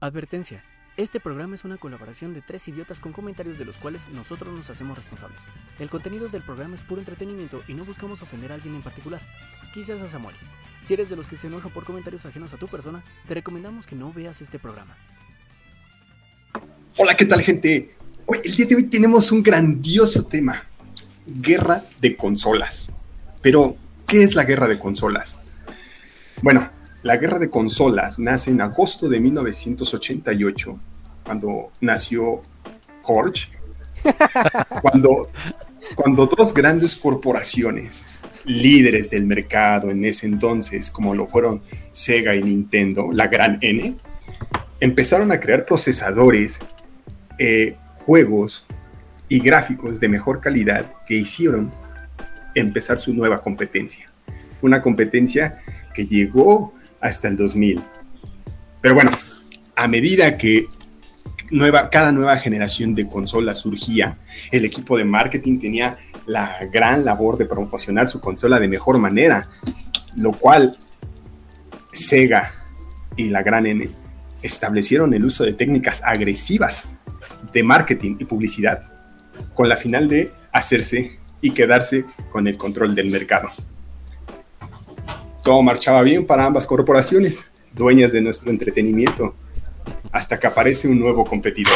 Advertencia. 0.00 0.64
Este 0.96 1.20
programa 1.20 1.54
es 1.54 1.64
una 1.66 1.76
colaboración 1.76 2.32
de 2.32 2.40
tres 2.40 2.66
idiotas 2.68 3.00
con 3.00 3.12
comentarios 3.12 3.58
de 3.58 3.66
los 3.66 3.76
cuales 3.76 4.08
nosotros 4.08 4.54
nos 4.54 4.70
hacemos 4.70 4.96
responsables. 4.96 5.40
El 5.78 5.90
contenido 5.90 6.28
del 6.30 6.42
programa 6.42 6.74
es 6.74 6.80
puro 6.80 7.02
entretenimiento 7.02 7.62
y 7.68 7.74
no 7.74 7.84
buscamos 7.84 8.22
ofender 8.22 8.50
a 8.50 8.54
alguien 8.54 8.74
en 8.74 8.80
particular. 8.80 9.20
Quizás 9.74 10.00
a 10.00 10.08
Samuel. 10.08 10.34
Si 10.80 10.94
eres 10.94 11.10
de 11.10 11.16
los 11.16 11.28
que 11.28 11.36
se 11.36 11.48
enoja 11.48 11.68
por 11.68 11.84
comentarios 11.84 12.24
ajenos 12.24 12.54
a 12.54 12.56
tu 12.56 12.66
persona, 12.66 13.04
te 13.28 13.34
recomendamos 13.34 13.86
que 13.86 13.94
no 13.94 14.10
veas 14.10 14.40
este 14.40 14.58
programa. 14.58 14.96
Hola, 16.96 17.14
¿qué 17.14 17.26
tal 17.26 17.42
gente? 17.42 17.94
Hoy, 18.24 18.38
el 18.42 18.56
día 18.56 18.66
de 18.66 18.76
hoy 18.76 18.84
tenemos 18.84 19.30
un 19.30 19.42
grandioso 19.42 20.24
tema. 20.24 20.66
Guerra 21.26 21.84
de 22.00 22.16
consolas. 22.16 22.90
Pero, 23.42 23.76
¿qué 24.06 24.22
es 24.22 24.34
la 24.34 24.44
guerra 24.44 24.66
de 24.66 24.78
consolas? 24.78 25.42
Bueno, 26.40 26.70
la 27.02 27.16
guerra 27.16 27.38
de 27.38 27.50
consolas 27.50 28.18
nace 28.18 28.50
en 28.50 28.60
agosto 28.60 29.08
de 29.08 29.20
1988, 29.20 30.78
cuando 31.24 31.70
nació 31.80 32.42
Jorge, 33.02 33.48
cuando, 34.82 35.30
cuando 35.94 36.26
dos 36.26 36.52
grandes 36.52 36.96
corporaciones, 36.96 38.04
líderes 38.44 39.10
del 39.10 39.24
mercado 39.24 39.90
en 39.90 40.04
ese 40.04 40.26
entonces, 40.26 40.90
como 40.90 41.14
lo 41.14 41.26
fueron 41.26 41.62
Sega 41.92 42.34
y 42.34 42.42
Nintendo, 42.42 43.10
la 43.12 43.28
gran 43.28 43.58
N, 43.60 43.96
empezaron 44.80 45.30
a 45.32 45.40
crear 45.40 45.66
procesadores, 45.66 46.60
eh, 47.38 47.76
juegos 48.06 48.66
y 49.28 49.40
gráficos 49.40 50.00
de 50.00 50.08
mejor 50.08 50.40
calidad 50.40 50.92
que 51.06 51.14
hicieron 51.14 51.72
empezar 52.54 52.98
su 52.98 53.14
nueva 53.14 53.42
competencia. 53.42 54.06
Una 54.62 54.82
competencia 54.82 55.60
que 55.94 56.06
llegó 56.06 56.74
hasta 57.00 57.28
el 57.28 57.36
2000. 57.36 57.82
Pero 58.80 58.94
bueno, 58.94 59.10
a 59.76 59.88
medida 59.88 60.36
que 60.36 60.66
nueva, 61.50 61.90
cada 61.90 62.12
nueva 62.12 62.36
generación 62.36 62.94
de 62.94 63.08
consolas 63.08 63.58
surgía, 63.58 64.18
el 64.50 64.64
equipo 64.64 64.96
de 64.96 65.04
marketing 65.04 65.58
tenía 65.58 65.98
la 66.26 66.58
gran 66.72 67.04
labor 67.04 67.36
de 67.38 67.46
promocionar 67.46 68.08
su 68.08 68.20
consola 68.20 68.58
de 68.58 68.68
mejor 68.68 68.98
manera, 68.98 69.48
lo 70.16 70.32
cual 70.32 70.78
Sega 71.92 72.54
y 73.16 73.28
la 73.28 73.42
gran 73.42 73.66
N 73.66 73.88
establecieron 74.42 75.12
el 75.12 75.24
uso 75.24 75.44
de 75.44 75.52
técnicas 75.52 76.02
agresivas 76.04 76.84
de 77.52 77.62
marketing 77.62 78.16
y 78.18 78.24
publicidad, 78.24 78.82
con 79.54 79.68
la 79.68 79.76
final 79.76 80.08
de 80.08 80.32
hacerse 80.52 81.18
y 81.40 81.50
quedarse 81.50 82.04
con 82.30 82.46
el 82.46 82.56
control 82.56 82.94
del 82.94 83.10
mercado 83.10 83.50
todo 85.42 85.62
marchaba 85.62 86.02
bien 86.02 86.26
para 86.26 86.44
ambas 86.44 86.66
corporaciones, 86.66 87.50
dueñas 87.72 88.12
de 88.12 88.20
nuestro 88.20 88.50
entretenimiento, 88.50 89.34
hasta 90.12 90.38
que 90.38 90.46
aparece 90.46 90.88
un 90.88 90.98
nuevo 90.98 91.24
competidor, 91.24 91.72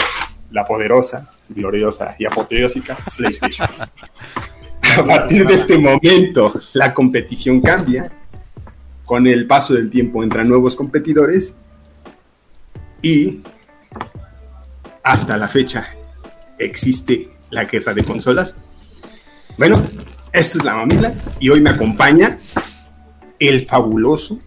la 0.50 0.64
poderosa, 0.64 1.32
gloriosa 1.48 2.16
y 2.18 2.26
apoteósica 2.26 2.98
PlayStation. 3.16 3.68
A 4.96 5.04
partir 5.04 5.46
de 5.46 5.54
este 5.54 5.78
momento, 5.78 6.52
la 6.74 6.92
competición 6.92 7.60
cambia, 7.60 8.12
con 9.04 9.26
el 9.26 9.46
paso 9.46 9.74
del 9.74 9.90
tiempo 9.90 10.22
entran 10.22 10.48
nuevos 10.48 10.76
competidores 10.76 11.56
y 13.02 13.40
hasta 15.02 15.36
la 15.36 15.48
fecha 15.48 15.88
existe 16.58 17.30
la 17.50 17.64
guerra 17.64 17.92
de 17.92 18.04
consolas. 18.04 18.56
Bueno, 19.58 19.88
esto 20.32 20.58
es 20.58 20.64
la 20.64 20.74
mamila 20.74 21.12
y 21.40 21.48
hoy 21.48 21.60
me 21.60 21.70
acompaña 21.70 22.38
el 23.48 23.66
fabuloso, 23.66 24.38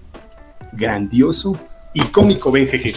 grandioso 0.72 1.58
y 1.94 2.02
cómico 2.02 2.52
BGG. 2.52 2.96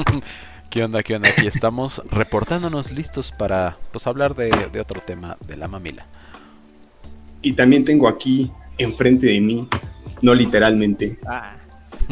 ¿Qué 0.70 0.84
onda? 0.84 1.02
¿Qué 1.02 1.16
onda? 1.16 1.28
Aquí 1.28 1.46
estamos 1.48 2.00
reportándonos 2.10 2.92
listos 2.92 3.32
para 3.32 3.76
pues, 3.92 4.06
hablar 4.06 4.36
de, 4.36 4.80
otro 4.80 5.00
tema 5.00 5.36
de 5.46 5.56
la 5.56 5.66
mamila. 5.66 6.06
Y 7.42 7.52
también 7.52 7.84
tengo 7.84 8.06
aquí 8.06 8.50
enfrente 8.78 9.26
de 9.26 9.40
mí, 9.40 9.68
no 10.22 10.34
literalmente, 10.34 11.18
ah. 11.26 11.56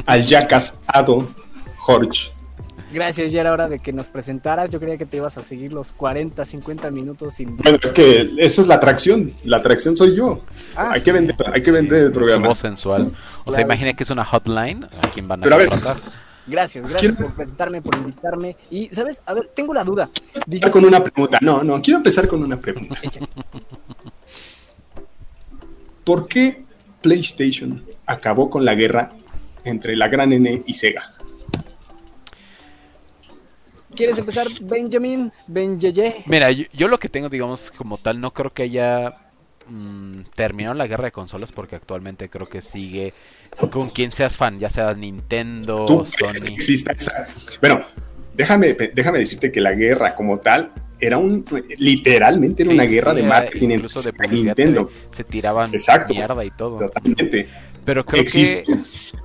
al 0.06 0.24
ya 0.24 0.46
casado 0.48 1.28
Jorge. 1.76 2.37
Gracias, 2.92 3.32
ya 3.32 3.42
era 3.42 3.52
hora 3.52 3.68
de 3.68 3.78
que 3.78 3.92
nos 3.92 4.08
presentaras. 4.08 4.70
Yo 4.70 4.80
creía 4.80 4.96
que 4.96 5.06
te 5.06 5.18
ibas 5.18 5.36
a 5.38 5.42
seguir 5.42 5.72
los 5.72 5.92
40, 5.92 6.44
50 6.44 6.90
minutos 6.90 7.34
sin. 7.34 7.56
Bueno, 7.56 7.78
es 7.82 7.92
que 7.92 8.30
eso 8.38 8.62
es 8.62 8.68
la 8.68 8.76
atracción. 8.76 9.32
La 9.44 9.58
atracción 9.58 9.96
soy 9.96 10.16
yo. 10.16 10.42
Ah, 10.74 10.92
hay, 10.92 11.02
que 11.02 11.12
vender, 11.12 11.36
hay 11.52 11.62
que 11.62 11.70
vender 11.70 12.04
el 12.04 12.12
programa. 12.12 12.46
Su 12.46 12.48
voz 12.48 12.58
sensual. 12.58 13.12
O 13.44 13.52
sea, 13.52 13.62
imagina 13.62 13.92
que 13.94 14.02
es 14.04 14.10
una 14.10 14.24
hotline 14.24 14.84
a 14.84 15.10
quien 15.10 15.28
van 15.28 15.40
a 15.40 15.44
Pero 15.44 15.58
Gracias, 16.48 16.86
gracias 16.86 17.14
por 17.14 17.34
presentarme, 17.34 17.82
por 17.82 17.94
invitarme. 17.96 18.56
Y, 18.70 18.88
¿sabes? 18.88 19.20
A 19.26 19.34
ver, 19.34 19.50
tengo 19.54 19.74
la 19.74 19.84
duda. 19.84 20.08
Dijiste... 20.46 20.70
con 20.70 20.82
una 20.84 21.04
pregunta. 21.04 21.38
No, 21.42 21.62
no, 21.62 21.82
quiero 21.82 21.98
empezar 21.98 22.26
con 22.26 22.42
una 22.42 22.58
pregunta. 22.58 22.96
¿Por 26.04 26.26
qué 26.26 26.64
PlayStation 27.02 27.84
acabó 28.06 28.48
con 28.48 28.64
la 28.64 28.74
guerra 28.74 29.12
entre 29.64 29.94
la 29.94 30.08
gran 30.08 30.32
N 30.32 30.62
y 30.64 30.72
Sega? 30.72 31.12
¿Quieres 33.98 34.16
empezar, 34.16 34.46
Benjamin? 34.60 35.32
Benjeye. 35.48 36.22
Mira, 36.26 36.52
yo, 36.52 36.86
lo 36.86 37.00
que 37.00 37.08
tengo, 37.08 37.28
digamos, 37.28 37.72
como 37.72 37.98
tal, 37.98 38.20
no 38.20 38.32
creo 38.32 38.54
que 38.54 38.62
haya 38.62 39.16
mm, 39.66 40.20
terminado 40.36 40.76
la 40.76 40.86
guerra 40.86 41.06
de 41.06 41.12
consolas 41.12 41.50
porque 41.50 41.74
actualmente 41.74 42.30
creo 42.30 42.46
que 42.46 42.62
sigue 42.62 43.12
con 43.72 43.90
quien 43.90 44.12
seas 44.12 44.36
fan, 44.36 44.60
ya 44.60 44.70
sea 44.70 44.94
Nintendo, 44.94 46.04
Sony. 46.04 46.54
Bueno, 47.60 47.80
déjame, 48.36 48.74
déjame 48.74 49.18
decirte 49.18 49.50
que 49.50 49.60
la 49.60 49.72
guerra 49.72 50.14
como 50.14 50.38
tal 50.38 50.72
era 51.00 51.18
un 51.18 51.44
literalmente 51.78 52.62
era 52.62 52.72
una 52.72 52.84
guerra 52.84 53.14
de 53.14 53.24
marketing 53.24 53.70
incluso 53.70 54.00
de 54.00 54.12
Nintendo. 54.30 54.90
Se, 55.10 55.24
tiraban 55.24 55.72
mierda 56.08 56.44
y 56.44 56.50
todo. 56.50 56.76
Totalmente. 56.76 57.48
Pero 57.84 58.06
creo 58.06 58.24
que 58.24 58.64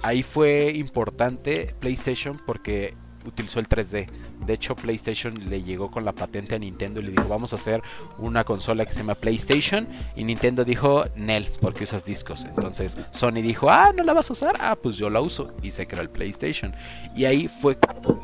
ahí 0.01 0.23
fue 0.23 0.71
importante 0.71 1.75
PlayStation 1.79 2.41
porque 2.43 2.95
utilizó 3.25 3.59
el 3.59 3.67
3D. 3.67 4.07
De 4.45 4.53
hecho, 4.53 4.75
PlayStation 4.75 5.49
le 5.49 5.63
llegó 5.63 5.89
con 5.91 6.05
la 6.05 6.11
patente 6.11 6.55
a 6.55 6.59
Nintendo 6.59 6.99
y 6.99 7.03
le 7.03 7.11
dijo, 7.11 7.27
vamos 7.27 7.53
a 7.53 7.55
hacer 7.55 7.81
una 8.17 8.43
consola 8.43 8.85
que 8.85 8.93
se 8.93 8.99
llama 8.99 9.15
PlayStation. 9.15 9.87
Y 10.15 10.23
Nintendo 10.23 10.63
dijo, 10.65 11.05
Nel, 11.15 11.49
porque 11.61 11.83
usas 11.83 12.05
discos. 12.05 12.45
Entonces 12.45 12.97
Sony 13.11 13.41
dijo, 13.41 13.69
ah, 13.69 13.91
¿no 13.95 14.03
la 14.03 14.13
vas 14.13 14.29
a 14.29 14.33
usar? 14.33 14.55
Ah, 14.59 14.75
pues 14.75 14.95
yo 14.97 15.09
la 15.09 15.21
uso. 15.21 15.51
Y 15.61 15.71
se 15.71 15.87
creó 15.87 16.01
el 16.01 16.09
PlayStation. 16.09 16.75
Y 17.15 17.25
ahí 17.25 17.47
fue 17.47 17.77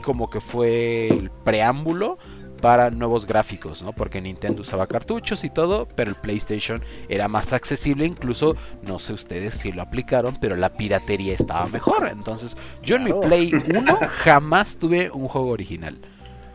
como 0.03 0.29
que 0.29 0.41
fue 0.41 1.07
el 1.09 1.29
preámbulo 1.43 2.17
para 2.59 2.89
nuevos 2.89 3.25
gráficos, 3.25 3.83
¿no? 3.83 3.93
Porque 3.93 4.21
Nintendo 4.21 4.61
usaba 4.61 4.87
cartuchos 4.87 5.43
y 5.43 5.49
todo, 5.49 5.87
pero 5.95 6.11
el 6.11 6.15
PlayStation 6.15 6.81
era 7.07 7.27
más 7.27 7.53
accesible, 7.53 8.05
incluso 8.05 8.55
no 8.83 8.99
sé 8.99 9.13
ustedes 9.13 9.55
si 9.55 9.71
lo 9.71 9.81
aplicaron, 9.81 10.37
pero 10.39 10.55
la 10.55 10.69
piratería 10.69 11.33
estaba 11.33 11.65
mejor. 11.67 12.07
Entonces, 12.11 12.55
yo 12.83 12.97
en 12.97 13.05
mi 13.05 13.13
Play 13.13 13.51
1 13.75 13.97
jamás 14.23 14.77
tuve 14.77 15.09
un 15.09 15.27
juego 15.27 15.49
original. 15.49 15.97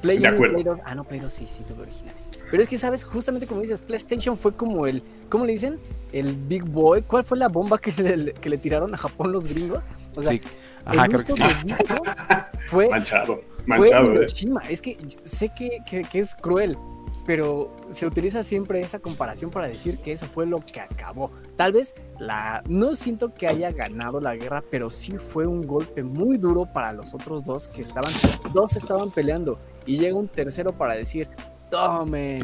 Play 0.02 0.18
1 0.18 0.36
Play 0.36 0.62
2. 0.62 0.78
Ah, 0.84 0.94
no, 0.94 1.04
Play 1.04 1.20
2 1.20 1.32
sí, 1.32 1.46
sí 1.46 1.64
tuve 1.64 1.82
originales. 1.82 2.28
Pero 2.50 2.62
es 2.62 2.68
que, 2.68 2.76
¿sabes? 2.76 3.04
Justamente 3.04 3.46
como 3.46 3.62
dices, 3.62 3.80
PlayStation 3.80 4.36
fue 4.36 4.54
como 4.54 4.86
el. 4.86 5.02
¿Cómo 5.30 5.46
le 5.46 5.52
dicen? 5.52 5.78
El 6.12 6.34
Big 6.34 6.64
Boy. 6.64 7.02
¿Cuál 7.02 7.24
fue 7.24 7.38
la 7.38 7.48
bomba 7.48 7.78
que, 7.78 7.90
le, 8.02 8.34
que 8.34 8.50
le 8.50 8.58
tiraron 8.58 8.92
a 8.94 8.98
Japón 8.98 9.32
los 9.32 9.48
gringos? 9.48 9.82
O 10.14 10.22
sea, 10.22 10.38
Ajá, 10.84 11.08
creo 11.08 11.24
que 11.24 11.34
fue. 12.68 12.88
Manchado 12.88 13.40
Manchado, 13.66 14.22
eh. 14.22 14.26
Es 14.68 14.82
que 14.82 14.98
sé 15.22 15.50
que, 15.54 16.06
es 16.12 16.34
cruel, 16.34 16.76
pero 17.24 17.74
se 17.90 18.06
utiliza 18.06 18.42
siempre 18.42 18.80
esa 18.80 18.98
comparación 18.98 19.50
para 19.50 19.68
decir 19.68 19.98
que 19.98 20.12
eso 20.12 20.26
fue 20.26 20.46
lo 20.46 20.60
que 20.60 20.80
acabó. 20.80 21.30
Tal 21.56 21.72
vez 21.72 21.94
la 22.18 22.62
no 22.68 22.94
siento 22.94 23.32
que 23.32 23.46
haya 23.46 23.72
ganado 23.72 24.20
la 24.20 24.36
guerra, 24.36 24.62
pero 24.70 24.90
sí 24.90 25.16
fue 25.16 25.46
un 25.46 25.62
golpe 25.62 26.02
muy 26.02 26.36
duro 26.36 26.66
para 26.66 26.92
los 26.92 27.14
otros 27.14 27.44
dos 27.44 27.68
que 27.68 27.80
estaban 27.80 28.12
dos 28.52 28.76
estaban 28.76 29.10
peleando 29.10 29.58
y 29.86 29.98
llega 29.98 30.16
un 30.16 30.28
tercero 30.28 30.76
para 30.76 30.94
decir, 30.94 31.28
"Tomen." 31.74 32.42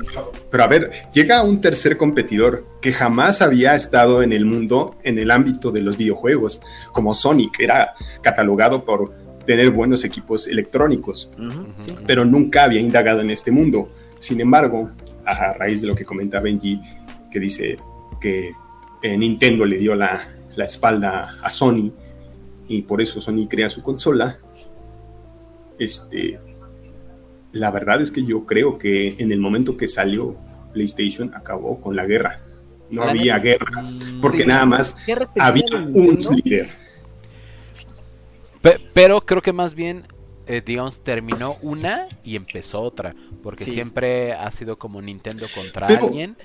Pero 0.51 0.65
a 0.65 0.67
ver, 0.67 0.91
llega 1.13 1.43
un 1.43 1.61
tercer 1.61 1.97
competidor 1.97 2.67
que 2.81 2.93
jamás 2.93 3.41
había 3.43 3.75
estado 3.75 4.23
en 4.23 4.33
el 4.33 4.45
mundo 4.45 4.97
en 5.05 5.19
el 5.19 5.31
ámbito 5.31 5.71
de 5.71 5.83
los 5.83 5.97
videojuegos, 5.97 6.61
como 6.93 7.15
Sonic, 7.15 7.61
era 7.61 7.95
catalogado 8.23 8.85
por 8.85 9.13
tener 9.47 9.71
buenos 9.71 10.05
equipos 10.05 10.47
electrónicos, 10.47 11.31
pero 12.07 12.25
nunca 12.25 12.65
había 12.65 12.81
indagado 12.81 13.21
en 13.21 13.31
este 13.31 13.51
mundo. 13.51 13.89
Sin 14.19 14.41
embargo, 14.41 14.91
a 15.25 15.53
raíz 15.55 15.81
de 15.81 15.89
lo 15.89 15.95
que 15.95 16.05
comenta 16.05 16.41
Benji, 16.41 16.81
que 17.31 17.41
dice 17.41 17.79
que 18.21 18.53
eh, 19.03 19.17
Nintendo 19.17 19.65
le 19.65 19.79
dio 19.79 19.95
la, 19.95 20.29
la, 20.57 20.65
espalda 20.65 21.37
a 21.43 21.51
Sony 21.51 21.91
y 22.69 22.83
por 22.83 23.01
eso 23.01 23.21
Sony 23.21 23.49
crea 23.49 23.71
su 23.71 23.83
consola, 23.83 24.39
este, 25.79 26.39
la 27.53 27.71
verdad 27.71 28.01
es 28.01 28.11
que 28.11 28.25
yo 28.25 28.47
creo 28.47 28.79
que 28.79 29.17
en 29.19 29.33
el 29.33 29.41
momento 29.41 29.77
que 29.77 29.89
salió 29.89 30.37
PlayStation 30.73 31.33
acabó 31.35 31.81
con 31.81 31.97
la 31.97 32.07
guerra. 32.07 32.41
No 32.91 33.05
había 33.05 33.39
guerra, 33.39 33.85
porque 34.21 34.45
nada 34.45 34.67
más 34.67 34.97
había 35.39 35.65
un 35.77 36.19
líder. 36.45 36.69
Pero 38.95 39.21
creo 39.21 39.43
que 39.43 39.53
más 39.53 39.75
bien 39.75 40.07
eh, 40.53 40.63
digamos, 40.65 41.01
terminó 41.05 41.57
una 41.63 42.09
y 42.25 42.35
empezó 42.37 42.81
otra. 42.83 43.15
Porque 43.43 43.65
Sí. 43.65 43.71
siempre 43.71 44.33
ha 44.33 44.51
sido 44.51 44.77
como 44.79 45.01
Nintendo 45.01 45.47
contra 45.55 45.87
Pero- 45.87 46.07
alguien. 46.07 46.37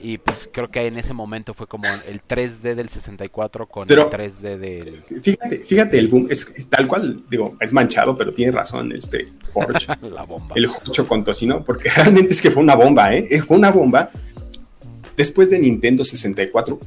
Y 0.00 0.18
pues 0.18 0.48
creo 0.52 0.68
que 0.68 0.86
en 0.86 0.96
ese 0.96 1.12
momento 1.12 1.54
fue 1.54 1.66
como 1.66 1.84
el 2.06 2.20
3D 2.22 2.74
del 2.76 2.88
64 2.88 3.66
con 3.66 3.86
Pero- 3.88 4.04
el 4.04 4.10
3D 4.10 4.56
del... 4.56 5.02
Fíjate, 5.22 5.60
fíjate, 5.60 5.98
el 5.98 6.08
boom 6.08 6.28
es 6.30 6.46
es 6.56 6.66
tal 6.68 6.86
cual, 6.86 7.24
digo, 7.28 7.56
es 7.60 7.72
manchado, 7.72 8.16
pero 8.16 8.32
tiene 8.32 8.52
razón 8.52 8.92
este 8.92 9.28
Forge. 9.52 9.86
La 10.10 10.22
bomba. 10.24 10.54
el 10.56 10.66
Jocho 10.66 11.06
con 11.06 11.24
tocino, 11.24 11.64
porque 11.64 11.88
realmente 11.96 12.32
es 12.32 12.40
que 12.40 12.50
fue 12.52 12.62
una 12.62 12.76
bomba. 12.76 13.14
Eh, 13.14 13.40
Fue 13.42 13.56
una 13.56 13.70
bomba. 13.72 14.10
Después 15.16 15.50
de 15.50 15.58
Nintendo 15.58 16.04
64, 16.04 16.78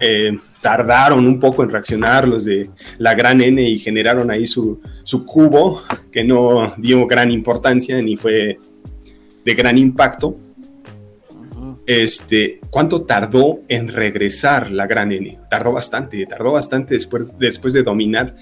eh, 0.00 0.32
tardaron 0.60 1.26
un 1.26 1.38
poco 1.38 1.62
en 1.62 1.70
reaccionar 1.70 2.26
los 2.26 2.44
de 2.44 2.70
la 2.98 3.14
gran 3.14 3.40
N 3.40 3.62
y 3.62 3.78
generaron 3.78 4.30
ahí 4.30 4.46
su, 4.46 4.80
su 5.04 5.24
cubo, 5.24 5.82
que 6.10 6.24
no 6.24 6.74
dio 6.76 7.06
gran 7.06 7.30
importancia 7.30 8.00
ni 8.02 8.16
fue 8.16 8.58
de 9.44 9.54
gran 9.54 9.78
impacto. 9.78 10.36
Este, 11.86 12.58
¿Cuánto 12.68 13.02
tardó 13.02 13.60
en 13.68 13.88
regresar 13.88 14.72
la 14.72 14.88
gran 14.88 15.12
N? 15.12 15.38
Tardó 15.48 15.72
bastante, 15.72 16.26
tardó 16.26 16.52
bastante 16.52 16.94
después, 16.94 17.26
después 17.38 17.72
de 17.72 17.84
dominar 17.84 18.34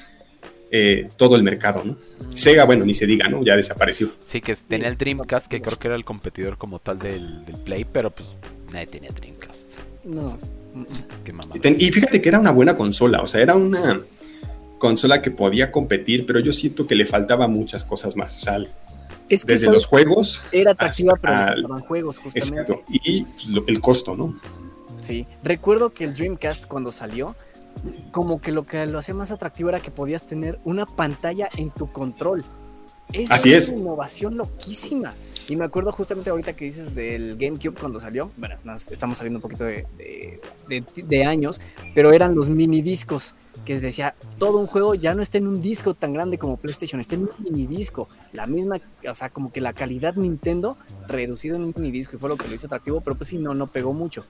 eh, 0.71 1.09
todo 1.17 1.37
el 1.37 1.43
mercado, 1.43 1.85
¿no? 1.85 1.99
Sega, 2.35 2.65
bueno, 2.65 2.87
ni 2.87 2.95
se 2.95 3.07
diga, 3.07 3.29
¿no? 3.29 3.45
Ya 3.45 3.55
desapareció. 3.55 4.13
Sí, 4.25 4.41
que 4.41 4.57
tenía 4.57 4.89
el 4.89 4.97
Dreamcast, 4.97 5.47
que 5.47 5.61
creo 5.61 5.79
que 5.79 5.89
era 5.89 5.95
el 5.95 6.07
competidor 6.07 6.57
como 6.57 6.79
tal 6.79 6.99
del, 6.99 7.45
del 7.45 7.57
Play, 7.57 7.85
pero 7.85 8.11
pues 8.11 8.35
nadie 8.73 8.87
tenía 8.87 9.11
Dreamcast. 9.11 9.71
No. 10.05 10.23
Entonces, 10.23 10.51
qué 11.25 11.33
mamada. 11.33 11.57
Y 11.57 11.61
ten- 11.61 11.77
Y 11.79 11.91
fíjate 11.91 12.21
que 12.21 12.29
era 12.29 12.39
una 12.39 12.51
buena 12.53 12.77
consola, 12.77 13.23
o 13.23 13.27
sea, 13.29 13.41
era 13.41 13.55
una 13.57 14.01
consola 14.79 15.23
que 15.23 15.31
podía 15.31 15.71
competir, 15.73 16.27
pero 16.27 16.41
yo 16.41 16.53
siento 16.53 16.87
que 16.87 16.95
le 16.95 17.07
faltaba 17.07 17.49
muchas 17.49 17.85
cosas 17.85 18.17
más. 18.17 18.39
O 18.39 18.41
sea, 18.43 18.59
Es 19.29 19.45
que 19.45 19.55
desde 19.55 19.71
los 19.71 19.87
juegos. 19.87 20.43
era 20.53 20.73
atractiva, 20.73 21.15
pero 21.17 21.33
le 21.33 21.39
al- 21.41 21.55
faltaban 21.63 21.81
juegos, 21.83 22.19
justamente. 22.19 22.73
Exacto. 22.73 22.83
Y 22.93 23.27
lo- 23.49 23.65
el 23.67 23.81
costo, 23.81 24.15
¿no? 24.17 24.35
Sí, 25.01 25.27
recuerdo 25.43 25.93
que 25.93 26.05
el 26.05 26.15
Dreamcast 26.15 26.67
cuando 26.67 26.91
salió, 26.93 27.35
como 28.13 28.41
que 28.41 28.53
lo 28.53 28.65
que 28.67 28.87
lo 28.87 28.99
hacía 28.99 29.15
más 29.15 29.33
atractivo 29.33 29.69
era 29.69 29.81
que 29.81 29.91
podías 29.91 30.27
tener 30.27 30.59
una 30.65 30.87
pantalla 30.87 31.49
en 31.57 31.71
tu 31.71 31.91
control. 31.91 32.45
Eso 33.13 33.33
Así 33.35 33.53
es. 33.53 33.69
una 33.69 33.81
innovación 33.81 34.37
loquísima. 34.37 35.13
Y 35.49 35.57
me 35.57 35.65
acuerdo 35.65 35.93
justamente 35.93 36.31
ahorita 36.31 36.55
que 36.55 36.65
dices 36.65 36.95
del 36.95 37.37
GameCube 37.37 37.79
cuando 37.79 38.01
salió, 38.01 38.31
bueno, 38.37 38.55
más, 38.65 38.91
estamos 38.91 39.19
saliendo 39.19 39.39
un 39.39 39.43
poquito 39.43 39.65
de 39.65 41.25
años, 41.25 41.61
pero 41.95 42.13
eran 42.13 42.35
los 42.35 42.49
mini 42.49 42.81
discos 42.81 43.35
que 43.65 43.81
decía, 43.81 44.15
todo 44.39 44.59
un 44.59 44.67
juego 44.67 44.95
ya 44.95 45.15
no 45.15 45.23
está 45.23 45.39
en 45.39 45.47
un 45.47 45.61
disco 45.61 45.95
tan 45.95 46.13
grande 46.13 46.39
como 46.39 46.57
PlayStation, 46.57 47.01
está 47.01 47.15
en 47.15 47.23
un 47.23 47.31
mini 47.39 47.67
disco. 47.67 48.09
La 48.33 48.47
misma, 48.47 48.81
o 49.09 49.15
sea, 49.15 49.31
como 49.31 49.53
que 49.53 49.61
la 49.61 49.73
calidad 49.73 50.15
Nintendo 50.15 50.77
reducido 51.09 51.57
en 51.57 51.65
un 51.65 51.75
mini 51.77 51.91
disco 51.91 52.17
y 52.17 52.19
fue 52.19 52.29
lo 52.29 52.37
que 52.37 52.49
lo 52.49 52.55
hizo 52.55 52.67
atractivo, 52.67 53.01
pero 53.01 53.17
pues 53.17 53.29
sí, 53.29 53.39
no, 53.39 53.55
no 53.55 53.67
pegó 53.67 53.93
mucho. 53.93 54.25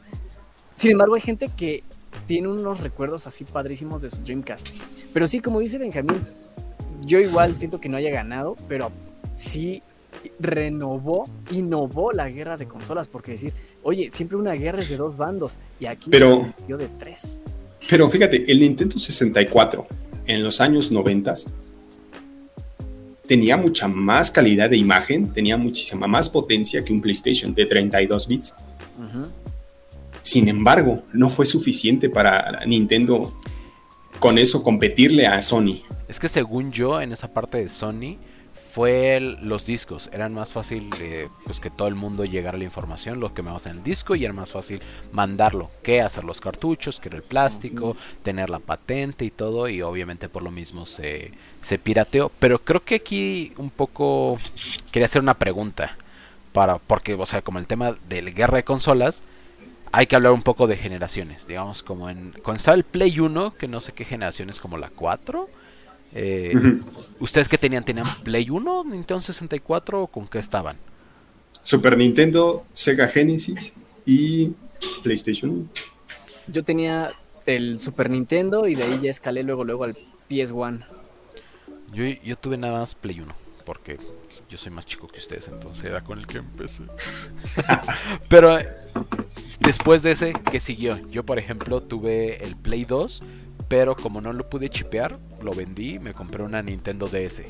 Sin 0.74 0.92
embargo, 0.92 1.14
hay 1.14 1.20
gente 1.20 1.50
que 1.56 1.84
tiene 2.26 2.48
unos 2.48 2.80
recuerdos 2.80 3.26
así 3.26 3.44
padrísimos 3.44 4.02
de 4.02 4.10
su 4.10 4.22
Dreamcast. 4.22 4.68
Pero 5.12 5.26
sí, 5.26 5.40
como 5.40 5.60
dice 5.60 5.78
Benjamín, 5.78 6.26
yo 7.06 7.18
igual 7.18 7.56
siento 7.56 7.80
que 7.80 7.88
no 7.88 7.96
haya 7.96 8.10
ganado, 8.10 8.56
pero 8.68 8.90
sí 9.34 9.82
renovó, 10.38 11.28
innovó 11.50 12.12
la 12.12 12.28
guerra 12.28 12.56
de 12.56 12.66
consolas, 12.66 13.08
porque 13.08 13.32
decir, 13.32 13.52
oye, 13.82 14.10
siempre 14.10 14.36
una 14.36 14.52
guerra 14.52 14.80
es 14.80 14.88
de 14.88 14.96
dos 14.96 15.16
bandos, 15.16 15.58
y 15.80 15.86
aquí 15.86 16.10
Pero- 16.10 16.28
se 16.30 16.36
convirtió 16.36 16.76
de 16.76 16.88
tres. 16.98 17.42
Pero 17.88 18.08
fíjate, 18.08 18.50
el 18.50 18.60
Nintendo 18.60 18.98
64 18.98 19.86
en 20.26 20.42
los 20.42 20.60
años 20.60 20.90
90 20.90 21.34
tenía 23.26 23.56
mucha 23.56 23.88
más 23.88 24.30
calidad 24.30 24.70
de 24.70 24.76
imagen, 24.76 25.32
tenía 25.32 25.56
muchísima 25.56 26.06
más 26.06 26.30
potencia 26.30 26.84
que 26.84 26.92
un 26.92 27.00
PlayStation 27.00 27.54
de 27.54 27.66
32 27.66 28.26
bits. 28.26 28.54
Sin 30.22 30.48
embargo, 30.48 31.02
no 31.12 31.28
fue 31.28 31.44
suficiente 31.44 32.08
para 32.08 32.64
Nintendo 32.66 33.38
con 34.18 34.38
eso 34.38 34.62
competirle 34.62 35.26
a 35.26 35.42
Sony. 35.42 35.82
Es 36.08 36.18
que 36.18 36.28
según 36.28 36.72
yo, 36.72 37.00
en 37.02 37.12
esa 37.12 37.32
parte 37.32 37.58
de 37.58 37.68
Sony, 37.68 38.16
fue 38.74 39.16
el- 39.16 39.38
los 39.42 39.66
discos. 39.66 40.10
Eran 40.12 40.34
más 40.34 40.50
fácil 40.52 40.90
eh, 41.00 41.28
pues 41.44 41.60
que 41.60 41.70
todo 41.70 41.86
el 41.86 41.94
mundo 41.94 42.24
llegara 42.24 42.56
a 42.56 42.58
la 42.58 42.64
información, 42.64 43.20
lo 43.20 43.32
que 43.32 43.42
me 43.42 43.50
en 43.50 43.70
el 43.70 43.84
disco, 43.84 44.16
y 44.16 44.24
era 44.24 44.32
más 44.34 44.50
fácil 44.50 44.80
mandarlo 45.12 45.70
que 45.84 46.00
hacer 46.02 46.24
los 46.24 46.40
cartuchos, 46.40 46.98
que 46.98 47.08
era 47.08 47.16
el 47.18 47.22
plástico, 47.22 47.96
tener 48.24 48.50
la 48.50 48.58
patente 48.58 49.24
y 49.24 49.30
todo, 49.30 49.68
y 49.68 49.80
obviamente 49.80 50.28
por 50.28 50.42
lo 50.42 50.50
mismo 50.50 50.86
se, 50.86 51.30
se 51.62 51.78
pirateó. 51.78 52.32
Pero 52.40 52.58
creo 52.58 52.82
que 52.84 52.96
aquí 52.96 53.52
un 53.58 53.70
poco 53.70 54.38
quería 54.90 55.06
hacer 55.06 55.22
una 55.22 55.34
pregunta. 55.34 55.96
Para, 56.52 56.78
porque, 56.78 57.14
o 57.14 57.26
sea, 57.26 57.42
como 57.42 57.58
el 57.60 57.66
tema 57.66 57.96
del 58.08 58.34
guerra 58.34 58.56
de 58.56 58.64
consolas, 58.64 59.22
hay 59.92 60.06
que 60.06 60.16
hablar 60.16 60.32
un 60.32 60.42
poco 60.42 60.66
de 60.66 60.76
generaciones. 60.76 61.46
Digamos, 61.46 61.82
como 61.84 62.10
en. 62.10 62.32
Cuando 62.42 62.56
estaba 62.58 62.76
el 62.76 62.84
Play 62.84 63.20
1, 63.20 63.54
que 63.56 63.68
no 63.68 63.80
sé 63.80 63.92
qué 63.92 64.04
generaciones, 64.04 64.58
como 64.60 64.78
la 64.78 64.90
4. 64.90 65.48
Eh. 66.14 66.80
¿Ustedes 67.18 67.48
qué 67.48 67.58
tenían? 67.58 67.84
¿Tenían 67.84 68.06
Play 68.22 68.48
1, 68.48 68.84
Nintendo 68.84 69.20
64 69.20 70.02
o 70.02 70.06
con 70.06 70.28
qué 70.28 70.38
estaban? 70.38 70.76
Super 71.62 71.96
Nintendo, 71.96 72.64
Sega 72.72 73.08
Genesis 73.08 73.72
y 74.06 74.52
PlayStation. 75.02 75.68
Yo 76.46 76.62
tenía 76.62 77.12
el 77.46 77.80
Super 77.80 78.10
Nintendo 78.10 78.68
y 78.68 78.74
de 78.74 78.84
ahí 78.84 79.00
ya 79.02 79.10
escalé 79.10 79.42
luego, 79.42 79.64
luego 79.64 79.84
al 79.84 79.96
PS1. 80.30 80.86
Yo, 81.92 82.04
yo 82.24 82.36
tuve 82.36 82.56
nada 82.56 82.80
más 82.80 82.94
Play 82.94 83.20
1, 83.20 83.34
porque 83.64 83.98
yo 84.48 84.58
soy 84.58 84.70
más 84.70 84.86
chico 84.86 85.08
que 85.08 85.18
ustedes, 85.18 85.48
entonces 85.48 85.84
era 85.84 86.02
con 86.02 86.18
el 86.18 86.26
que 86.26 86.38
empecé. 86.38 86.84
Pero 88.28 88.58
eh, 88.58 88.68
después 89.60 90.02
de 90.02 90.12
ese, 90.12 90.32
¿qué 90.50 90.60
siguió? 90.60 90.98
Yo, 91.08 91.24
por 91.24 91.38
ejemplo, 91.38 91.82
tuve 91.82 92.44
el 92.44 92.56
Play 92.56 92.84
2, 92.84 93.22
pero 93.68 93.96
como 93.96 94.20
no 94.20 94.32
lo 94.32 94.48
pude 94.48 94.68
chipear, 94.68 95.18
lo 95.42 95.52
vendí 95.52 95.94
y 95.94 95.98
me 95.98 96.12
compré 96.12 96.42
una 96.42 96.62
Nintendo 96.62 97.08
DS. 97.08 97.42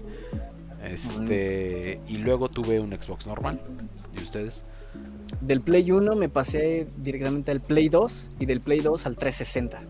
Este, 0.84 2.00
y 2.08 2.18
luego 2.18 2.48
tuve 2.48 2.80
un 2.80 2.92
Xbox 2.92 3.26
normal. 3.26 3.60
¿Y 4.16 4.22
ustedes? 4.22 4.64
Del 5.40 5.60
Play 5.60 5.90
1 5.90 6.14
me 6.14 6.28
pasé 6.28 6.86
directamente 6.98 7.50
al 7.50 7.60
Play 7.60 7.88
2 7.88 8.30
y 8.40 8.46
del 8.46 8.60
Play 8.60 8.80
2 8.80 9.06
al 9.06 9.16
360. 9.16 9.82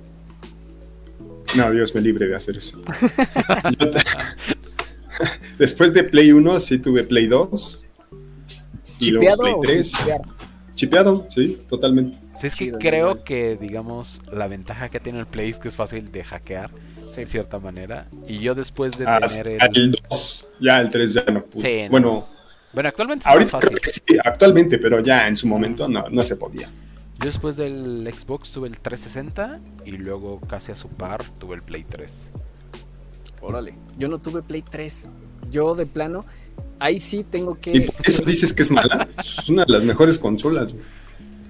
No, 1.56 1.70
Dios 1.70 1.94
me 1.94 2.00
libre 2.00 2.26
de 2.26 2.36
hacer 2.36 2.56
eso. 2.56 2.78
Después 5.58 5.92
de 5.94 6.04
Play 6.04 6.32
1, 6.32 6.60
sí 6.60 6.78
tuve 6.78 7.04
Play 7.04 7.26
2. 7.26 7.84
Y 9.00 9.10
luego 9.10 9.22
¿Chipeado 9.22 9.42
Play 9.42 9.54
o 9.54 9.60
3. 9.60 9.86
sin 9.86 9.98
chipear? 9.98 10.20
Chipeado, 10.74 11.26
sí, 11.28 11.62
totalmente. 11.68 12.18
Sí, 12.50 12.66
es 12.68 12.72
que 12.72 12.78
creo 12.78 13.10
igual. 13.10 13.24
que, 13.24 13.56
digamos, 13.60 14.20
la 14.32 14.48
ventaja 14.48 14.88
que 14.88 15.00
tiene 15.00 15.20
el 15.20 15.26
Play 15.26 15.50
es 15.50 15.58
que 15.58 15.68
es 15.68 15.76
fácil 15.76 16.10
de 16.12 16.24
hackear, 16.24 16.70
Sí. 17.10 17.20
de 17.22 17.26
cierta 17.26 17.58
manera. 17.58 18.08
Y 18.28 18.40
yo 18.40 18.54
después 18.54 18.98
de 18.98 19.06
Hasta 19.06 19.42
tener 19.42 19.62
el... 19.62 19.76
el 19.76 19.92
2. 20.10 20.48
Ya 20.60 20.80
el 20.80 20.90
3 20.90 21.12
ya 21.14 21.24
no 21.26 21.44
pude. 21.44 21.62
Sí, 21.62 21.82
no. 21.84 21.90
Bueno, 21.90 22.26
Bueno, 22.72 22.88
actualmente 22.88 23.28
ahorita 23.28 23.50
fácil. 23.50 23.68
creo 23.70 23.80
que 23.80 23.88
sí, 23.90 24.02
actualmente, 24.24 24.78
pero 24.78 25.00
ya 25.00 25.28
en 25.28 25.36
su 25.36 25.46
momento 25.46 25.86
no, 25.88 26.08
no 26.10 26.24
se 26.24 26.36
podía. 26.36 26.68
Yo 27.20 27.26
después 27.26 27.56
del 27.56 28.12
Xbox 28.12 28.50
tuve 28.50 28.66
el 28.68 28.78
360 28.80 29.60
y 29.84 29.92
luego 29.92 30.40
casi 30.40 30.72
a 30.72 30.76
su 30.76 30.88
par 30.88 31.22
tuve 31.38 31.54
el 31.56 31.62
Play 31.62 31.84
3. 31.84 32.30
Órale. 33.40 33.74
Yo 33.98 34.08
no 34.08 34.18
tuve 34.18 34.42
Play 34.42 34.62
3. 34.62 35.08
Yo 35.50 35.74
de 35.74 35.86
plano, 35.86 36.24
ahí 36.78 36.98
sí 36.98 37.22
tengo 37.24 37.56
Y 37.56 37.58
que... 37.72 37.80
por 37.82 37.94
eso 38.08 38.22
dices 38.24 38.52
que 38.52 38.62
es 38.62 38.70
mala. 38.70 39.06
Es 39.18 39.48
una 39.48 39.64
de 39.64 39.72
las 39.72 39.84
mejores 39.84 40.18
consolas. 40.18 40.72
güey. 40.72 40.84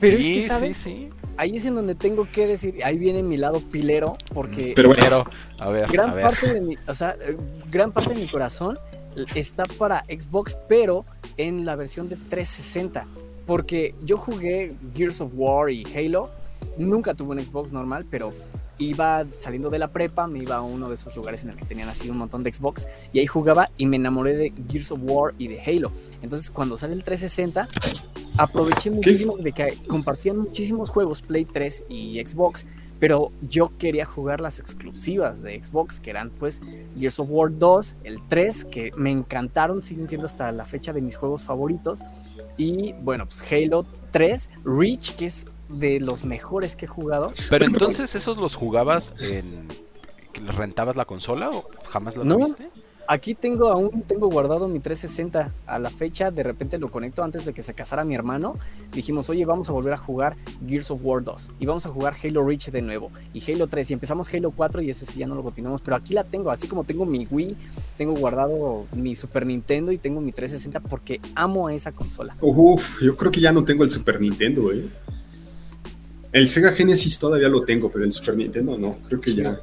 Pero 0.01 0.19
sí, 0.19 0.37
es 0.37 0.43
que, 0.43 0.49
¿sabes? 0.49 0.77
sí, 0.77 0.83
sí. 0.83 1.11
Ahí 1.37 1.57
es 1.57 1.67
en 1.67 1.75
donde 1.75 1.95
tengo 1.97 2.29
que 2.31 2.47
decir, 2.47 2.85
ahí 2.85 2.97
viene 2.97 3.23
mi 3.23 3.37
lado 3.37 3.61
pilero, 3.61 4.17
porque 4.33 4.73
Pero 4.77 4.89
bueno, 4.89 5.25
a 5.59 5.69
ver, 5.69 5.91
gran 5.91 6.11
a 6.11 6.15
ver. 6.15 6.25
parte 6.25 6.53
de 6.53 6.61
mi, 6.61 6.77
o 6.87 6.95
sea, 6.95 7.17
eh, 7.21 7.37
gran 7.71 7.91
parte 7.91 8.15
de 8.15 8.21
mi 8.21 8.29
corazón 8.29 8.79
está 9.35 9.65
para 9.65 10.05
Xbox, 10.05 10.57
pero 10.69 11.05
en 11.37 11.65
la 11.65 11.77
versión 11.77 12.09
de 12.09 12.17
360. 12.17 13.07
Porque 13.47 13.95
yo 14.03 14.17
jugué 14.17 14.75
Gears 14.95 15.21
of 15.21 15.33
War 15.35 15.71
y 15.71 15.85
Halo. 15.95 16.31
Nunca 16.79 17.15
tuve 17.15 17.37
un 17.37 17.45
Xbox 17.45 17.73
normal, 17.73 18.07
pero 18.11 18.33
iba 18.79 19.25
saliendo 19.39 19.71
de 19.71 19.79
la 19.79 19.89
prepa, 19.89 20.27
me 20.27 20.41
iba 20.41 20.57
a 20.57 20.63
uno 20.63 20.89
de 20.89 20.95
esos 20.95 21.15
lugares 21.15 21.45
en 21.45 21.51
el 21.51 21.57
que 21.57 21.65
tenían 21.65 21.89
así 21.89 22.11
un 22.11 22.19
montón 22.19 22.43
de 22.43 22.53
Xbox 22.53 22.89
y 23.13 23.21
ahí 23.21 23.27
jugaba 23.27 23.71
y 23.77 23.87
me 23.87 23.97
enamoré 23.97 24.35
de 24.35 24.53
Gears 24.69 24.91
of 24.91 25.01
War 25.03 25.35
y 25.39 25.49
de 25.49 25.61
Halo. 25.61 25.93
Entonces 26.23 26.51
cuando 26.51 26.77
sale 26.77 26.95
el 26.95 27.05
360 27.05 27.69
aproveché 28.37 28.91
muchísimo 28.91 29.37
de 29.37 29.53
que 29.53 29.79
compartían 29.87 30.39
muchísimos 30.39 30.91
juegos 30.91 31.23
Play 31.23 31.45
3 31.45 31.85
y 31.89 32.23
Xbox, 32.25 32.67
pero 33.01 33.33
yo 33.49 33.73
quería 33.79 34.05
jugar 34.07 34.41
las 34.41 34.61
exclusivas 34.61 35.43
de 35.43 35.63
Xbox 35.63 36.01
que 36.01 36.11
eran 36.11 36.31
pues 36.31 36.61
Gears 36.99 37.21
of 37.21 37.29
War 37.31 37.51
2, 37.57 37.97
el 38.05 38.21
3 38.29 38.65
que 38.67 38.93
me 38.97 39.11
encantaron, 39.11 39.83
siguen 39.83 40.09
siendo 40.09 40.27
hasta 40.27 40.51
la 40.53 40.65
fecha 40.65 40.93
de 40.93 41.01
mis 41.01 41.17
juegos 41.17 41.43
favoritos 41.43 42.01
y 42.57 42.93
bueno, 42.95 43.27
pues 43.27 43.45
Halo 43.51 43.85
3, 44.11 44.49
Reach 44.65 45.17
que 45.17 45.27
es 45.27 45.47
de 45.69 45.99
los 45.99 46.25
mejores 46.25 46.77
que 46.77 46.85
he 46.85 46.89
jugado. 46.89 47.33
Pero 47.51 47.65
entonces 47.65 48.15
esos 48.15 48.37
los 48.37 48.55
jugabas 48.55 49.21
en... 49.21 49.69
¿Rentabas 50.57 50.97
la 50.97 51.05
consola 51.05 51.51
o 51.51 51.65
jamás 51.89 52.17
la 52.17 52.25
No. 52.25 52.37
tuviste? 52.39 52.69
Aquí 53.07 53.35
tengo 53.35 53.69
aún, 53.69 54.03
tengo 54.03 54.29
guardado 54.29 54.67
mi 54.67 54.81
360 54.81 55.53
a 55.67 55.79
la 55.79 55.91
fecha, 55.91 56.31
de 56.31 56.43
repente 56.43 56.79
lo 56.79 56.91
conecto 56.91 57.23
antes 57.23 57.45
de 57.45 57.53
que 57.53 57.63
se 57.63 57.75
casara 57.75 58.05
mi 58.05 58.15
hermano. 58.15 58.59
Dijimos, 58.93 59.29
oye, 59.29 59.45
vamos 59.45 59.69
a 59.69 59.73
volver 59.73 59.93
a 59.93 59.97
jugar 59.97 60.37
Gears 60.67 60.91
of 60.91 61.01
War 61.03 61.23
2 61.23 61.51
y 61.59 61.67
vamos 61.67 61.85
a 61.85 61.91
jugar 61.91 62.15
Halo 62.23 62.47
Reach 62.47 62.71
de 62.71 62.81
nuevo 62.81 63.11
y 63.35 63.51
Halo 63.51 63.67
3 63.67 63.91
y 63.91 63.93
empezamos 63.95 64.33
Halo 64.33 64.53
4 64.53 64.83
y 64.83 64.91
ese 64.91 65.05
sí 65.05 65.19
ya 65.19 65.27
no 65.27 65.35
lo 65.35 65.43
continuamos, 65.43 65.83
pero 65.83 65.97
aquí 65.97 66.15
la 66.15 66.25
tengo, 66.25 66.51
así 66.51 66.67
como 66.67 66.85
tengo 66.85 67.05
mi 67.05 67.27
Wii, 67.31 67.57
tengo 67.99 68.15
guardado 68.15 68.87
mi 68.95 69.15
Super 69.15 69.45
Nintendo 69.45 69.93
y 69.93 69.99
tengo 69.99 70.21
mi 70.21 70.33
360 70.33 70.81
porque 70.89 71.21
amo 71.35 71.69
a 71.69 71.75
esa 71.75 71.93
consola. 71.93 72.37
Uf, 72.41 73.03
yo 73.03 73.17
creo 73.17 73.31
que 73.31 73.41
ya 73.41 73.53
no 73.53 73.65
tengo 73.65 73.85
el 73.85 73.91
Super 73.91 74.21
Nintendo, 74.21 74.73
eh. 74.73 74.89
El 76.33 76.49
Sega 76.49 76.73
Genesis 76.73 77.19
todavía 77.19 77.49
lo 77.49 77.63
tengo, 77.65 77.91
pero 77.93 78.05
el 78.05 78.13
Super 78.13 78.37
Nintendo 78.37 78.79
no, 78.79 78.97
creo 79.09 79.21
que 79.21 79.35
ya, 79.35 79.59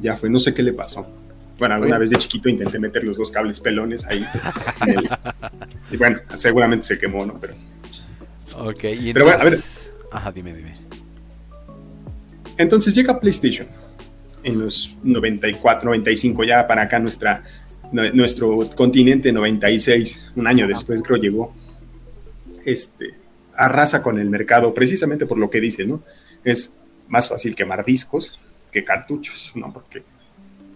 ya 0.00 0.16
fue, 0.16 0.30
no 0.30 0.40
sé 0.40 0.54
qué 0.54 0.62
le 0.62 0.72
pasó. 0.72 1.06
Bueno, 1.62 1.76
alguna 1.76 1.96
vez 1.96 2.10
de 2.10 2.18
chiquito 2.18 2.48
intenté 2.48 2.80
meter 2.80 3.04
los 3.04 3.16
dos 3.16 3.30
cables 3.30 3.60
pelones 3.60 4.04
ahí. 4.06 4.26
y 5.92 5.96
bueno, 5.96 6.18
seguramente 6.36 6.84
se 6.84 6.98
quemó, 6.98 7.24
¿no? 7.24 7.38
Pero, 7.38 7.54
ok, 8.56 8.82
y 9.00 9.12
pero 9.12 9.26
bueno, 9.26 9.40
a 9.40 9.44
ver. 9.44 9.60
Ajá, 10.10 10.32
dime, 10.32 10.52
dime. 10.56 10.72
Entonces 12.58 12.92
llega 12.96 13.20
PlayStation 13.20 13.68
en 14.42 14.58
los 14.58 14.92
94, 15.04 15.88
95, 15.88 16.42
ya 16.42 16.66
para 16.66 16.82
acá 16.82 16.98
nuestra, 16.98 17.44
nuestro 17.92 18.68
continente 18.74 19.32
96, 19.32 20.32
un 20.34 20.48
año 20.48 20.66
después 20.66 21.00
creo 21.00 21.18
llegó. 21.18 21.54
Este, 22.64 23.14
arrasa 23.54 24.02
con 24.02 24.18
el 24.18 24.28
mercado 24.28 24.74
precisamente 24.74 25.26
por 25.26 25.38
lo 25.38 25.48
que 25.48 25.60
dice, 25.60 25.86
¿no? 25.86 26.02
Es 26.42 26.74
más 27.06 27.28
fácil 27.28 27.54
quemar 27.54 27.84
discos 27.84 28.40
que 28.72 28.82
cartuchos, 28.82 29.52
¿no? 29.54 29.72
Porque 29.72 30.02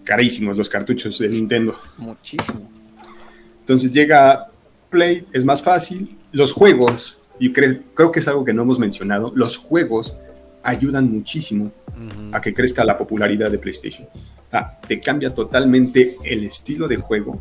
carísimos 0.06 0.56
los 0.56 0.70
cartuchos 0.70 1.18
de 1.18 1.28
Nintendo. 1.28 1.78
Muchísimo. 1.98 2.70
Entonces 3.60 3.92
llega 3.92 4.46
Play, 4.88 5.26
es 5.32 5.44
más 5.44 5.60
fácil. 5.62 6.16
Los 6.32 6.52
juegos, 6.52 7.18
y 7.38 7.52
creo 7.52 8.12
que 8.12 8.20
es 8.20 8.28
algo 8.28 8.44
que 8.44 8.54
no 8.54 8.62
hemos 8.62 8.78
mencionado, 8.78 9.32
los 9.34 9.58
juegos 9.58 10.16
ayudan 10.62 11.12
muchísimo 11.12 11.72
a 12.32 12.40
que 12.40 12.54
crezca 12.54 12.84
la 12.84 12.96
popularidad 12.96 13.50
de 13.50 13.58
PlayStation. 13.58 14.08
Ah, 14.52 14.78
te 14.86 15.00
cambia 15.00 15.34
totalmente 15.34 16.16
el 16.24 16.44
estilo 16.44 16.88
de 16.88 16.96
juego. 16.96 17.40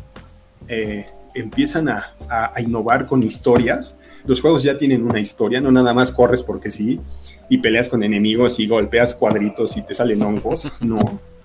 Eh, 0.68 1.06
empiezan 1.34 1.88
a, 1.88 2.14
a, 2.28 2.60
innovar 2.60 3.06
con 3.06 3.22
historias. 3.22 3.96
Los 4.24 4.40
juegos 4.40 4.62
ya 4.62 4.76
tienen 4.76 5.02
una 5.02 5.20
historia, 5.20 5.60
no 5.60 5.70
nada 5.70 5.94
más 5.94 6.10
corres 6.10 6.42
porque 6.42 6.70
sí 6.70 7.00
y 7.48 7.58
peleas 7.58 7.88
con 7.88 8.02
enemigos 8.02 8.58
y 8.58 8.66
golpeas 8.66 9.14
cuadritos 9.14 9.76
y 9.76 9.82
te 9.82 9.94
salen 9.94 10.22
hongos. 10.22 10.68
No, 10.80 10.98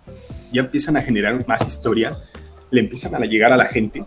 ya 0.52 0.62
empiezan 0.62 0.98
a 0.98 1.02
generar 1.02 1.46
más 1.48 1.66
historias, 1.66 2.20
le 2.70 2.82
empiezan 2.82 3.16
a 3.16 3.20
llegar 3.20 3.52
a 3.52 3.58
la 3.58 3.66
gente. 3.66 4.06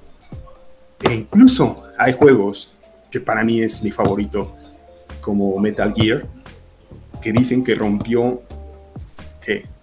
E 1.02 1.14
incluso 1.14 1.84
hay 1.98 2.12
juegos 2.12 2.74
que 3.10 3.20
para 3.20 3.44
mí 3.44 3.60
es 3.60 3.82
mi 3.82 3.90
favorito, 3.90 4.54
como 5.20 5.58
Metal 5.58 5.92
Gear, 5.94 6.26
que 7.20 7.32
dicen 7.32 7.64
que 7.64 7.74
rompió 7.74 8.42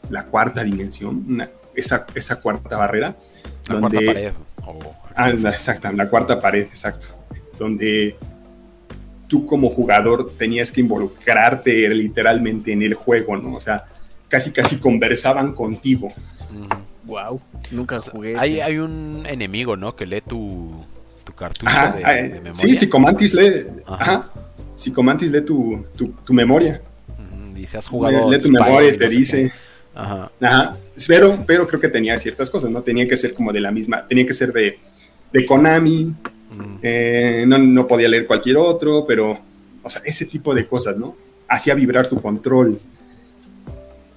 la 0.09 0.25
cuarta 0.25 0.63
dimensión, 0.63 1.47
esa, 1.73 2.05
esa 2.13 2.35
cuarta 2.39 2.77
barrera. 2.77 3.15
La 3.67 3.79
donde, 3.79 4.03
cuarta 4.03 4.13
pared. 4.13 4.33
Ah, 5.15 5.29
exacto, 5.29 5.91
la 5.91 6.09
cuarta 6.09 6.39
pared, 6.39 6.63
exacto. 6.63 7.07
Donde 7.57 8.15
tú 9.27 9.45
como 9.45 9.69
jugador 9.69 10.31
tenías 10.37 10.71
que 10.71 10.81
involucrarte 10.81 11.89
literalmente 11.89 12.73
en 12.73 12.83
el 12.83 12.93
juego, 12.93 13.37
¿no? 13.37 13.55
O 13.55 13.61
sea, 13.61 13.85
casi 14.27 14.51
casi 14.51 14.77
conversaban 14.77 15.53
contigo. 15.53 16.11
Wow, 17.05 17.41
nunca 17.71 17.99
jugué. 17.99 18.37
Hay, 18.37 18.59
hay 18.59 18.77
un 18.77 19.25
enemigo, 19.25 19.75
¿no? 19.75 19.95
Que 19.95 20.05
lee 20.05 20.21
tu, 20.21 20.71
tu 21.23 21.33
cartucho 21.33 21.71
de, 21.95 22.01
eh, 22.01 22.29
memoria. 22.29 22.53
Sí, 22.53 22.75
Psicomantis 22.75 23.33
lee. 23.33 23.65
Ajá. 23.87 24.31
Psicomantis 24.75 25.31
lee 25.31 25.41
tu, 25.41 25.85
tu, 26.25 26.33
memoria. 26.33 26.81
Dice, 27.53 27.77
has 27.77 27.87
jugado. 27.87 28.29
Lee, 28.29 28.39
tu 28.39 28.49
memoria 28.49 28.93
y 28.93 28.97
te 28.97 29.07
dice. 29.07 29.51
Ajá. 29.95 30.31
Ajá. 30.39 30.77
Pero, 31.07 31.43
pero 31.45 31.67
creo 31.67 31.79
que 31.79 31.89
tenía 31.89 32.17
ciertas 32.17 32.49
cosas, 32.49 32.69
¿no? 32.69 32.81
Tenía 32.81 33.07
que 33.07 33.17
ser 33.17 33.33
como 33.33 33.51
de 33.51 33.61
la 33.61 33.71
misma. 33.71 34.07
Tenía 34.07 34.25
que 34.25 34.33
ser 34.33 34.53
de, 34.53 34.79
de 35.33 35.45
Konami. 35.45 36.13
Eh, 36.81 37.45
no, 37.47 37.57
no 37.57 37.87
podía 37.87 38.07
leer 38.07 38.27
cualquier 38.27 38.57
otro, 38.57 39.05
pero. 39.07 39.39
O 39.83 39.89
sea, 39.89 40.01
ese 40.05 40.25
tipo 40.25 40.53
de 40.53 40.67
cosas, 40.67 40.97
¿no? 40.97 41.15
Hacía 41.47 41.73
vibrar 41.73 42.07
tu 42.07 42.21
control. 42.21 42.79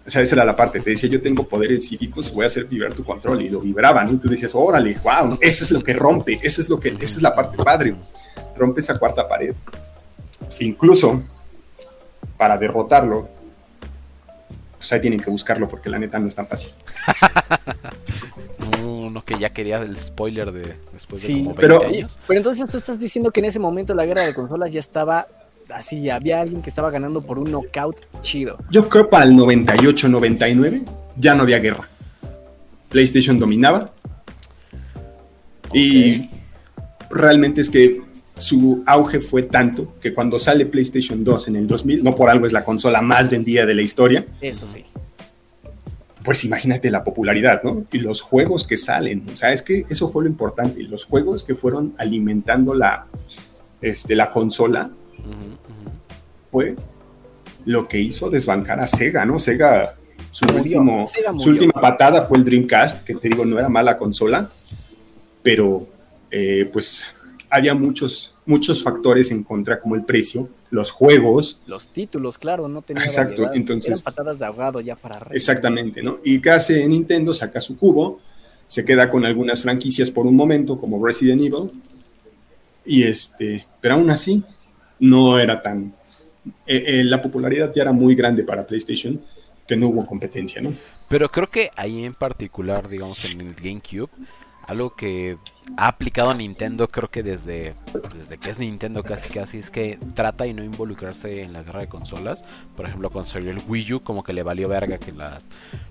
O 0.07 0.11
sea, 0.11 0.23
esa 0.23 0.35
era 0.35 0.45
la 0.45 0.55
parte. 0.55 0.81
Te 0.81 0.91
decía, 0.91 1.09
yo 1.09 1.21
tengo 1.21 1.49
poderes 1.49 1.89
cívicos, 1.89 2.33
voy 2.33 2.45
a 2.45 2.47
hacer 2.47 2.67
vibrar 2.67 2.93
tu 2.93 3.05
control. 3.05 3.43
Y 3.43 3.49
lo 3.49 3.61
vibraban. 3.61 4.13
Y 4.13 4.17
tú 4.17 4.29
decías, 4.29 4.55
órale, 4.55 4.97
wow, 5.03 5.39
eso 5.41 5.65
es 5.65 5.71
lo 5.71 5.83
que 5.83 5.95
rompe. 5.95 6.39
Eso 6.43 6.61
es 6.61 6.69
lo 6.69 6.79
que, 6.79 6.91
esa 6.91 7.05
es 7.17 7.23
la 7.23 7.35
parte 7.35 7.57
padre. 7.57 7.95
Rompe 8.57 8.81
esa 8.81 8.99
cuarta 8.99 9.27
pared. 9.27 9.55
E 10.59 10.65
incluso, 10.65 11.23
para 12.37 12.59
derrotarlo, 12.59 13.29
pues 14.77 14.93
ahí 14.93 15.01
tienen 15.01 15.21
que 15.21 15.31
buscarlo 15.31 15.67
porque 15.67 15.89
la 15.89 15.99
neta 15.99 16.19
no 16.19 16.29
es 16.29 16.35
tan 16.35 16.47
fácil. 16.47 16.73
Uno 18.85 19.25
que 19.25 19.39
ya 19.39 19.49
quería 19.49 19.79
el 19.79 19.99
spoiler 19.99 20.53
de 20.53 20.77
después 20.93 21.23
de 21.23 21.33
como 21.33 21.55
20 21.55 21.61
pero, 21.61 21.83
años. 21.83 22.21
Pero 22.27 22.39
entonces 22.39 22.69
tú 22.69 22.77
estás 22.77 22.99
diciendo 22.99 23.31
que 23.31 23.41
en 23.41 23.47
ese 23.47 23.59
momento 23.59 23.95
la 23.95 24.05
guerra 24.05 24.27
de 24.27 24.35
consolas 24.35 24.73
ya 24.73 24.81
estaba 24.81 25.27
así, 25.71 26.11
había 26.11 26.41
alguien 26.41 26.63
que 26.63 26.71
estaba 26.71 26.91
ganando 26.91 27.23
por 27.23 27.39
un 27.39 27.51
knockout 27.51 28.07
chido. 28.21 28.59
Yo 28.71 28.89
creo 28.89 29.09
para 29.09 29.25
el 29.25 29.37
98, 29.37 30.09
99 30.09 30.83
ya 31.17 31.35
no 31.35 31.43
había 31.43 31.59
guerra. 31.59 31.89
PlayStation 32.89 33.39
dominaba. 33.39 33.93
Y 35.73 36.31
realmente 37.11 37.61
es 37.61 37.71
que 37.71 38.03
su 38.37 38.83
auge 38.87 39.21
fue 39.21 39.43
tanto 39.45 39.95
que 40.01 40.13
cuando 40.13 40.39
sale 40.39 40.67
PlayStation 40.67 41.23
2 41.23 41.49
en 41.49 41.57
el 41.57 41.67
2000, 41.67 42.03
no 42.03 42.15
por 42.15 42.31
algo 42.31 42.47
es 42.47 42.53
la 42.53 42.65
consola 42.65 43.01
más 43.01 43.31
vendida 43.31 43.67
de 43.67 43.75
la 43.75 43.83
historia. 43.83 44.27
Eso 44.41 44.67
sí. 44.67 44.85
Pues 46.23 46.45
imagínate 46.45 46.91
la 46.91 47.05
popularidad, 47.05 47.63
¿no? 47.63 47.85
Y 47.93 47.99
los 47.99 48.21
juegos 48.21 48.67
que 48.67 48.77
salen, 48.77 49.29
o 49.31 49.37
sea, 49.37 49.53
es 49.53 49.63
que 49.63 49.85
eso 49.91 50.11
fue 50.11 50.25
lo 50.25 50.31
importante, 50.31 50.83
los 50.85 51.05
juegos 51.05 51.45
que 51.45 51.55
fueron 51.55 51.95
alimentando 51.99 52.73
la, 52.73 53.07
este, 53.83 54.17
la 54.17 54.31
consola 54.31 54.91
fue 56.51 56.77
lo 57.65 57.89
que 57.89 57.99
hizo 57.99 58.31
desbancar 58.31 58.81
a 58.81 58.89
Sega, 58.89 59.25
¿no? 59.25 59.39
Sega, 59.39 59.95
su, 60.31 60.47
último, 60.47 61.05
su 61.39 61.51
última 61.51 61.73
patada 61.73 62.27
fue 62.27 62.39
el 62.39 62.45
Dreamcast, 62.45 63.05
que 63.05 63.15
te 63.15 63.29
digo, 63.29 63.45
no 63.45 63.59
era 63.59 63.69
mala 63.69 63.97
consola, 63.97 64.51
pero 65.43 65.89
eh, 66.31 66.69
pues 66.73 67.07
había 67.51 67.75
muchos, 67.75 68.35
muchos 68.47 68.83
factores 68.83 69.31
en 69.31 69.45
contra, 69.45 69.79
como 69.79 69.95
el 69.95 70.05
precio, 70.05 70.49
los 70.71 70.91
juegos. 70.91 71.61
Los 71.67 71.89
títulos, 71.89 72.37
claro, 72.37 72.67
no 72.69 72.83
tenía 72.83 73.05
Exacto, 73.05 73.53
entonces. 73.53 73.91
Eran 73.91 74.03
patadas 74.03 74.39
de 74.39 74.47
ahogado 74.47 74.81
ya 74.81 74.97
para 74.97 75.17
arriba. 75.17 75.37
Exactamente, 75.37 76.03
¿no? 76.03 76.19
Y 76.25 76.41
¿qué 76.41 76.51
hace 76.51 76.87
Nintendo? 76.89 77.33
Saca 77.33 77.61
su 77.61 77.77
cubo, 77.77 78.19
se 78.67 78.85
queda 78.85 79.09
con 79.09 79.25
algunas 79.25 79.63
franquicias 79.63 80.11
por 80.11 80.27
un 80.27 80.35
momento, 80.35 80.79
como 80.79 81.05
Resident 81.05 81.43
Evil, 81.43 81.71
y 82.85 83.05
este, 83.05 83.67
pero 83.81 83.95
aún 83.95 84.11
así, 84.11 84.43
no 85.01 85.39
era 85.39 85.63
tan... 85.63 85.95
Eh, 86.67 86.85
eh, 86.87 87.05
la 87.05 87.23
popularidad 87.23 87.73
ya 87.75 87.83
era 87.83 87.93
muy 87.93 88.15
grande 88.15 88.45
para 88.45 88.67
PlayStation, 88.67 89.21
que 89.67 89.77
no 89.77 89.89
hubo 89.89 90.05
competencia, 90.05 90.61
¿no? 90.61 90.75
Pero 91.09 91.29
creo 91.31 91.49
que 91.51 91.71
ahí 91.77 92.05
en 92.05 92.15
particular, 92.15 92.89
digamos, 92.89 93.25
en 93.25 93.41
el 93.41 93.55
GameCube, 93.55 94.11
algo 94.67 94.95
que 94.95 95.37
ha 95.77 95.89
aplicado 95.89 96.35
Nintendo 96.35 96.89
creo 96.89 97.11
que 97.11 97.23
desde, 97.23 97.75
desde 98.17 98.39
que 98.39 98.51
es 98.51 98.59
Nintendo 98.59 99.03
casi 99.03 99.29
casi 99.31 99.59
es 99.59 99.71
que 99.71 99.99
trata 100.15 100.47
y 100.47 100.53
no 100.55 100.63
involucrarse 100.63 101.43
en 101.43 101.53
la 101.53 101.63
guerra 101.63 101.81
de 101.81 101.89
consolas. 101.89 102.45
Por 102.77 102.87
ejemplo, 102.87 103.11
cuando 103.11 103.31
salió 103.31 103.51
el 103.51 103.61
Wii 103.67 103.95
U 103.95 104.01
como 104.01 104.23
que 104.23 104.33
le 104.33 104.43
valió 104.43 104.69
verga 104.69 104.99
que 104.99 105.13
las 105.13 105.45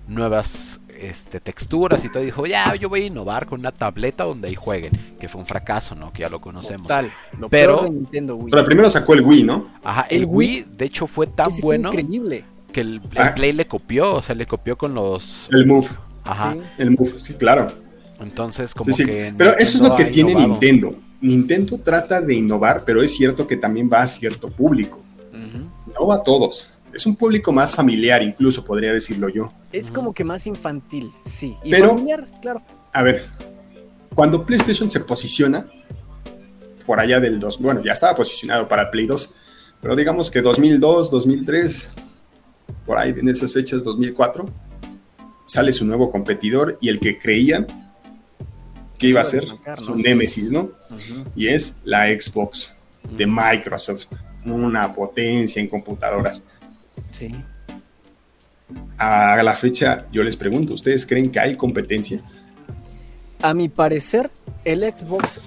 nuevas 0.06 0.80
este, 1.00 1.40
texturas 1.40 2.04
y 2.04 2.08
todo 2.08 2.22
dijo, 2.22 2.46
ya 2.46 2.74
yo 2.76 2.88
voy 2.88 3.02
a 3.02 3.06
innovar 3.06 3.46
con 3.46 3.60
una 3.60 3.72
tableta 3.72 4.24
donde 4.24 4.48
ahí 4.48 4.54
jueguen, 4.54 4.92
que 5.18 5.28
fue 5.28 5.40
un 5.40 5.46
fracaso, 5.46 5.94
¿no? 5.94 6.12
Que 6.12 6.20
ya 6.22 6.28
lo 6.28 6.40
conocemos. 6.40 6.82
Total, 6.82 7.12
lo 7.38 7.48
pero, 7.48 7.78
peor 7.78 7.90
de 7.90 7.96
Nintendo 7.96 8.36
Wii. 8.36 8.50
pero 8.52 8.64
primero 8.64 8.90
sacó 8.90 9.14
el 9.14 9.22
Wii, 9.22 9.42
¿no? 9.42 9.68
Ajá, 9.82 10.02
el, 10.08 10.22
El 10.22 10.24
Wii, 10.26 10.48
Wii, 10.62 10.66
de 10.76 10.84
hecho 10.84 11.06
fue 11.06 11.26
tan 11.26 11.48
Ese 11.48 11.62
fue 11.62 11.78
bueno 11.78 11.88
increíble. 11.92 12.44
que 12.72 12.80
el, 12.82 13.00
el 13.12 13.18
Ah. 13.18 13.34
Play 13.34 13.52
le 13.52 13.66
copió, 13.66 14.14
o 14.14 14.22
sea, 14.22 14.34
le 14.34 14.46
copió 14.46 14.76
con 14.76 14.94
los... 14.94 15.48
El 15.50 15.66
Move. 15.66 15.88
Ajá, 16.24 16.52
Sí. 16.54 16.60
El 16.78 16.90
Move, 16.92 17.18
sí, 17.18 17.34
claro. 17.34 17.66
Entonces 18.24 18.74
como 18.74 18.92
Sí, 18.92 19.04
sí. 19.04 19.06
que... 19.08 19.34
Pero 19.36 19.56
eso 19.56 19.76
es 19.76 19.80
lo 19.80 19.88
Nintendo 19.90 19.96
que 19.96 20.04
tiene 20.12 20.30
innovado. 20.32 20.48
Nintendo. 20.60 20.96
Nintendo 21.20 21.78
trata 21.78 22.20
de 22.20 22.34
innovar, 22.34 22.84
pero 22.84 23.02
es 23.02 23.14
cierto 23.14 23.46
que 23.46 23.56
también 23.56 23.88
va 23.90 24.02
a 24.02 24.06
cierto 24.06 24.48
público. 24.48 25.00
No 25.98 26.08
va 26.08 26.16
a 26.16 26.22
todos. 26.24 26.70
Es 26.92 27.06
un 27.06 27.14
público 27.16 27.52
más 27.52 27.74
familiar, 27.74 28.22
incluso 28.22 28.64
podría 28.64 28.92
decirlo 28.92 29.28
yo. 29.28 29.52
Es 29.72 29.90
como 29.92 30.12
que 30.12 30.24
más 30.24 30.46
infantil, 30.46 31.10
sí. 31.24 31.54
Y 31.62 31.70
Pero- 31.70 31.90
familiar, 31.90 32.26
claro. 32.42 32.62
A 32.92 33.02
ver, 33.02 33.24
cuando 34.14 34.44
PlayStation 34.44 34.90
se 34.90 35.00
posiciona, 35.00 35.66
por 36.86 36.98
allá 37.00 37.20
del 37.20 37.38
2, 37.40 37.58
bueno, 37.60 37.82
ya 37.84 37.92
estaba 37.92 38.14
posicionado 38.16 38.68
para 38.68 38.90
Play 38.90 39.06
2, 39.06 39.32
pero 39.80 39.94
digamos 39.96 40.30
que 40.30 40.42
2002, 40.42 41.10
2003, 41.10 41.88
por 42.86 42.98
ahí 42.98 43.14
en 43.16 43.28
esas 43.28 43.52
fechas, 43.52 43.82
2004, 43.84 44.44
sale 45.46 45.72
su 45.72 45.84
nuevo 45.84 46.10
competidor 46.10 46.76
y 46.80 46.88
el 46.88 46.98
que 47.00 47.18
creían 47.18 47.66
que 48.98 49.08
iba 49.08 49.20
a 49.20 49.24
ser 49.24 49.46
su 49.76 49.96
némesis, 49.96 50.50
¿no? 50.50 50.70
Y 51.34 51.48
es 51.48 51.76
la 51.84 52.06
Xbox 52.06 52.72
de 53.16 53.26
Microsoft, 53.26 54.06
una 54.44 54.92
potencia 54.92 55.60
en 55.60 55.68
computadoras. 55.68 56.42
Sí. 57.10 57.34
A 58.98 59.42
la 59.42 59.52
fecha, 59.52 60.06
yo 60.10 60.22
les 60.22 60.36
pregunto, 60.36 60.74
¿ustedes 60.74 61.06
creen 61.06 61.30
que 61.30 61.40
hay 61.40 61.56
competencia? 61.56 62.20
A 63.42 63.52
mi 63.52 63.68
parecer, 63.68 64.30
el 64.64 64.82
Xbox 64.90 65.40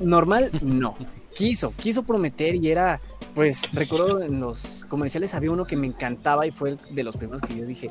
normal 0.00 0.50
no. 0.62 0.96
Quiso, 1.34 1.72
quiso 1.76 2.04
prometer 2.04 2.54
y 2.56 2.68
era, 2.68 3.00
pues 3.34 3.62
recuerdo 3.72 4.22
en 4.22 4.40
los 4.40 4.84
comerciales 4.88 5.34
había 5.34 5.50
uno 5.50 5.64
que 5.64 5.76
me 5.76 5.86
encantaba 5.86 6.46
y 6.46 6.52
fue 6.52 6.76
de 6.90 7.04
los 7.04 7.16
primeros 7.16 7.42
que 7.42 7.56
yo 7.56 7.66
dije, 7.66 7.90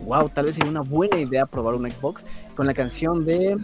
wow, 0.00 0.28
tal 0.30 0.46
vez 0.46 0.54
sería 0.54 0.70
una 0.70 0.80
buena 0.80 1.18
idea 1.18 1.46
probar 1.46 1.74
un 1.74 1.90
Xbox 1.90 2.24
con 2.54 2.66
la 2.66 2.74
canción 2.74 3.24
de 3.26 3.58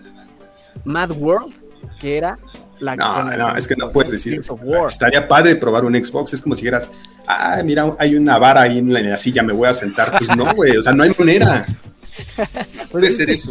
Mad 0.84 1.12
World, 1.12 1.52
que 2.00 2.16
era 2.16 2.38
la 2.80 2.96
No, 2.96 3.24
no, 3.24 3.56
es 3.56 3.66
que 3.66 3.76
no 3.76 3.90
puedes 3.90 4.12
decir. 4.12 4.40
Estaría 4.88 5.26
padre 5.28 5.56
probar 5.56 5.84
un 5.84 5.94
Xbox, 5.94 6.34
es 6.34 6.40
como 6.40 6.54
si 6.54 6.62
dijeras, 6.62 6.88
ah, 7.26 7.60
mira, 7.64 7.94
hay 7.98 8.16
una 8.16 8.38
vara 8.38 8.62
ahí 8.62 8.78
en 8.78 8.92
la 8.92 9.16
silla, 9.16 9.42
me 9.42 9.52
voy 9.52 9.68
a 9.68 9.74
sentar. 9.74 10.16
Pues 10.18 10.36
no, 10.36 10.54
güey, 10.54 10.76
o 10.76 10.82
sea, 10.82 10.92
no 10.92 11.02
hay 11.02 11.14
manera. 11.18 11.66
Puede 12.90 13.10
ser 13.12 13.30
eso. 13.30 13.50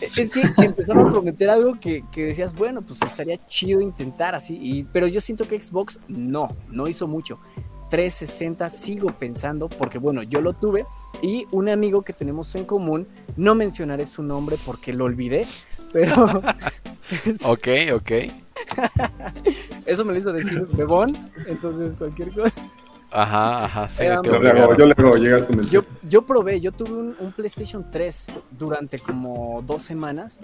Es 0.00 0.30
que 0.30 0.42
empezaron 0.58 1.08
a 1.08 1.10
prometer 1.10 1.50
algo 1.50 1.78
que, 1.80 2.04
decías, 2.14 2.54
bueno, 2.54 2.82
pues 2.82 3.02
estaría 3.02 3.44
chido 3.46 3.80
intentar 3.80 4.34
así, 4.34 4.56
y, 4.60 4.84
pero 4.84 5.08
yo 5.08 5.20
siento 5.20 5.46
que 5.46 5.60
Xbox 5.60 5.98
no, 6.06 6.48
no 6.70 6.86
hizo 6.86 7.08
mucho. 7.08 7.40
360 7.88 8.68
sigo 8.68 9.12
pensando, 9.12 9.68
porque 9.68 9.98
bueno, 9.98 10.22
yo 10.22 10.40
lo 10.40 10.52
tuve 10.52 10.86
y 11.22 11.46
un 11.52 11.68
amigo 11.68 12.02
que 12.02 12.12
tenemos 12.12 12.54
en 12.54 12.64
común, 12.64 13.06
no 13.36 13.54
mencionaré 13.54 14.06
su 14.06 14.22
nombre 14.22 14.56
porque 14.64 14.92
lo 14.92 15.04
olvidé, 15.04 15.46
pero... 15.92 16.24
ok, 17.44 17.68
ok. 17.94 18.12
Eso 19.86 20.04
me 20.04 20.12
lo 20.12 20.18
hizo 20.18 20.32
decir 20.32 20.66
Bebón, 20.72 21.16
entonces 21.46 21.94
cualquier 21.94 22.30
cosa. 22.30 22.60
Ajá, 23.10 23.64
ajá. 23.64 23.88
Sí, 23.88 24.04
yo, 24.04 24.38
le 24.38 24.50
hago, 24.50 24.76
yo 24.76 24.86
le 24.86 24.92
hago 24.92 25.16
llegar 25.16 25.46
tu 25.46 25.62
yo, 25.62 25.82
yo 26.02 26.22
probé, 26.22 26.60
yo 26.60 26.72
tuve 26.72 27.14
un, 27.18 27.32
PlayStation 27.32 27.90
3 27.90 28.26
durante 28.50 28.98
como 28.98 29.62
dos 29.66 29.82
semanas 29.82 30.38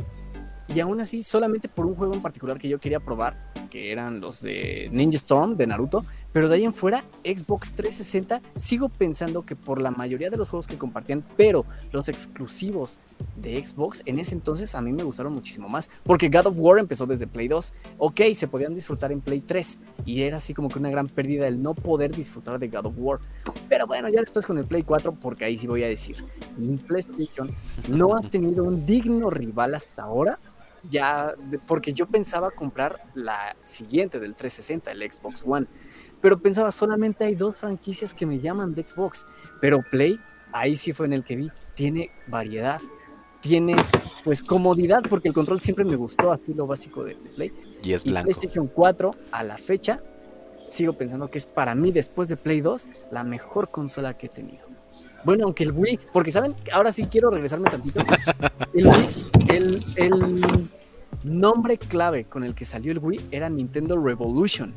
y 0.69 0.81
aún 0.81 1.01
así, 1.01 1.23
solamente 1.23 1.69
por 1.69 1.85
un 1.85 1.95
juego 1.95 2.15
en 2.15 2.23
particular 2.23 2.59
que 2.59 2.69
yo 2.69 2.79
quería 2.79 3.01
probar, 3.01 3.53
que 3.71 3.93
eran 3.93 4.21
los 4.21 4.41
de 4.41 4.89
Ninja 4.93 5.17
Storm 5.17 5.57
de 5.57 5.67
Naruto, 5.67 6.07
pero 6.35 6.49
de 6.49 6.57
ahí 6.57 6.65
en 6.65 6.75
fuera, 6.75 7.05
Xbox 7.23 7.73
360, 7.75 8.43
sigo 8.57 8.89
pensando 8.89 9.47
que 9.47 9.55
por 9.55 9.81
la 9.81 9.93
mayoría 9.93 10.31
de 10.31 10.37
los 10.37 10.49
juegos 10.49 10.67
que 10.67 10.77
compartían, 10.77 11.25
pero 11.37 11.65
los 11.93 12.09
exclusivos 12.09 12.99
de 13.37 13.65
Xbox, 13.65 14.03
en 14.05 14.19
ese 14.19 14.35
entonces 14.35 14.75
a 14.75 14.81
mí 14.81 14.93
me 14.93 15.05
gustaron 15.05 15.33
muchísimo 15.33 15.69
más, 15.69 15.89
porque 16.03 16.29
God 16.29 16.47
of 16.47 16.57
War 16.59 16.81
empezó 16.81 17.07
desde 17.07 17.29
Play 17.29 17.47
2, 17.47 17.73
ok, 17.99 18.21
se 18.35 18.49
podían 18.49 18.75
disfrutar 18.75 19.13
en 19.13 19.21
Play 19.21 19.43
3, 19.43 19.79
y 20.05 20.23
era 20.23 20.39
así 20.39 20.55
como 20.55 20.69
que 20.69 20.81
una 20.81 20.91
gran 20.91 21.07
pérdida 21.07 21.47
el 21.47 21.63
no 21.63 21.73
poder 21.73 22.13
disfrutar 22.13 22.59
de 22.59 22.67
God 22.67 22.87
of 22.87 22.95
War, 22.97 23.21
pero 23.69 23.87
bueno, 23.87 24.09
ya 24.09 24.19
después 24.19 24.45
con 24.45 24.59
el 24.59 24.67
Play 24.67 24.83
4, 24.83 25.13
porque 25.13 25.45
ahí 25.45 25.57
sí 25.57 25.69
voy 25.69 25.85
a 25.85 25.89
decir, 25.89 26.17
PlayStation 26.89 27.49
no 27.89 28.17
ha 28.17 28.21
tenido 28.23 28.65
un 28.65 28.85
digno 28.85 29.31
rival 29.31 29.77
hasta 29.77 30.03
ahora 30.03 30.41
ya, 30.91 31.33
porque 31.67 31.93
yo 31.93 32.07
pensaba 32.07 32.51
comprar 32.51 33.01
la 33.15 33.57
siguiente 33.63 34.21
del 34.21 34.35
360, 34.35 34.91
el 34.91 35.13
Xbox 35.13 35.43
One, 35.47 35.67
pero 36.25 36.39
pensaba 36.39 36.73
solamente 36.73 37.23
hay 37.23 37.35
dos 37.35 37.55
franquicias 37.55 38.15
que 38.15 38.25
me 38.25 38.41
llaman 38.41 38.75
de 38.75 38.83
Xbox, 38.83 39.27
pero 39.61 39.83
Play, 39.91 40.19
ahí 40.53 40.75
sí 40.75 40.95
fue 40.95 41.05
en 41.05 41.13
el 41.13 41.23
que 41.23 41.37
vi, 41.37 41.51
tiene 41.75 42.13
variedad, 42.29 42.81
tiene 43.43 43.77
pues 44.25 44.43
comodidad, 44.43 45.03
porque 45.11 45.29
el 45.29 45.35
control 45.35 45.61
siempre 45.61 45.85
me 45.85 45.97
gustó, 45.97 46.33
así 46.33 46.55
lo 46.55 46.67
básico 46.67 47.05
de 47.05 47.15
Play. 47.15 47.53
Y 47.83 47.93
es 47.93 48.05
blanco. 48.05 48.25
PlayStation 48.25 48.69
4 48.69 49.15
a 49.33 49.43
la 49.43 49.59
fecha, 49.59 50.01
sigo 50.71 50.95
pensando 50.95 51.29
que 51.29 51.37
es 51.37 51.45
para 51.45 51.75
mí 51.75 51.93
después 51.93 52.27
de 52.29 52.39
Play 52.39 52.63
2 52.63 52.89
la 53.11 53.23
mejor 53.23 53.71
consola 53.71 54.17
que 54.17 54.25
he 54.25 54.31
tenido. 54.31 54.65
Bueno, 55.27 55.45
aunque 55.45 55.65
el 55.65 55.73
Wii, 55.73 56.01
porque 56.11 56.31
saben, 56.31 56.55
ahora 56.73 56.91
sí 56.91 57.05
quiero 57.05 57.29
regresarme 57.29 57.69
tantito. 57.69 58.01
El 58.73 58.87
Wii, 58.87 59.09
el, 59.97 60.41
nombre 61.23 61.77
clave 61.77 62.25
con 62.25 62.45
el 62.45 62.55
que 62.55 62.65
salió 62.65 62.93
el 62.93 62.99
Wii 62.99 63.29
era 63.31 63.51
Nintendo 63.51 64.03
Revolution. 64.03 64.75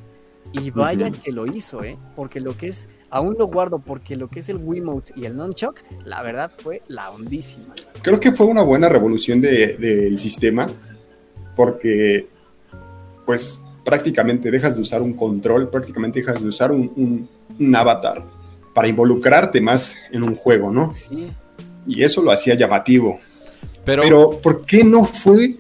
Y 0.54 0.72
vaya 0.72 1.12
que 1.12 1.32
lo 1.32 1.46
hizo, 1.46 1.84
¿eh? 1.84 1.98
Porque 2.16 2.40
lo 2.40 2.56
que 2.56 2.68
es, 2.68 2.88
aún 3.10 3.36
lo 3.38 3.48
guardo, 3.48 3.80
porque 3.80 4.16
lo 4.16 4.30
que 4.30 4.40
es 4.40 4.50
el 4.50 4.58
Wiimote 4.58 5.14
y 5.16 5.26
el 5.26 5.36
Nunchuck, 5.36 5.82
la 6.06 6.22
verdad 6.24 6.52
fue 6.58 6.82
la 6.88 7.12
hondísima. 7.12 7.76
Creo 8.02 8.20
que 8.20 8.32
fue 8.32 8.48
una 8.48 8.62
buena 8.62 8.90
revolución 8.90 9.42
del 9.42 10.18
sistema, 10.18 10.68
porque, 11.56 12.28
pues, 13.26 13.62
prácticamente 13.84 14.52
dejas 14.52 14.76
de 14.76 14.82
usar 14.82 15.02
un 15.02 15.14
control, 15.14 15.70
prácticamente 15.70 16.20
dejas 16.20 16.42
de 16.42 16.50
usar 16.50 16.72
un 16.72 17.28
avatar 17.76 18.38
para 18.78 18.88
involucrarte 18.88 19.60
más 19.60 19.96
en 20.12 20.22
un 20.22 20.36
juego, 20.36 20.72
¿no? 20.72 20.94
Sí. 20.94 21.32
Y 21.88 22.04
eso 22.04 22.22
lo 22.22 22.30
hacía 22.30 22.54
llamativo. 22.54 23.20
Pero, 23.84 24.04
Pero 24.04 24.30
¿por 24.30 24.68
qué 24.68 24.84
no 24.84 25.04
fue 25.04 25.58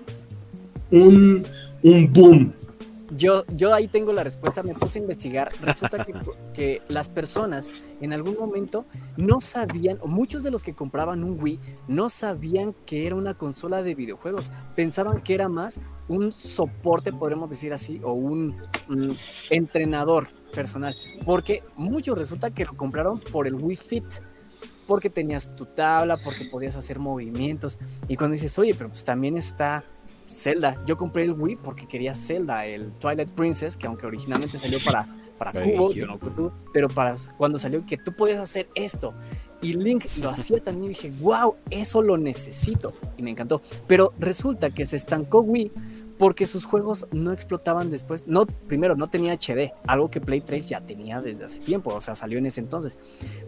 un, 0.92 1.44
un 1.82 2.12
boom? 2.12 2.54
Yo, 3.12 3.46
yo 3.48 3.74
ahí 3.74 3.88
tengo 3.88 4.12
la 4.12 4.24
respuesta, 4.24 4.64
me 4.64 4.74
puse 4.74 5.00
a 5.00 5.02
investigar. 5.02 5.52
Resulta 5.62 6.04
que, 6.06 6.14
que, 6.54 6.82
las 6.90 7.10
personas 7.10 7.70
en 8.02 8.14
algún 8.14 8.36
momento 8.38 8.86
no 9.16 9.40
sabían, 9.40 9.98
o 10.02 10.08
muchos 10.08 10.44
de 10.44 10.52
los 10.52 10.64
que 10.64 10.74
compraban 10.74 11.24
un 11.24 11.42
Wii 11.42 11.60
no 11.88 12.10
sabían 12.10 12.74
que 12.86 13.08
era 13.08 13.16
una 13.16 13.36
consola 13.36 13.82
de 13.82 13.96
videojuegos. 13.96 14.52
Pensaban 14.76 15.22
que 15.22 15.34
era 15.34 15.48
más 15.48 15.80
un 16.08 16.32
soporte, 16.32 17.14
podríamos 17.14 17.50
decir 17.50 17.74
así, 17.74 18.02
o 18.04 18.14
un 18.14 18.56
entrenador 19.50 20.30
personal. 20.54 20.96
Porque 21.26 21.64
muchos 21.76 22.18
resulta 22.18 22.52
que 22.52 22.66
lo 22.66 22.76
compraron 22.76 23.20
por 23.20 23.48
el 23.48 23.56
Wii 23.56 23.76
Fit. 23.76 24.06
Porque 24.86 25.10
tenías 25.10 25.54
tu 25.54 25.66
tabla, 25.66 26.16
porque 26.16 26.46
podías 26.46 26.78
hacer 26.78 26.98
movimientos. 26.98 27.78
Y 28.08 28.16
cuando 28.16 28.34
dices, 28.34 28.58
oye, 28.58 28.74
pero 28.74 28.90
pues 28.90 29.04
también 29.04 29.36
está 29.36 29.84
Zelda. 30.30 30.76
Yo 30.86 30.98
compré 30.98 31.24
el 31.24 31.34
Wii 31.34 31.58
porque 31.58 31.88
quería 31.88 32.14
Zelda, 32.14 32.66
el 32.66 32.92
Twilight 32.94 33.32
Princess, 33.32 33.78
que 33.78 33.88
aunque 33.88 34.06
originalmente 34.06 34.58
salió 34.58 34.80
para, 34.84 35.08
para 35.38 35.52
Cubo, 35.52 36.52
pero 36.74 36.88
para 36.90 37.16
cuando 37.38 37.58
salió 37.58 37.86
que 37.86 37.98
tú 37.98 38.14
podías 38.14 38.40
hacer 38.40 38.68
esto. 38.76 39.14
Y 39.62 39.74
Link 39.74 40.06
lo 40.18 40.30
hacía 40.30 40.64
también 40.64 40.86
y 40.86 40.90
dije, 40.90 41.12
wow, 41.20 41.56
eso 41.72 42.02
lo 42.02 42.18
necesito. 42.18 42.94
Y 43.18 43.24
me 43.24 43.32
encantó. 43.32 43.62
Pero 43.88 44.14
resulta 44.20 44.70
que 44.70 44.86
se 44.86 44.96
estancó 44.98 45.42
Wii 45.42 45.72
porque 46.18 46.46
sus 46.46 46.66
juegos 46.66 47.08
no 47.12 47.32
explotaban 47.32 47.90
después. 47.92 48.26
No, 48.28 48.46
primero, 48.46 48.96
no 48.96 49.10
tenía 49.10 49.34
HD, 49.34 49.72
algo 49.86 50.10
que 50.10 50.22
Play 50.22 50.42
3 50.42 50.68
ya 50.68 50.82
tenía 50.82 51.22
desde 51.22 51.46
hace 51.46 51.60
tiempo, 51.60 51.94
o 51.94 52.02
sea, 52.02 52.16
salió 52.16 52.38
en 52.38 52.48
ese 52.48 52.62
entonces. 52.62 53.00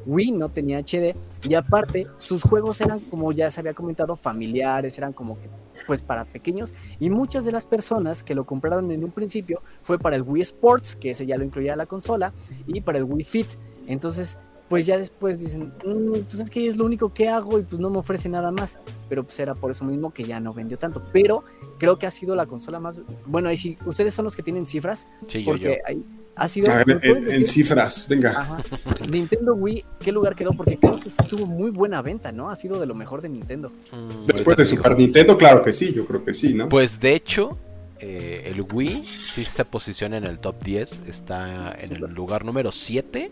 Wii 0.06 0.34
no 0.34 0.50
tenía 0.50 0.80
HD 0.80 1.16
y 1.48 1.54
aparte, 1.56 2.08
sus 2.18 2.44
juegos 2.44 2.82
eran, 2.82 3.00
como 3.00 3.32
ya 3.32 3.50
se 3.50 3.60
había 3.60 3.74
comentado, 3.74 4.16
familiares, 4.16 4.98
eran 4.98 5.14
como 5.14 5.40
que, 5.40 5.50
pues 5.88 6.02
para 6.02 6.26
pequeños. 6.26 6.74
Y 7.00 7.10
muchas 7.10 7.46
de 7.46 7.52
las 7.52 7.66
personas 7.66 8.24
que 8.24 8.36
lo 8.36 8.46
compraron 8.46 8.92
en 8.92 9.04
un 9.04 9.12
principio 9.12 9.62
fue 9.82 9.98
para 9.98 10.16
el 10.16 10.22
Wii 10.22 10.42
Sports, 10.42 10.96
que 10.96 11.12
ese 11.12 11.26
ya 11.26 11.38
lo 11.38 11.44
incluía 11.44 11.76
la 11.76 11.86
consola, 11.86 12.34
y 12.68 12.82
para 12.82 12.98
el 12.98 13.06
Wii 13.06 13.24
Fit. 13.24 13.48
Entonces, 13.88 14.38
pues 14.70 14.86
ya 14.86 14.98
después 14.98 15.40
dicen, 15.40 15.74
mm, 15.84 16.12
pues 16.30 16.40
es 16.40 16.50
que 16.50 16.68
es 16.68 16.78
lo 16.78 16.86
único 16.86 17.12
que 17.12 17.28
hago 17.28 17.58
y 17.60 17.64
pues 17.64 17.82
no 17.82 17.90
me 17.90 17.98
ofrece 17.98 18.30
nada 18.30 18.52
más. 18.52 18.78
Pero 19.10 19.24
pues 19.24 19.40
era 19.40 19.56
por 19.56 19.72
eso 19.72 19.84
mismo 19.84 20.14
que 20.14 20.24
ya 20.24 20.40
no 20.40 20.54
vendió 20.54 20.78
tanto. 20.78 21.02
Pero 21.12 21.44
creo 21.80 21.98
que 21.98 22.06
ha 22.06 22.12
sido 22.12 22.36
la 22.36 22.46
consola 22.46 22.80
más. 22.80 23.00
Bueno, 23.26 23.50
ahí 23.50 23.58
sí, 23.58 23.78
ustedes 23.86 24.14
son 24.14 24.26
los 24.26 24.36
que 24.36 24.44
tienen 24.44 24.68
cifras. 24.68 25.08
Sí, 25.28 25.44
porque 25.44 25.82
Ahí 25.88 26.06
ha 26.36 26.48
sido. 26.48 26.72
en, 26.72 27.48
cifras, 27.48 28.08
venga. 28.08 28.62
Nintendo 29.10 29.56
Wii, 29.56 29.84
¿qué 30.00 30.12
lugar 30.12 30.36
quedó? 30.36 30.54
Porque 30.54 30.78
creo 30.78 31.00
que 31.00 31.10
tuvo 31.28 31.48
muy 31.48 31.72
buena 31.72 32.02
venta, 32.04 32.32
¿no? 32.32 32.52
Ha 32.52 32.56
sido 32.56 32.80
de 32.80 32.86
lo 32.86 32.94
mejor 32.94 33.22
de 33.22 33.30
Nintendo. 33.30 33.72
Mm, 33.92 34.26
después 34.26 34.56
de 34.56 34.66
Super 34.66 34.96
Nintendo, 34.96 35.36
claro 35.36 35.64
que 35.64 35.74
sí, 35.74 35.92
yo 35.92 36.06
creo 36.06 36.24
que 36.24 36.34
sí, 36.34 36.54
¿no? 36.54 36.70
Pues 36.70 37.00
de 37.00 37.16
hecho, 37.16 37.58
eh, 38.00 38.52
el 38.54 38.62
Wii 38.62 39.04
sí 39.04 39.46
se 39.46 39.66
posiciona 39.66 40.18
en 40.18 40.26
el 40.26 40.38
top 40.38 40.64
10, 40.64 41.02
está 41.08 41.74
en 41.74 41.92
el 41.92 42.14
lugar 42.14 42.46
número 42.46 42.72
7 42.72 43.32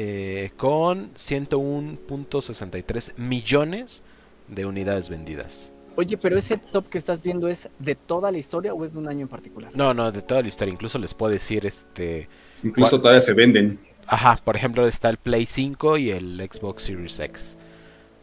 eh, 0.00 0.52
con 0.56 1.12
101.63 1.14 3.14
millones 3.16 4.04
de 4.46 4.64
unidades 4.64 5.08
vendidas. 5.08 5.72
Oye, 5.96 6.16
pero 6.16 6.38
ese 6.38 6.56
top 6.56 6.88
que 6.88 6.98
estás 6.98 7.20
viendo 7.20 7.48
es 7.48 7.68
de 7.80 7.96
toda 7.96 8.30
la 8.30 8.38
historia 8.38 8.72
o 8.72 8.84
es 8.84 8.92
de 8.92 8.98
un 9.00 9.08
año 9.08 9.22
en 9.22 9.28
particular? 9.28 9.72
No, 9.74 9.92
no, 9.92 10.12
de 10.12 10.22
toda 10.22 10.40
la 10.40 10.46
historia. 10.46 10.72
Incluso 10.72 11.00
les 11.00 11.14
puedo 11.14 11.32
decir, 11.32 11.66
este... 11.66 12.28
Incluso 12.62 13.00
todavía 13.00 13.20
se 13.20 13.32
venden. 13.32 13.80
Ajá, 14.06 14.40
por 14.44 14.54
ejemplo 14.54 14.86
está 14.86 15.10
el 15.10 15.16
Play 15.16 15.46
5 15.46 15.96
y 15.96 16.10
el 16.10 16.48
Xbox 16.48 16.84
Series 16.84 17.18
X. 17.18 17.58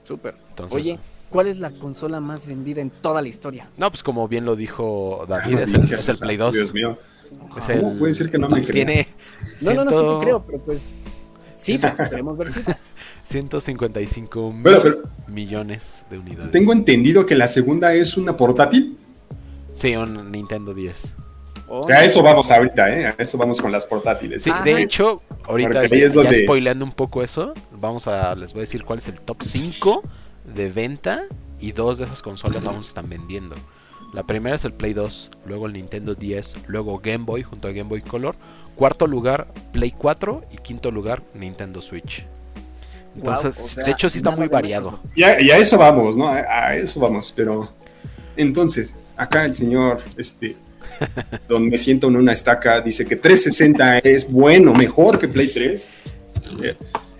Súper. 0.03 0.37
Oye, 0.69 0.97
¿cuál 1.29 1.47
es 1.47 1.59
la 1.59 1.71
consola 1.71 2.21
más 2.21 2.47
vendida 2.47 2.79
en 2.79 2.89
toda 2.89 3.21
la 3.21 3.27
historia? 3.27 3.69
No, 3.75 3.91
pues 3.91 4.01
como 4.01 4.29
bien 4.29 4.45
lo 4.45 4.55
dijo 4.55 5.25
David, 5.27 5.59
es, 5.91 6.07
el, 6.07 6.19
Play 6.19 6.37
2. 6.37 6.53
Dios 6.53 6.73
mío. 6.73 6.97
¿Cómo 7.49 7.97
puede 7.97 8.13
decir 8.13 8.31
que 8.31 8.37
no 8.37 8.47
me 8.47 8.61
Tiene 8.61 9.09
No, 9.59 9.73
no, 9.73 9.83
no, 9.83 9.91
sí 9.91 10.05
me 10.05 10.19
creo, 10.19 10.45
pero 10.45 10.63
pues 10.63 11.03
cifras, 11.65 11.95
queremos 12.09 12.37
ver 12.37 12.49
cifras. 12.49 12.91
155 13.25 14.53
millones 15.29 16.03
de 16.09 16.17
unidades. 16.19 16.51
Tengo 16.51 16.73
entendido 16.73 17.25
que 17.25 17.35
la 17.35 17.47
segunda 17.47 17.93
es 17.93 18.17
una 18.17 18.37
portátil. 18.37 18.97
Sí, 19.73 19.95
un 19.95 20.31
Nintendo 20.31 20.73
10. 20.73 21.13
Oh, 21.67 21.87
A 21.89 22.03
eso 22.03 22.21
vamos 22.21 22.51
ahorita, 22.51 22.95
¿eh? 22.95 23.07
A 23.07 23.15
eso 23.17 23.37
vamos 23.37 23.59
con 23.59 23.71
las 23.71 23.85
portátiles. 23.85 24.43
Sí, 24.43 24.51
de 24.63 24.81
hecho, 24.81 25.21
ahorita 25.45 25.87
ya, 25.87 26.05
es 26.05 26.13
donde- 26.13 26.37
ya 26.39 26.43
spoileando 26.43 26.85
un 26.85 26.91
poco 26.91 27.23
eso, 27.23 27.53
vamos 27.71 28.07
a 28.07 28.35
les 28.35 28.53
voy 28.53 28.59
a 28.59 28.61
decir 28.61 28.83
cuál 28.83 28.99
es 28.99 29.07
el 29.07 29.19
top 29.19 29.41
5 29.41 30.03
de 30.53 30.69
venta 30.69 31.23
y 31.59 31.71
dos 31.71 31.97
de 31.97 32.05
esas 32.05 32.21
consolas 32.21 32.65
aún 32.65 32.83
se 32.83 32.89
están 32.89 33.09
vendiendo. 33.09 33.55
La 34.13 34.23
primera 34.23 34.55
es 34.55 34.63
el 34.63 34.73
Play 34.73 34.93
2, 34.93 35.31
luego 35.45 35.65
el 35.65 35.73
Nintendo 35.73 36.13
10, 36.15 36.69
luego 36.69 36.99
Game 37.03 37.25
Boy 37.25 37.41
junto 37.43 37.67
a 37.67 37.71
Game 37.71 37.89
Boy 37.89 38.01
Color, 38.01 38.35
cuarto 38.75 39.07
lugar 39.07 39.47
Play 39.71 39.91
4 39.91 40.45
y 40.51 40.57
quinto 40.57 40.91
lugar 40.91 41.23
Nintendo 41.33 41.81
Switch. 41.81 42.25
Entonces, 43.15 43.55
Wow, 43.55 43.65
o 43.65 43.69
sea, 43.69 43.83
de 43.85 43.91
hecho 43.91 44.09
sí 44.09 44.17
está 44.17 44.31
muy 44.31 44.47
variado. 44.47 44.99
Y 45.15 45.23
a, 45.23 45.41
y 45.41 45.49
a 45.49 45.57
eso 45.57 45.77
vamos, 45.77 46.17
¿no? 46.17 46.27
A, 46.27 46.39
a 46.39 46.75
eso 46.75 46.99
vamos, 46.99 47.33
pero 47.35 47.69
entonces, 48.35 48.95
acá 49.15 49.45
el 49.45 49.55
señor, 49.55 50.01
este, 50.17 50.55
don 51.47 51.69
me 51.69 51.77
siento 51.77 52.07
en 52.07 52.17
una 52.17 52.33
estaca, 52.33 52.81
dice 52.81 53.05
que 53.05 53.15
360 53.15 53.99
es 53.99 54.29
bueno, 54.31 54.73
mejor 54.73 55.17
que 55.19 55.27
Play 55.27 55.47
3. 55.47 55.89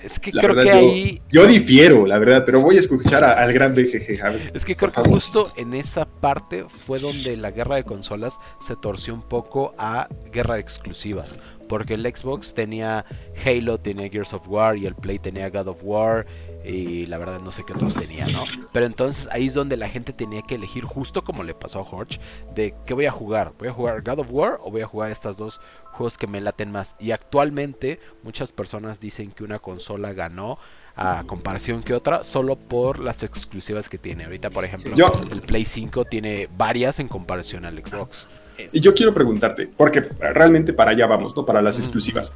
Es 0.06 0.20
que 0.20 0.32
La 0.32 0.41
creo 0.44 0.56
verdad, 0.56 0.72
que 0.74 0.80
yo, 0.82 0.89
ahí 0.91 1.22
yo 1.30 1.48
difiero, 1.48 2.06
la 2.06 2.20
verdad, 2.20 2.44
pero 2.46 2.62
voy 2.62 2.76
a 2.76 2.80
escuchar 2.80 3.24
a- 3.24 3.34
al 3.41 3.52
gran 3.54 3.74
BGG. 3.74 4.22
a 4.24 4.30
ver. 4.30 4.52
Es 4.54 4.63
que 4.63 4.76
creo 4.76 4.91
que 4.91 5.02
justo 5.02 5.52
en 5.58 5.74
esa 5.74 6.06
parte 6.06 6.65
fue 6.86 7.00
donde 7.00 7.36
la 7.38 7.52
guerra 7.52 7.78
de 7.78 7.84
consolas 7.84 8.39
se 8.65 8.76
torció 8.76 9.13
un 9.15 9.24
poco 9.24 9.74
a 9.78 10.08
guerra 10.32 10.56
de 10.56 10.62
exclusivas. 10.62 11.39
Porque 11.68 11.96
el 11.96 12.04
Xbox 12.04 12.54
tenía 12.54 13.04
Halo, 13.44 13.80
tenía 13.80 14.08
Gears 14.08 14.34
of 14.34 14.48
War 14.48 14.78
y 14.78 14.86
el 14.86 14.94
Play 14.94 15.18
tenía 15.18 15.50
God 15.50 15.70
of 15.70 15.78
War 15.82 16.28
y 16.63 17.08
la 17.08 17.18
verdad 17.18 17.39
no 17.41 17.52
sé 17.52 17.63
qué 17.65 17.74
otros 17.74 17.96
tenía, 17.96 18.28
¿no? 18.28 18.44
Pero 18.72 18.86
entonces 18.86 19.28
ahí 19.32 19.48
es 19.48 19.56
donde 19.56 19.76
la 19.76 19.89
gente 19.89 20.13
tenía 20.13 20.44
que 20.44 20.56
elegir 20.56 20.84
justo 20.84 21.24
como 21.24 21.44
le 21.44 21.56
pasó 21.56 21.80
a 21.80 21.82
Horch 21.82 22.20
de 22.54 22.76
qué 22.86 22.94
voy 22.94 23.06
a 23.08 23.12
jugar, 23.12 23.54
voy 23.58 23.70
a 23.70 23.74
jugar 23.74 24.04
God 24.04 24.20
of 24.20 24.28
War 24.30 24.58
o 24.62 24.70
voy 24.70 24.82
a 24.82 24.86
jugar 24.88 25.10
estos 25.12 25.38
dos 25.38 25.60
juegos 25.96 26.18
que 26.18 26.28
me 26.28 26.40
laten 26.42 26.72
más. 26.72 26.96
Y 27.00 27.12
actualmente 27.12 28.00
muchas 28.24 28.52
personas 28.52 29.00
dicen 29.00 29.32
que 29.32 29.44
una 29.44 29.60
consola 29.60 30.14
ganó 30.14 30.58
a 30.96 31.24
comparación 31.28 31.84
que 31.84 31.94
otra 31.94 32.24
solo 32.24 32.56
por 32.58 33.00
las 33.00 33.22
exclusivas 33.24 33.90
que 33.90 33.98
tiene. 33.98 34.26
Ahorita, 34.26 34.50
por 34.50 34.64
ejemplo, 34.64 34.96
Yo- 34.96 35.12
el 35.32 35.42
Play 35.42 35.66
5 35.66 36.06
tiene 36.06 36.48
varias 36.56 37.00
en 37.00 37.08
comparación 37.08 37.66
al 37.66 37.78
Xbox. 37.86 38.28
Y 38.72 38.80
yo 38.80 38.94
quiero 38.94 39.14
preguntarte, 39.14 39.68
porque 39.68 40.02
realmente 40.20 40.72
para 40.72 40.92
allá 40.92 41.06
vamos, 41.08 41.36
¿no? 41.36 41.46
Para 41.46 41.62
las 41.62 41.78
exclusivas. 41.78 42.32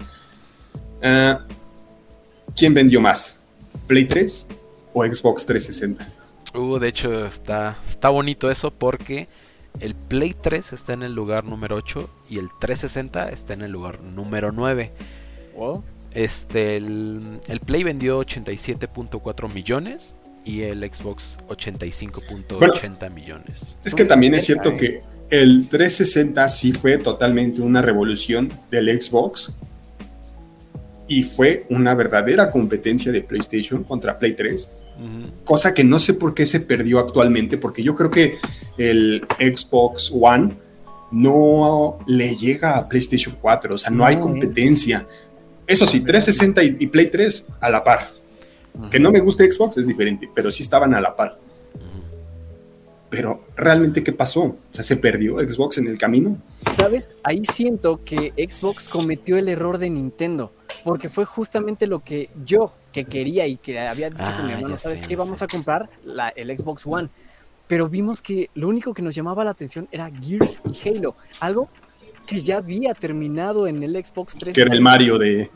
Ah, 1.01 1.45
¿Quién 2.55 2.73
vendió 2.73 2.99
más? 2.99 3.37
¿Play 3.87 4.05
3 4.05 4.47
o 4.93 5.05
Xbox 5.05 5.45
360? 5.45 6.05
Uh, 6.53 6.79
de 6.79 6.87
hecho 6.89 7.25
está, 7.25 7.77
está 7.87 8.09
bonito 8.09 8.49
eso 8.51 8.71
porque 8.71 9.29
el 9.79 9.95
Play 9.95 10.35
3 10.39 10.73
está 10.73 10.93
en 10.93 11.03
el 11.03 11.13
lugar 11.13 11.45
número 11.45 11.75
8 11.75 12.09
y 12.29 12.39
el 12.39 12.49
360 12.59 13.29
está 13.29 13.53
en 13.53 13.61
el 13.61 13.71
lugar 13.71 14.01
número 14.01 14.51
9. 14.51 14.91
Wow. 15.55 15.83
Este, 16.13 16.77
el, 16.77 17.39
el 17.47 17.59
Play 17.59 17.83
vendió 17.83 18.21
87.4 18.21 19.53
millones 19.53 20.15
y 20.43 20.61
el 20.61 20.79
Xbox 20.79 21.37
85.80 21.47 23.11
millones. 23.11 23.75
Es 23.85 23.93
que 23.93 24.05
también 24.05 24.33
es 24.35 24.45
cierto 24.45 24.75
que 24.75 25.01
el 25.29 25.67
360 25.67 26.49
sí 26.49 26.73
fue 26.73 26.97
totalmente 26.97 27.61
una 27.61 27.81
revolución 27.81 28.49
del 28.71 28.99
Xbox 28.99 29.53
y 31.07 31.23
fue 31.23 31.65
una 31.69 31.93
verdadera 31.93 32.49
competencia 32.49 33.11
de 33.11 33.21
PlayStation 33.21 33.83
contra 33.83 34.17
Play 34.17 34.33
3, 34.33 34.71
Cosa 35.45 35.73
que 35.73 35.83
no 35.83 35.99
sé 35.99 36.13
por 36.13 36.33
qué 36.33 36.45
se 36.45 36.59
perdió 36.59 36.99
actualmente, 36.99 37.57
porque 37.57 37.81
yo 37.81 37.95
creo 37.95 38.11
que 38.11 38.37
el 38.77 39.25
Xbox 39.39 40.11
One 40.13 40.57
no 41.11 41.99
le 42.05 42.35
llega 42.35 42.77
a 42.77 42.87
PlayStation 42.87 43.37
4, 43.41 43.75
o 43.75 43.77
sea, 43.77 43.89
no, 43.89 44.05
hay 44.05 44.15
No, 44.15 44.23
competencia. 44.23 45.07
Eso 45.65 45.85
sí, 45.87 46.01
360 46.01 46.63
y, 46.63 46.77
y 46.79 46.87
Play 46.87 47.07
3 47.07 47.45
a 47.61 47.69
la 47.69 47.83
par. 47.83 48.11
Que 48.91 48.99
no 48.99 49.11
me 49.11 49.19
guste 49.19 49.49
Xbox 49.51 49.77
es 49.77 49.87
diferente, 49.87 50.29
pero 50.33 50.51
sí 50.51 50.63
estaban 50.63 50.93
a 50.93 51.01
la 51.01 51.15
par. 51.15 51.39
Pero 53.09 53.43
realmente, 53.55 54.03
¿qué 54.03 54.13
pasó? 54.13 54.41
O 54.43 54.57
sea, 54.71 54.83
¿se 54.83 54.97
perdió 54.97 55.39
Xbox 55.39 55.79
en 55.79 55.87
el 55.87 55.97
camino? 55.97 56.37
¿Sabes? 56.75 57.09
Ahí 57.23 57.41
siento 57.43 58.01
que 58.05 58.33
Xbox 58.37 58.87
cometió 58.87 59.37
el 59.37 59.49
error 59.49 59.79
de 59.79 59.89
Nintendo, 59.89 60.53
porque 60.83 61.09
fue 61.09 61.25
justamente 61.25 61.87
lo 61.87 62.01
que 62.03 62.29
yo 62.45 62.73
que 62.91 63.05
quería 63.05 63.47
y 63.47 63.57
que 63.57 63.79
había 63.79 64.09
dicho 64.09 64.23
con 64.37 64.45
mi 64.45 64.53
Ah, 64.53 64.55
hermano, 64.57 64.77
¿sabes 64.77 64.99
sé, 64.99 65.07
qué? 65.07 65.15
Vamos 65.15 65.39
sé. 65.39 65.45
a 65.45 65.47
comprar 65.47 65.89
la, 66.03 66.29
el 66.29 66.55
Xbox 66.55 66.85
One. 66.85 67.09
Pero 67.67 67.87
vimos 67.89 68.21
que 68.21 68.49
lo 68.55 68.67
único 68.67 68.93
que 68.93 69.01
nos 69.01 69.15
llamaba 69.15 69.43
la 69.43 69.51
atención 69.51 69.87
era 69.91 70.09
Gears 70.21 70.61
y 70.65 70.89
Halo, 70.89 71.15
algo 71.39 71.69
que 72.25 72.41
ya 72.41 72.57
había 72.57 72.93
terminado 72.93 73.65
en 73.67 73.81
el 73.81 73.93
Xbox 73.93 74.35
360. 74.35 74.53
Que 74.53 74.61
era 74.61 74.73
el 74.73 74.81
Mario 74.81 75.17
de 75.17 75.49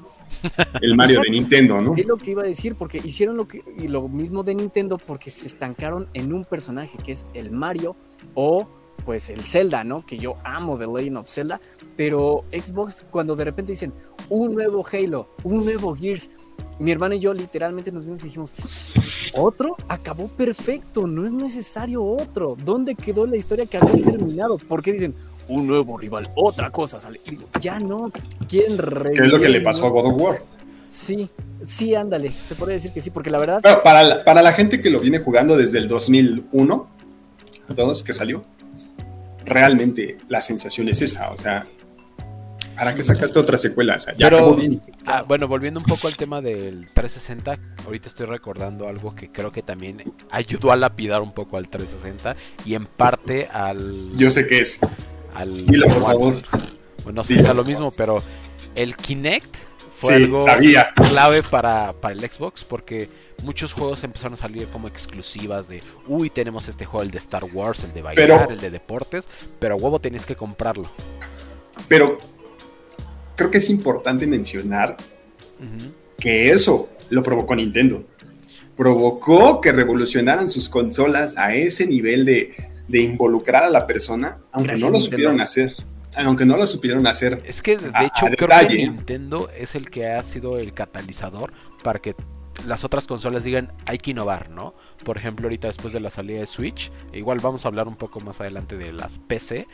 el 0.81 0.95
Mario 0.95 1.21
de. 1.21 1.29
Nintendo, 1.29 1.81
¿no? 1.81 1.95
Es 1.95 2.05
lo 2.05 2.17
que 2.17 2.31
iba 2.31 2.43
a 2.43 2.45
decir, 2.45 2.75
porque 2.75 3.01
hicieron 3.03 3.37
lo, 3.37 3.47
que, 3.47 3.63
y 3.77 3.87
lo 3.87 4.07
mismo 4.07 4.43
de 4.43 4.55
Nintendo 4.55 4.97
porque 4.97 5.29
se 5.29 5.47
estancaron 5.47 6.07
en 6.13 6.33
un 6.33 6.45
personaje 6.45 6.97
que 7.03 7.11
es 7.13 7.25
el 7.33 7.51
Mario 7.51 7.95
o 8.35 8.67
pues 9.05 9.29
el 9.29 9.43
Zelda, 9.43 9.83
¿no? 9.83 10.05
Que 10.05 10.17
yo 10.17 10.35
amo 10.43 10.77
The 10.77 10.87
Legend 10.87 11.17
of 11.17 11.29
Zelda, 11.29 11.59
pero 11.97 12.45
Xbox 12.51 13.05
cuando 13.09 13.35
de 13.35 13.43
repente 13.43 13.73
dicen 13.73 13.93
un 14.29 14.53
nuevo 14.53 14.85
Halo, 14.91 15.29
un 15.43 15.65
nuevo 15.65 15.95
Gears, 15.95 16.29
mi 16.79 16.91
hermano 16.91 17.15
y 17.15 17.19
yo 17.19 17.33
literalmente 17.33 17.91
nos 17.91 18.05
vimos 18.05 18.21
y 18.21 18.25
dijimos, 18.25 18.53
otro 19.33 19.75
acabó 19.87 20.27
perfecto, 20.27 21.07
no 21.07 21.25
es 21.25 21.33
necesario 21.33 22.03
otro. 22.03 22.55
¿Dónde 22.63 22.95
quedó 22.95 23.25
la 23.25 23.35
historia 23.35 23.65
que 23.65 23.77
había 23.77 24.05
terminado? 24.05 24.57
¿Por 24.57 24.81
qué 24.81 24.93
dicen 24.93 25.15
un 25.47 25.67
nuevo 25.67 25.97
rival, 25.97 26.29
otra 26.35 26.69
cosa 26.69 26.99
sale? 26.99 27.19
Digo, 27.25 27.47
ya 27.59 27.79
no, 27.79 28.11
quieren 28.47 28.77
Que 29.15 29.21
es 29.23 29.27
lo 29.27 29.39
que 29.39 29.49
le 29.49 29.61
pasó 29.61 29.85
a 29.85 29.89
God 29.89 30.05
of 30.13 30.21
War. 30.21 30.41
Sí, 30.89 31.29
sí, 31.63 31.95
ándale, 31.95 32.31
se 32.31 32.53
puede 32.55 32.73
decir 32.73 32.91
que 32.91 33.01
sí, 33.01 33.09
porque 33.09 33.29
la 33.31 33.39
verdad, 33.39 33.61
Bueno, 33.63 33.81
para, 33.83 34.03
la, 34.03 34.23
para 34.25 34.41
la 34.41 34.53
gente 34.53 34.79
que 34.79 34.89
lo 34.91 34.99
viene 34.99 35.19
jugando 35.19 35.57
desde 35.57 35.79
el 35.79 35.87
2001, 35.87 36.87
todos 37.75 38.03
que 38.03 38.13
salió, 38.13 38.43
realmente 39.45 40.17
la 40.29 40.41
sensación 40.41 40.87
es 40.89 41.01
esa, 41.01 41.31
o 41.31 41.37
sea, 41.37 41.65
¿para 42.75 42.91
Sí. 42.91 42.97
qué 42.97 43.03
sacaste 43.03 43.39
otra 43.39 43.57
secuela? 43.57 43.95
O 43.95 43.99
sea, 43.99 44.13
ya 44.15 44.27
Pero- 44.27 44.37
acabó 44.37 44.55
bien. 44.55 44.81
Ah, 45.05 45.23
bueno, 45.27 45.47
volviendo 45.47 45.79
un 45.79 45.85
poco 45.85 46.07
al 46.07 46.15
tema 46.15 46.41
del 46.41 46.87
360, 46.93 47.57
ahorita 47.85 48.07
estoy 48.07 48.25
recordando 48.27 48.87
algo 48.87 49.15
que 49.15 49.31
creo 49.31 49.51
que 49.51 49.61
también 49.63 50.13
ayudó 50.31 50.71
a 50.71 50.75
lapidar 50.75 51.21
un 51.21 51.33
poco 51.33 51.57
al 51.57 51.67
360 51.69 52.35
y 52.65 52.75
en 52.75 52.85
parte 52.85 53.47
al... 53.51 54.11
Yo 54.15 54.29
sé 54.31 54.45
qué 54.47 54.61
es. 54.61 54.79
Al 55.35 55.65
Dilo, 55.65 55.87
por 55.87 56.01
favor. 56.01 56.33
Bueno, 57.03 57.17
no 57.17 57.23
sé 57.23 57.35
si 57.37 57.41
sea 57.41 57.53
lo 57.53 57.63
mismo, 57.63 57.91
pero 57.91 58.21
el 58.75 58.95
Kinect 58.95 59.55
fue 59.97 60.09
Sí, 60.17 60.23
algo 60.23 60.39
sabía. 60.41 60.89
clave 60.93 61.43
para, 61.43 61.93
para 61.93 62.13
el 62.15 62.21
Xbox 62.21 62.63
porque 62.63 63.09
muchos 63.43 63.73
juegos 63.73 64.03
empezaron 64.03 64.33
a 64.33 64.37
salir 64.37 64.67
como 64.67 64.87
exclusivas 64.87 65.67
de, 65.67 65.81
uy, 66.07 66.29
tenemos 66.29 66.67
este 66.67 66.85
juego, 66.85 67.03
el 67.03 67.11
de 67.11 67.17
Star 67.17 67.43
Wars, 67.53 67.83
el 67.83 67.93
de 67.93 68.01
bailar, 68.01 68.25
Pero- 68.25 68.49
el 68.51 68.59
de 68.61 68.69
deportes, 68.69 69.27
pero 69.59 69.75
huevo 69.75 69.99
tenías 69.99 70.25
que 70.25 70.35
comprarlo. 70.35 70.89
Pero 71.87 72.17
creo 73.35 73.51
que 73.51 73.57
es 73.57 73.69
importante 73.69 74.25
mencionar 74.27 74.97
que 76.17 76.51
eso 76.51 76.89
lo 77.09 77.23
provocó 77.23 77.55
Nintendo. 77.55 78.03
Provocó 78.75 79.61
que 79.61 79.71
revolucionaran 79.71 80.49
sus 80.49 80.67
consolas 80.67 81.37
a 81.37 81.53
ese 81.53 81.85
nivel 81.85 82.25
de, 82.25 82.55
de 82.87 83.01
involucrar 83.01 83.63
a 83.63 83.69
la 83.69 83.87
persona, 83.87 84.39
aunque 84.51 84.69
Gracias, 84.69 84.81
no 84.81 84.87
lo 84.87 84.99
Nintendo. 84.99 85.15
supieron 85.17 85.41
hacer. 85.41 85.75
Aunque 86.15 86.45
no 86.45 86.57
lo 86.57 86.67
supieron 86.67 87.07
hacer. 87.07 87.41
Es 87.45 87.61
que 87.63 87.77
de 87.77 87.89
A- 87.93 88.03
hecho 88.05 88.25
a 88.27 88.29
creo 88.29 88.47
detalle. 88.47 88.77
que 88.77 88.83
Nintendo 88.83 89.49
es 89.57 89.73
el 89.73 89.89
que 89.89 90.07
ha 90.11 90.21
sido 90.23 90.59
el 90.59 90.73
catalizador 90.73 91.53
para 91.83 91.99
que 91.99 92.15
las 92.67 92.83
otras 92.83 93.07
consolas 93.07 93.43
digan 93.43 93.71
hay 93.87 93.97
que 93.97 94.11
innovar, 94.11 94.51
¿no? 94.51 94.75
Por 95.03 95.17
ejemplo, 95.17 95.47
ahorita 95.47 95.67
después 95.69 95.91
de 95.91 95.99
la 95.99 96.11
salida 96.11 96.39
de 96.41 96.45
Switch, 96.45 96.91
igual 97.13 97.39
vamos 97.39 97.65
a 97.65 97.67
hablar 97.67 97.87
un 97.87 97.95
poco 97.95 98.19
más 98.19 98.39
adelante 98.41 98.77
de 98.77 98.93
las 98.93 99.17
PC, 99.27 99.65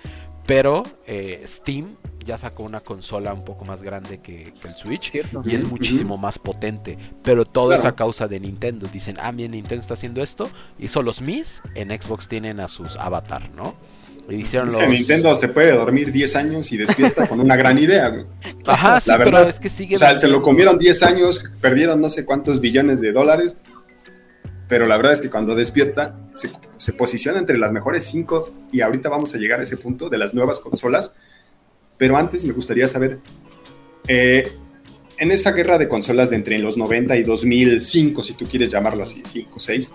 pero 0.49 0.81
eh, 1.05 1.43
Steam 1.47 1.95
ya 2.25 2.39
sacó 2.39 2.63
una 2.63 2.79
consola 2.79 3.31
un 3.35 3.45
poco 3.45 3.65
más 3.65 3.83
grande 3.83 4.17
que, 4.17 4.51
que 4.59 4.67
el 4.67 4.73
Switch 4.73 5.11
¿cierto? 5.11 5.43
y 5.45 5.53
es 5.53 5.63
muchísimo 5.63 6.17
más 6.17 6.39
potente, 6.39 6.97
pero 7.23 7.45
todo 7.45 7.71
es 7.73 7.81
Claro. 7.81 7.93
a 7.93 7.95
causa 7.95 8.27
de 8.27 8.39
Nintendo. 8.39 8.87
Dicen, 8.91 9.17
ah, 9.21 9.31
bien, 9.31 9.51
Nintendo 9.51 9.81
está 9.81 9.93
haciendo 9.93 10.23
esto, 10.23 10.49
hizo 10.79 11.03
los 11.03 11.21
Mis, 11.21 11.61
en 11.75 11.89
Xbox 11.89 12.27
tienen 12.27 12.59
a 12.61 12.67
sus 12.67 12.97
Avatar, 12.97 13.51
¿no? 13.55 13.75
Y 14.27 14.37
hicieron 14.37 14.69
Es 14.69 14.73
los... 14.73 14.83
que 14.83 14.89
Nintendo 14.89 15.35
se 15.35 15.49
puede 15.49 15.71
dormir 15.71 16.11
10 16.11 16.35
años 16.35 16.71
y 16.71 16.77
despierta 16.77 17.27
con 17.27 17.39
una 17.39 17.55
gran 17.55 17.77
idea. 17.77 18.09
güey. 18.09 18.25
Ajá, 18.65 18.99
sí, 19.01 19.09
La 19.09 19.17
pero 19.19 19.29
verdad, 19.31 19.49
es 19.49 19.59
que 19.59 19.69
sigue 19.69 19.95
O 19.95 19.97
sea, 19.99 20.17
se 20.17 20.27
lo 20.27 20.41
comieron 20.41 20.79
10 20.79 21.03
años, 21.03 21.43
perdieron 21.61 22.01
no 22.01 22.09
sé 22.09 22.25
cuántos 22.25 22.59
billones 22.59 23.01
de 23.01 23.11
dólares, 23.11 23.55
pero 24.69 24.85
la 24.85 24.97
verdad 24.97 25.13
es 25.13 25.19
que 25.19 25.31
cuando 25.31 25.55
despierta 25.55 26.15
se, 26.77 26.93
posiciona 26.93 27.39
entre 27.39 27.57
las 27.57 27.71
mejores 27.71 28.05
5 28.05 28.67
y 28.71 28.81
ahorita 28.81 29.09
vamos 29.09 29.33
a 29.33 29.39
llegar 29.39 29.59
a 29.59 29.63
ese 29.63 29.77
punto 29.77 30.09
de 30.09 30.19
las 30.19 30.35
nuevas 30.35 30.59
consolas. 30.59 31.15
Pero 31.97 32.15
antes 32.15 32.45
me 32.45 32.53
gustaría 32.53 32.87
saber, 32.87 33.19
eh, 34.07 34.53
en 35.17 35.31
esa 35.31 35.53
guerra 35.53 35.79
de 35.79 35.87
consolas 35.87 36.29
de 36.29 36.35
entre 36.35 36.59
los 36.59 36.77
90 36.77 37.17
y 37.17 37.23
2005, 37.23 38.23
si 38.23 38.35
tú 38.35 38.45
quieres 38.45 38.69
llamarlo 38.69 39.03
así, 39.03 39.23
5, 39.25 39.59
6, 39.59 39.91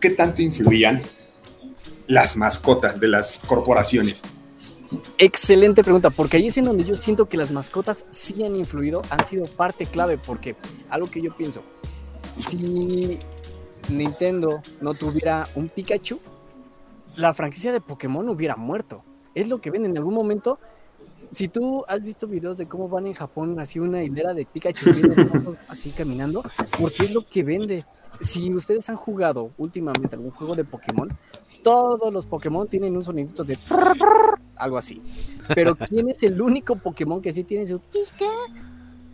¿qué 0.00 0.10
tanto 0.10 0.40
influían 0.40 1.02
las 2.06 2.34
mascotas 2.34 2.98
de 2.98 3.08
las 3.08 3.40
corporaciones? 3.46 4.22
Excelente 5.18 5.84
pregunta, 5.84 6.08
porque 6.08 6.38
ahí 6.38 6.46
es 6.46 6.56
en 6.56 6.64
donde 6.64 6.82
yo 6.82 6.94
siento 6.94 7.28
que 7.28 7.36
las 7.36 7.50
mascotas 7.50 8.06
sí 8.10 8.42
han 8.42 8.56
influido, 8.56 9.02
han 9.10 9.26
sido 9.26 9.44
parte 9.44 9.84
clave, 9.84 10.16
porque 10.16 10.56
algo 10.88 11.10
que 11.10 11.20
yo 11.20 11.36
pienso, 11.36 11.62
si 12.38 13.18
Nintendo 13.88 14.62
no 14.80 14.94
tuviera 14.94 15.48
un 15.54 15.68
Pikachu, 15.68 16.20
la 17.16 17.32
franquicia 17.32 17.72
de 17.72 17.80
Pokémon 17.80 18.28
hubiera 18.28 18.56
muerto. 18.56 19.02
Es 19.34 19.48
lo 19.48 19.60
que 19.60 19.70
ven 19.70 19.84
en 19.84 19.96
algún 19.96 20.14
momento. 20.14 20.58
Si 21.32 21.48
tú 21.48 21.84
has 21.88 22.02
visto 22.02 22.26
videos 22.26 22.56
de 22.56 22.66
cómo 22.66 22.88
van 22.88 23.06
en 23.06 23.12
Japón 23.12 23.58
así 23.60 23.78
una 23.78 24.02
hilera 24.02 24.32
de 24.32 24.46
Pikachu 24.46 24.90
así 25.68 25.90
caminando, 25.90 26.42
porque 26.78 27.04
es 27.04 27.12
lo 27.12 27.26
que 27.26 27.42
vende. 27.42 27.84
Si 28.20 28.52
ustedes 28.54 28.88
han 28.88 28.96
jugado 28.96 29.50
últimamente 29.58 30.16
algún 30.16 30.30
juego 30.30 30.54
de 30.54 30.64
Pokémon, 30.64 31.08
todos 31.62 32.12
los 32.12 32.24
Pokémon 32.24 32.66
tienen 32.66 32.96
un 32.96 33.04
sonidito 33.04 33.44
de 33.44 33.58
algo 34.56 34.78
así. 34.78 35.02
Pero 35.54 35.76
¿quién 35.76 36.08
es 36.08 36.22
el 36.22 36.40
único 36.40 36.76
Pokémon 36.76 37.20
que 37.20 37.32
sí 37.32 37.44
tiene 37.44 37.66
su 37.66 37.80
pica? 37.80 38.30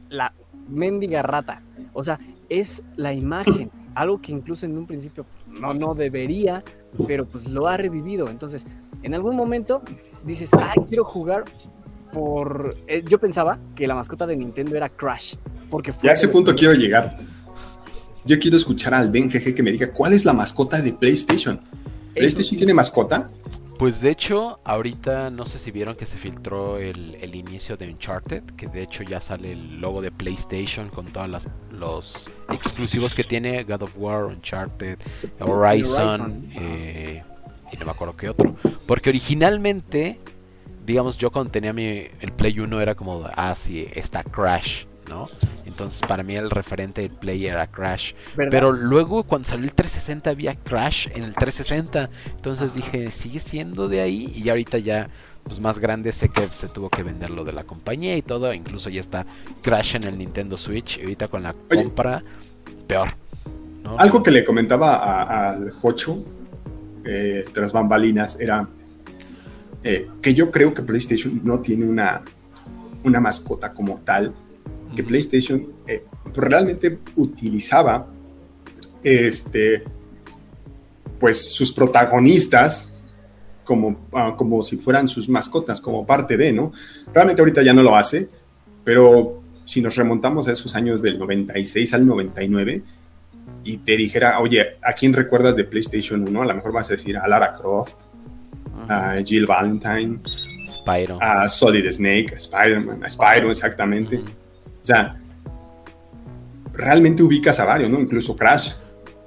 La 0.09 0.33
mendiga 0.69 1.23
rata. 1.23 1.63
O 1.93 2.03
sea, 2.03 2.19
es 2.61 2.83
la 2.97 3.13
imagen, 3.13 3.71
algo 3.95 4.21
que 4.21 4.33
incluso 4.33 4.67
en 4.67 4.77
un 4.77 4.87
principio 4.87 5.27
no, 5.49 5.75
no 5.75 5.95
debería, 5.95 6.63
pero 7.07 7.27
pues 7.27 7.49
lo 7.49 7.67
ha 7.67 7.77
revivido. 7.77 8.29
Entonces, 8.29 8.67
en 9.03 9.15
algún 9.15 9.37
momento 9.37 9.83
dices, 10.25 10.51
ay, 10.53 10.83
quiero 10.89 11.05
jugar 11.05 11.45
por... 12.13 12.77
Eh, 12.87 13.05
yo 13.09 13.19
pensaba 13.19 13.59
que 13.75 13.87
la 13.87 13.95
mascota 13.95 14.27
de 14.27 14.37
Nintendo 14.37 14.77
era 14.77 14.89
Crash. 14.89 15.35
Porque 15.71 15.93
ya 16.03 16.13
a 16.13 16.15
ese 16.15 16.29
punto 16.29 16.55
quiero 16.55 16.75
llegar. 16.75 17.19
Yo 18.25 18.39
quiero 18.39 18.57
escuchar 18.57 18.95
al 18.95 19.11
Ben 19.11 19.29
GG 19.29 19.55
que 19.55 19.63
me 19.63 19.71
diga 19.71 19.93
cuál 19.93 20.13
es 20.13 20.25
la 20.25 20.33
mascota 20.33 20.81
de 20.81 20.93
PlayStation. 20.93 21.61
¿PlayStation 22.15 22.57
tiene 22.57 22.73
mascota? 22.73 23.31
Pues 23.79 24.01
de 24.01 24.11
hecho, 24.11 24.61
ahorita 24.65 25.31
no 25.31 25.47
sé 25.47 25.59
si 25.59 25.73
vieron 25.73 25.97
que 25.97 26.07
se 26.07 26.17
filtró 26.17 26.79
el, 26.79 27.35
inicio 27.35 27.77
de 27.77 27.89
Uncharted, 27.89 28.43
que 28.57 28.69
de 28.69 28.83
hecho 28.83 29.03
ya 29.03 29.21
sale 29.21 29.53
el 29.53 29.81
logo 29.81 30.01
de 30.01 30.13
PlayStation 30.13 30.89
con 30.89 31.07
todos 31.07 31.49
los 31.71 32.31
exclusivos 32.49 33.15
que 33.15 33.25
tiene, 33.25 33.65
God 33.65 33.83
of 33.83 33.91
War, 33.97 34.27
Uncharted, 34.27 34.99
Horizon, 35.41 36.49
eh, 36.55 37.23
y 37.73 37.77
no 37.77 37.85
me 37.85 37.91
acuerdo 37.91 38.17
qué 38.17 38.29
otro. 38.29 38.55
Porque 38.87 39.11
originalmente, 39.11 40.21
digamos, 40.87 41.19
yo 41.19 41.33
cuando 41.33 41.51
tenía 41.51 41.73
mi, 41.73 42.07
el 42.21 42.33
Play 42.37 42.61
1 42.61 42.81
era 42.81 42.95
como, 42.95 43.29
ah, 43.35 43.55
sí, 43.57 43.89
está 43.93 44.23
Crash. 44.23 44.85
¿No? 45.09 45.29
Entonces 45.67 46.03
para 46.07 46.23
mí 46.23 46.37
el 46.37 46.51
referente 46.51 47.03
del 47.03 47.11
Play 47.11 47.47
era 47.47 47.67
Crash. 47.67 48.13
Pero 48.37 48.73
luego 48.73 49.25
cuando 49.25 49.49
salió 49.49 49.65
el 49.65 49.75
360 49.75 50.31
había 50.31 50.55
Crash 50.55 51.09
en 51.15 51.25
el 51.25 51.35
360. 51.35 52.11
Entonces 52.37 52.75
dije, 52.75 53.11
sigue 53.11 53.41
siendo 53.41 53.89
de 53.89 54.01
ahí. 54.01 54.33
Y 54.35 54.49
ahorita 54.49 54.79
ya, 54.79 55.09
pues 55.43 55.61
más 55.61 55.79
grande, 55.79 56.13
sé 56.13 56.29
que 56.29 56.49
se 56.53 56.69
tuvo 56.69 56.89
que 56.89 57.03
vender 57.03 57.31
lo 57.31 57.45
de 57.45 57.53
la 57.53 57.65
compañía 57.65 58.17
y 58.17 58.23
todo. 58.23 58.53
Incluso 58.53 58.91
ya 58.91 59.01
está 59.01 59.27
Crash 59.63 59.97
en 59.97 60.05
el 60.05 60.19
Nintendo 60.19 60.57
Switch. 60.57 60.99
Y 60.99 61.03
ahorita 61.03 61.29
con 61.29 61.43
la 61.43 61.55
compra, 61.69 62.23
peor. 62.87 63.09
Algo 63.99 64.23
que 64.23 64.31
le 64.31 64.45
comentaba 64.45 65.51
al 65.51 65.71
Jocho 65.73 66.25
eh, 67.05 67.45
tras 67.53 67.71
bambalinas 67.71 68.39
era 68.41 68.67
eh, 69.83 70.09
que 70.23 70.33
yo 70.33 70.51
creo 70.51 70.73
que 70.73 70.83
PlayStation 70.83 71.41
no 71.45 71.61
tiene 71.61 71.85
una, 71.85 72.23
una 73.03 73.21
mascota 73.21 73.75
como 73.75 74.01
tal 74.01 74.35
que 74.95 75.05
PlayStation 75.05 75.67
eh, 75.87 76.05
pues, 76.23 76.37
realmente 76.37 76.99
utilizaba 77.17 78.07
este, 79.03 79.85
pues 81.19 81.53
sus 81.53 81.73
protagonistas 81.73 82.91
como, 83.65 84.09
ah, 84.13 84.35
como 84.37 84.63
si 84.63 84.77
fueran 84.77 85.09
sus 85.09 85.29
mascotas, 85.29 85.81
como 85.81 86.07
parte 86.07 86.37
de, 86.37 86.53
¿no? 86.53 86.73
Realmente 87.13 87.43
ahorita 87.43 87.63
ya 87.63 87.73
no 87.73 87.83
lo 87.83 87.97
hace, 87.97 88.29
pero 88.85 89.43
si 89.65 89.81
nos 89.81 89.97
remontamos 89.97 90.49
a 90.49 90.53
esos 90.53 90.75
años 90.75 91.01
del 91.03 91.19
96 91.19 91.95
al 91.95 92.07
99 92.07 92.83
y 93.65 93.79
te 93.79 93.97
dijera, 93.97 94.39
oye, 94.41 94.75
¿a 94.83 94.93
quién 94.93 95.13
recuerdas 95.13 95.57
de 95.57 95.65
PlayStation 95.65 96.23
1? 96.23 96.43
A 96.43 96.47
lo 96.47 96.55
mejor 96.55 96.73
vas 96.73 96.89
a 96.91 96.93
decir 96.93 97.17
a 97.17 97.27
Lara 97.27 97.55
Croft, 97.55 97.95
a 98.89 99.17
Jill 99.25 99.47
Valentine, 99.47 100.21
a 101.21 101.49
Solid 101.49 101.91
Snake, 101.91 102.35
a 102.35 102.37
Spider-Man, 102.37 103.03
a 103.05 103.09
Spyro 103.09 103.51
exactamente. 103.51 104.23
O 104.85 104.87
sea, 104.87 105.17
realmente 106.75 107.23
ubicas 107.23 107.59
a 107.59 107.65
varios, 107.65 107.91
¿no? 107.91 107.99
Incluso 107.99 108.37
Crash. 108.37 108.73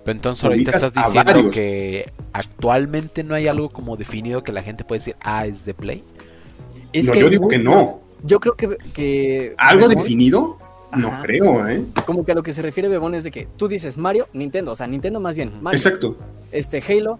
Pero 0.06 0.16
entonces 0.16 0.44
ahorita 0.44 0.78
estás 0.78 0.94
diciendo 0.94 1.50
que 1.50 2.14
actualmente 2.32 3.24
no 3.24 3.34
hay 3.34 3.48
algo 3.48 3.68
como 3.70 3.98
definido 3.98 4.44
que 4.44 4.52
la 4.52 4.62
gente 4.62 4.84
puede 4.84 5.00
decir, 5.00 5.16
ah, 5.20 5.48
es 5.48 5.66
de 5.66 5.74
Play. 5.74 6.04
no, 6.94 7.14
yo 7.16 7.30
digo 7.30 7.48
que 7.48 7.58
no. 7.58 8.02
Yo 8.24 8.40
creo 8.40 8.56
que... 8.56 9.56
¿Algo 9.58 9.90
definido? 9.90 10.60
No 10.96 11.20
creo, 11.24 11.68
¿eh? 11.68 11.84
Como 12.06 12.24
que 12.24 12.34
a 12.34 12.36
lo 12.36 12.44
que 12.44 12.54
se 12.54 12.62
refiere 12.62 12.88
Bebón 12.88 13.16
es 13.16 13.24
de 13.24 13.32
que 13.32 13.48
tú 13.58 13.68
dices 13.68 13.98
Mario, 13.98 14.28
Nintendo, 14.34 14.74
o 14.74 14.76
sea, 14.76 14.86
Nintendo 14.86 15.20
más 15.20 15.36
bien. 15.36 15.52
Mario, 15.62 15.78
Exacto. 15.78 16.18
Este 16.52 16.84
Halo, 16.88 17.18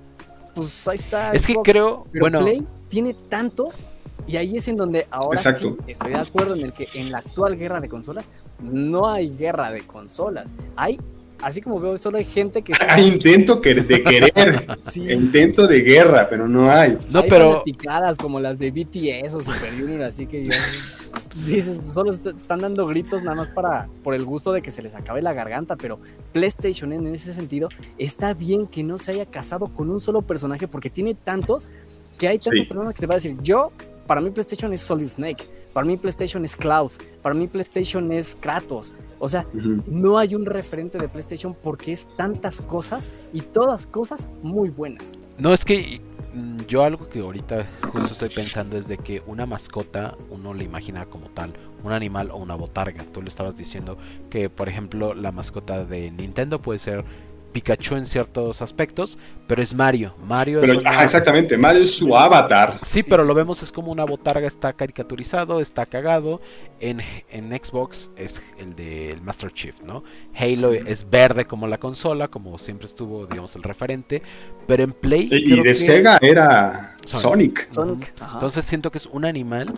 pues 0.54 0.88
ahí 0.88 0.96
está. 0.96 1.32
Es 1.32 1.48
que 1.48 1.56
creo, 1.64 2.06
bueno, 2.20 2.42
Play 2.42 2.66
tiene 2.88 3.16
tantos 3.30 3.88
y 4.26 4.38
ahí 4.38 4.58
es 4.58 4.68
en 4.68 4.78
donde 4.78 5.08
ahora 5.12 5.38
sí 5.38 5.50
estoy 5.88 6.12
de 6.12 6.20
acuerdo 6.20 6.56
en 6.56 6.62
el 6.66 6.74
que 6.74 6.88
en 6.96 7.12
la 7.12 7.20
actual 7.20 7.58
guerra 7.58 7.80
de 7.80 7.90
consolas 7.90 8.30
no 8.62 9.08
hay 9.10 9.30
guerra 9.36 9.72
de 9.72 9.86
consolas. 9.86 10.54
Hay, 10.76 11.00
así 11.42 11.62
como 11.62 11.80
veo, 11.80 11.98
solo 11.98 12.18
hay 12.18 12.26
gente 12.26 12.62
que... 12.62 12.74
Hay 12.88 13.08
intento 13.08 13.58
de 13.58 14.04
querer, 14.04 14.78
intento 14.96 15.68
de 15.68 15.82
guerra, 15.82 16.28
pero 16.30 16.48
no 16.48 16.70
hay. 16.70 16.98
No, 17.10 17.20
hay 17.20 17.30
pero... 17.30 17.64
como 18.20 18.40
las 18.40 18.60
de 18.60 18.72
BTS 18.72 19.36
o 19.36 19.42
Super 19.42 19.72
Junior, 19.80 20.02
así 20.04 20.26
que 20.26 20.46
yo... 20.46 20.52
dices, 21.46 21.80
solo 21.94 22.12
están 22.12 22.60
dando 22.60 22.88
gritos 22.88 23.24
nada 23.24 23.36
más 23.36 23.48
para 23.48 23.88
por 24.04 24.14
el 24.14 24.26
gusto 24.26 24.52
de 24.52 24.62
que 24.62 24.72
se 24.72 24.82
les 24.82 24.96
acabe 24.96 25.22
la 25.22 25.34
garganta, 25.34 25.76
pero 25.76 26.00
PlayStation 26.34 26.92
en 26.94 27.08
ese 27.08 27.34
sentido 27.34 27.70
está 27.98 28.34
bien 28.34 28.68
que 28.68 28.84
no 28.84 28.98
se 28.98 29.12
haya 29.12 29.26
casado 29.26 29.68
con 29.68 29.90
un 29.90 30.00
solo 30.00 30.22
personaje 30.22 30.68
porque 30.68 30.90
tiene 30.90 31.14
tantos 31.14 31.70
que 32.18 32.28
hay 32.28 32.40
tantas 32.40 32.66
personas 32.66 32.94
que 32.94 33.00
te 33.00 33.08
va 33.08 33.14
a 33.14 33.18
decir, 33.18 33.38
yo 33.42 33.72
para 34.08 34.22
mí 34.22 34.32
PlayStation 34.32 34.74
es 34.74 34.82
Solid 34.82 35.08
Snake, 35.08 35.48
para 35.74 35.86
mí 35.86 35.98
PlayStation 35.98 36.44
es 36.46 36.56
Cloud, 36.56 36.92
para 37.22 37.36
mí 37.36 37.48
PlayStation 37.48 38.12
es 38.12 38.36
Kratos. 38.40 38.96
O 39.20 39.28
sea, 39.28 39.46
no 39.54 40.18
hay 40.18 40.36
un 40.36 40.46
referente 40.46 40.98
de 40.98 41.10
PlayStation 41.10 41.56
porque 41.62 41.92
es 41.92 42.08
tantas 42.16 42.62
cosas 42.62 43.12
y 43.34 43.42
todas 43.42 43.86
cosas 43.86 44.30
muy 44.42 44.70
buenas. 44.70 45.18
No, 45.38 45.54
es 45.54 45.66
que 45.66 46.02
mm, 46.34 46.62
yo 46.68 46.84
algo 46.84 47.10
que 47.10 47.20
ahorita 47.20 47.68
justo 47.92 48.14
estoy 48.14 48.30
pensando 48.30 48.78
es 48.78 48.88
de 48.88 48.98
que 48.98 49.22
una 49.26 49.46
mascota 49.46 50.16
uno 50.30 50.54
le 50.54 50.64
imagina 50.64 51.06
como 51.08 51.30
tal, 51.30 51.54
un 51.84 51.92
animal 51.92 52.32
o 52.32 52.38
una 52.38 52.56
botarga. 52.56 53.04
Tú 53.12 53.22
le 53.22 53.28
estabas 53.28 53.58
diciendo 53.58 53.98
que, 54.30 54.50
por 54.50 54.70
ejemplo, 54.70 55.14
la 55.14 55.32
mascota 55.32 55.84
de 55.84 56.12
Nintendo 56.12 56.62
puede 56.62 56.80
ser 56.80 57.04
Pikachu 57.58 57.96
en 57.96 58.06
ciertos 58.06 58.62
aspectos, 58.62 59.18
pero 59.48 59.64
es 59.64 59.74
Mario. 59.74 60.14
Mario 60.24 60.62
es 60.62 60.70
exactamente, 61.02 61.58
Mario 61.58 61.82
es 61.86 61.96
su 61.96 62.16
avatar. 62.16 62.80
Sí, 62.84 63.02
pero 63.02 63.24
lo 63.24 63.34
vemos 63.34 63.64
es 63.64 63.72
como 63.72 63.92
una 63.92 64.06
botarga, 64.06 64.46
está 64.46 64.74
caricaturizado, 64.74 65.60
está 65.60 65.88
cagado. 65.88 66.40
En, 66.80 67.02
Xbox 67.32 68.12
es 68.16 68.40
el 68.60 68.76
del 68.76 69.24
Master 69.24 69.52
Chief, 69.52 69.82
¿no? 69.82 70.04
Halo 70.36 70.72
es 70.72 71.10
verde 71.10 71.46
como 71.46 71.66
la 71.66 71.80
consola, 71.80 72.28
como 72.28 72.60
siempre 72.60 72.86
estuvo, 72.86 73.26
digamos, 73.26 73.56
el 73.56 73.64
referente. 73.64 74.22
Pero 74.68 74.84
en 74.84 74.92
Play. 74.92 75.28
Y, 75.32 75.60
de 75.64 75.74
Sega 75.74 76.20
era 76.22 76.96
Sonic. 77.06 77.70
Entonces 78.34 78.66
siento 78.66 78.92
que 78.92 79.00
es 79.00 79.08
un 79.08 79.26
animal 79.26 79.74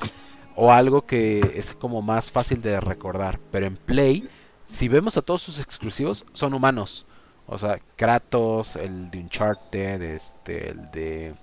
o 0.58 0.74
algo 0.74 1.06
que 1.06 1.54
es 1.56 1.74
como 1.76 2.02
más 2.02 2.30
fácil 2.30 2.62
de 2.62 2.82
recordar. 2.82 3.40
Pero 3.52 3.68
en 3.68 3.78
Play, 3.78 4.28
si 4.66 4.90
vemos 4.90 5.16
a 5.16 5.22
todos 5.22 5.42
sus 5.42 5.60
exclusivos, 5.60 6.26
son 6.34 6.54
humanos. 6.54 7.06
O 7.50 7.58
sea, 7.58 7.80
Kratos, 7.96 8.76
el 8.76 9.10
de 9.10 9.20
Uncharted, 9.20 10.02
este, 10.02 10.70
el 10.70 10.92
de 10.92 11.34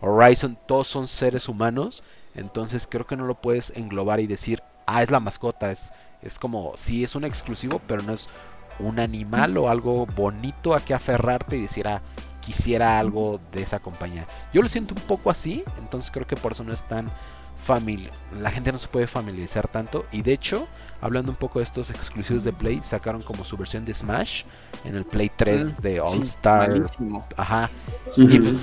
Horizon, 0.00 0.58
todos 0.66 0.86
son 0.86 1.08
seres 1.08 1.48
humanos. 1.48 2.04
Entonces 2.34 2.86
creo 2.86 3.06
que 3.06 3.16
no 3.16 3.24
lo 3.24 3.34
puedes 3.34 3.70
englobar 3.74 4.20
y 4.20 4.26
decir, 4.26 4.62
ah, 4.86 5.02
es 5.02 5.10
la 5.10 5.20
mascota. 5.20 5.70
Es, 5.72 5.90
es 6.22 6.38
como, 6.38 6.72
sí, 6.76 7.02
es 7.02 7.14
un 7.14 7.24
exclusivo, 7.24 7.80
pero 7.86 8.02
no 8.02 8.12
es 8.12 8.28
un 8.78 8.98
animal 9.00 9.56
o 9.56 9.70
algo 9.70 10.06
bonito 10.06 10.74
a 10.74 10.80
que 10.80 10.94
aferrarte 10.94 11.56
y 11.56 11.62
decir, 11.62 11.88
ah, 11.88 12.02
quisiera 12.40 12.98
algo 12.98 13.40
de 13.52 13.62
esa 13.62 13.78
compañía. 13.78 14.26
Yo 14.52 14.60
lo 14.60 14.68
siento 14.68 14.94
un 14.94 15.02
poco 15.02 15.30
así, 15.30 15.64
entonces 15.78 16.10
creo 16.10 16.26
que 16.26 16.36
por 16.36 16.52
eso 16.52 16.64
no 16.64 16.74
es 16.74 16.84
tan 16.84 17.10
familiar. 17.64 18.12
La 18.38 18.50
gente 18.50 18.70
no 18.70 18.78
se 18.78 18.88
puede 18.88 19.06
familiarizar 19.06 19.68
tanto. 19.68 20.04
Y 20.12 20.22
de 20.22 20.34
hecho, 20.34 20.68
hablando 21.04 21.30
un 21.30 21.36
poco 21.36 21.58
de 21.58 21.66
estos 21.66 21.90
exclusivos 21.90 22.44
de 22.44 22.52
Play, 22.54 22.80
sacaron 22.82 23.20
como 23.20 23.44
su 23.44 23.58
versión 23.58 23.84
de 23.84 23.92
Smash 23.92 24.44
en 24.86 24.94
el 24.96 25.04
Play 25.04 25.30
3 25.36 25.66
mm, 25.66 25.82
de 25.82 26.00
All 26.00 26.22
Star. 26.22 26.82
Ajá. 27.36 27.70
Y 28.16 28.40
pues 28.40 28.62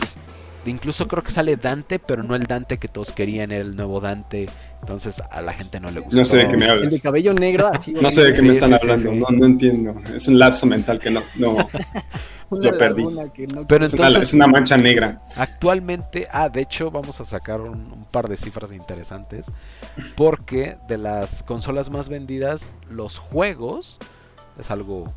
incluso 0.65 1.07
creo 1.07 1.21
que 1.21 1.29
sale 1.29 1.55
Dante, 1.55 1.99
pero 1.99 2.23
no 2.23 2.33
el 2.33 2.47
Dante 2.47 2.79
que 2.79 2.87
todos 2.87 3.11
querían, 3.11 3.51
era 3.51 3.61
el 3.61 3.75
nuevo 3.75 4.01
Dante. 4.01 4.49
Entonces 4.81 5.21
a 5.31 5.41
la 5.41 5.53
gente 5.53 5.79
no 5.79 5.89
le 5.91 5.99
gustó. 6.01 6.17
No 6.17 6.25
sé 6.25 6.37
de 6.37 6.47
qué 6.47 6.57
me 6.57 6.65
El 6.65 6.71
hablas. 6.71 6.89
de 6.93 6.99
cabello 6.99 7.33
negro, 7.33 7.67
así. 7.73 7.93
No 7.93 8.11
sé 8.11 8.23
de 8.25 8.33
qué 8.33 8.41
me 8.41 8.51
están 8.51 8.69
sí, 8.71 8.75
hablando. 8.81 9.11
sí. 9.11 9.17
No, 9.17 9.27
no 9.29 9.45
entiendo. 9.45 9.95
Es 10.13 10.27
un 10.27 10.39
lapso 10.39 10.65
mental 10.65 10.99
que 10.99 11.11
no. 11.11 11.21
no 11.37 11.51
una 12.49 12.71
lo 12.71 12.77
perdí. 12.77 13.03
laguna 13.03 13.31
que 13.31 13.47
no- 13.47 13.65
Pero 13.67 13.85
es, 13.85 13.93
una, 13.93 14.07
entonces- 14.07 14.29
es 14.29 14.33
una 14.33 14.47
mancha 14.47 14.77
negra. 14.77 15.21
Actualmente, 15.37 16.27
ah, 16.31 16.49
de 16.49 16.61
hecho 16.61 16.89
vamos 16.91 17.21
a 17.21 17.25
sacar 17.25 17.61
un, 17.61 17.69
un 17.93 18.05
par 18.11 18.27
de 18.27 18.37
cifras 18.37 18.71
interesantes 18.71 19.45
porque 20.15 20.77
de 20.87 20.97
las 20.97 21.43
consolas 21.43 21.89
más 21.89 22.09
vendidas, 22.09 22.67
los 22.89 23.19
juegos 23.19 23.99
es 24.59 24.71
algo 24.71 25.13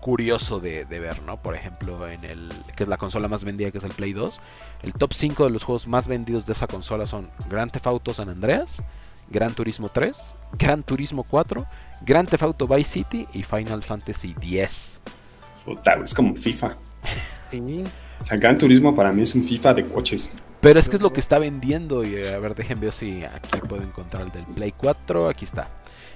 curioso 0.00 0.58
de, 0.58 0.84
de 0.84 0.98
ver, 0.98 1.22
¿no? 1.22 1.40
Por 1.40 1.54
ejemplo, 1.54 2.08
en 2.10 2.24
el 2.24 2.50
que 2.74 2.82
es 2.82 2.88
la 2.88 2.96
consola 2.96 3.28
más 3.28 3.44
vendida, 3.44 3.70
que 3.70 3.78
es 3.78 3.84
el 3.84 3.92
Play 3.92 4.12
2, 4.12 4.40
el 4.82 4.94
top 4.94 5.12
5 5.14 5.44
de 5.44 5.50
los 5.50 5.62
juegos 5.62 5.86
más 5.86 6.08
vendidos 6.08 6.44
de 6.46 6.54
esa 6.54 6.66
consola 6.66 7.06
son 7.06 7.30
Grand 7.48 7.70
Theft 7.70 7.86
Auto 7.86 8.12
San 8.12 8.28
Andreas, 8.28 8.82
Gran 9.28 9.54
Turismo 9.54 9.88
3, 9.88 10.34
Gran 10.58 10.82
Turismo 10.82 11.24
4, 11.24 11.66
Grand 12.02 12.28
Theft 12.28 12.42
Auto 12.42 12.66
Vice 12.66 12.90
City 12.90 13.26
y 13.32 13.42
Final 13.42 13.82
Fantasy 13.82 14.34
X. 14.40 15.00
Puta, 15.64 15.94
es 15.94 16.14
como 16.14 16.34
FIFA. 16.34 16.76
Sí. 17.50 17.84
O 18.20 18.24
sea, 18.24 18.36
Gran 18.38 18.58
Turismo 18.58 18.94
para 18.94 19.12
mí 19.12 19.22
es 19.22 19.34
un 19.34 19.42
FIFA 19.42 19.74
de 19.74 19.86
coches. 19.88 20.32
Pero 20.60 20.78
es 20.78 20.88
que 20.88 20.96
es 20.96 21.02
lo 21.02 21.12
que 21.12 21.20
está 21.20 21.38
vendiendo. 21.40 22.04
Y 22.04 22.14
eh, 22.14 22.34
a 22.34 22.38
ver, 22.38 22.54
dejen 22.54 22.78
ver 22.78 22.92
si 22.92 23.24
aquí 23.24 23.58
puedo 23.68 23.82
encontrar 23.82 24.22
el 24.22 24.30
del 24.30 24.44
Play 24.44 24.72
4. 24.76 25.28
Aquí 25.28 25.44
está. 25.44 25.68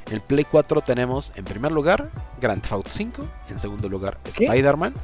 En 0.06 0.14
el 0.14 0.20
Play 0.20 0.46
4 0.48 0.80
tenemos 0.82 1.32
en 1.34 1.44
primer 1.44 1.72
lugar 1.72 2.10
Grand 2.40 2.62
Theft 2.62 2.72
Auto 2.72 2.90
5. 2.90 3.26
En 3.50 3.58
segundo 3.58 3.88
lugar. 3.88 4.18
Spider-Man. 4.24 4.94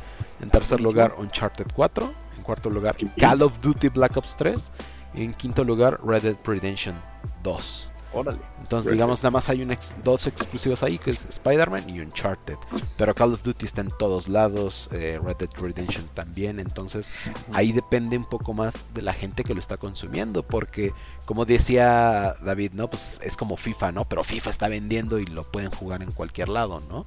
En 0.41 0.51
tercer 0.51 0.81
lugar 0.81 1.15
Uncharted 1.19 1.67
4. 1.75 2.15
En 2.37 2.43
cuarto 2.45 2.71
lugar. 2.71 2.97
Call 3.19 3.43
of 3.43 3.61
Duty 3.61 3.89
Black 3.89 4.17
Ops 4.17 4.37
3. 4.37 4.73
Y 5.15 5.25
en 5.25 5.35
quinto 5.35 5.65
lugar 5.65 6.01
Red 6.05 6.23
Dead 6.23 6.37
Redemption 6.45 6.95
2. 7.43 7.92
Órale. 8.15 8.39
Entonces, 8.61 8.93
digamos, 8.93 9.23
nada 9.23 9.31
más 9.31 9.49
hay 9.49 9.63
un 9.63 9.71
ex- 9.73 9.95
dos 10.05 10.27
exclusivos 10.27 10.83
ahí, 10.83 10.99
que 10.99 11.11
es 11.13 11.25
Spider-Man 11.25 11.89
y 11.89 12.01
Uncharted. 12.01 12.57
Pero 12.99 13.15
Call 13.15 13.33
of 13.33 13.43
Duty 13.43 13.65
está 13.65 13.81
en 13.81 13.91
todos 13.99 14.29
lados, 14.29 14.91
eh, 14.93 15.19
Red 15.23 15.37
Dead 15.37 15.49
Redemption 15.59 16.07
también. 16.13 16.61
Entonces, 16.61 17.11
ahí 17.53 17.73
depende 17.73 18.19
un 18.19 18.27
poco 18.27 18.53
más 18.53 18.75
de 18.93 19.01
la 19.01 19.15
gente 19.15 19.45
que 19.45 19.55
lo 19.55 19.61
está 19.61 19.79
consumiendo. 19.79 20.43
Porque, 20.43 20.93
como 21.25 21.47
decía 21.47 22.37
David, 22.45 22.73
¿no? 22.75 22.89
Pues 22.91 23.19
es 23.23 23.37
como 23.37 23.57
FIFA, 23.57 23.93
¿no? 23.93 24.05
Pero 24.05 24.25
FIFA 24.25 24.51
está 24.51 24.69
vendiendo 24.69 25.19
y 25.19 25.25
lo 25.25 25.45
pueden 25.45 25.71
jugar 25.71 26.03
en 26.03 26.13
cualquier 26.13 26.51
lado, 26.51 26.81
¿no? 26.91 27.07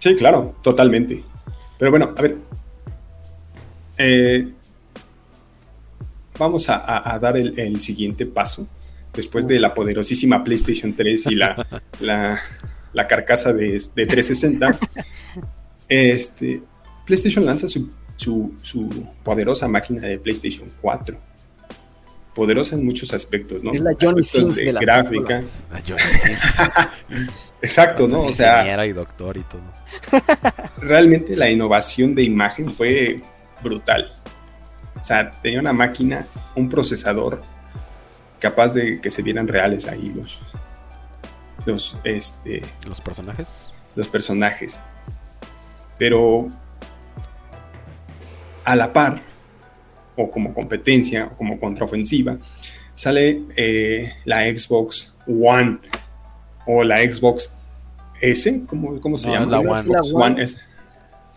Sí, 0.00 0.14
claro, 0.16 0.56
totalmente. 0.62 1.22
Pero 1.78 1.90
bueno, 1.92 2.12
a 2.16 2.20
ver. 2.22 2.36
Eh, 3.96 4.52
vamos 6.38 6.68
a, 6.68 6.76
a- 6.76 7.14
a 7.14 7.18
dar 7.18 7.36
el, 7.36 7.58
el 7.58 7.80
siguiente 7.80 8.26
paso. 8.26 8.66
Después 9.18 9.48
de 9.48 9.58
la 9.58 9.74
poderosísima 9.74 10.44
PlayStation 10.44 10.94
3 10.94 11.26
y 11.26 11.34
la, 11.34 11.82
la, 11.98 12.38
la 12.92 13.06
carcasa 13.08 13.52
de, 13.52 13.72
de 13.72 14.06
360, 14.06 14.78
este, 15.88 16.62
PlayStation 17.04 17.44
lanza 17.44 17.66
su, 17.66 17.90
su, 18.14 18.54
su 18.62 19.08
poderosa 19.24 19.66
máquina 19.66 20.02
de 20.02 20.20
PlayStation 20.20 20.70
4. 20.80 21.18
Poderosa 22.32 22.76
en 22.76 22.84
muchos 22.84 23.12
aspectos, 23.12 23.64
¿no? 23.64 23.74
Es 23.74 23.80
la 23.80 23.96
Johnny 24.00 24.22
Sins 24.22 24.54
de, 24.54 24.66
de 24.66 24.72
la 24.72 24.80
gráfica. 24.82 25.42
Exacto, 27.60 28.06
¿no? 28.06 28.20
O 28.20 28.32
sea, 28.32 28.58
ingeniera 28.58 28.86
y 28.86 28.92
doctor 28.92 29.36
y 29.36 29.42
todo. 29.42 30.22
realmente 30.80 31.34
la 31.34 31.50
innovación 31.50 32.14
de 32.14 32.22
imagen 32.22 32.72
fue 32.72 33.20
brutal. 33.64 34.12
O 34.94 35.02
sea, 35.02 35.32
tenía 35.42 35.58
una 35.58 35.72
máquina, 35.72 36.28
un 36.54 36.68
procesador 36.68 37.42
capaz 38.38 38.74
de 38.74 39.00
que 39.00 39.10
se 39.10 39.22
vieran 39.22 39.48
reales 39.48 39.86
ahí 39.86 40.12
los, 40.14 40.38
los, 41.66 41.96
este, 42.04 42.62
Los 42.86 43.00
personajes. 43.00 43.70
los 43.94 44.08
personajes. 44.08 44.80
Pero 45.98 46.48
a 48.64 48.76
la 48.76 48.92
par, 48.92 49.20
o 50.16 50.30
como 50.30 50.52
competencia, 50.54 51.26
o 51.26 51.36
como 51.36 51.58
contraofensiva, 51.58 52.38
sale 52.94 53.42
eh, 53.56 54.12
la 54.24 54.42
Xbox 54.48 55.16
One 55.26 55.78
o 56.66 56.84
la 56.84 56.98
Xbox 56.98 57.52
S, 58.20 58.62
¿cómo, 58.66 59.00
cómo 59.00 59.16
se 59.16 59.28
No, 59.28 59.34
llama? 59.34 59.44
es 59.44 59.50
la 59.50 59.58
La 59.62 59.70
One. 59.70 59.82
Xbox 59.82 60.10
La 60.12 60.18
One. 60.18 60.34
One 60.34 60.42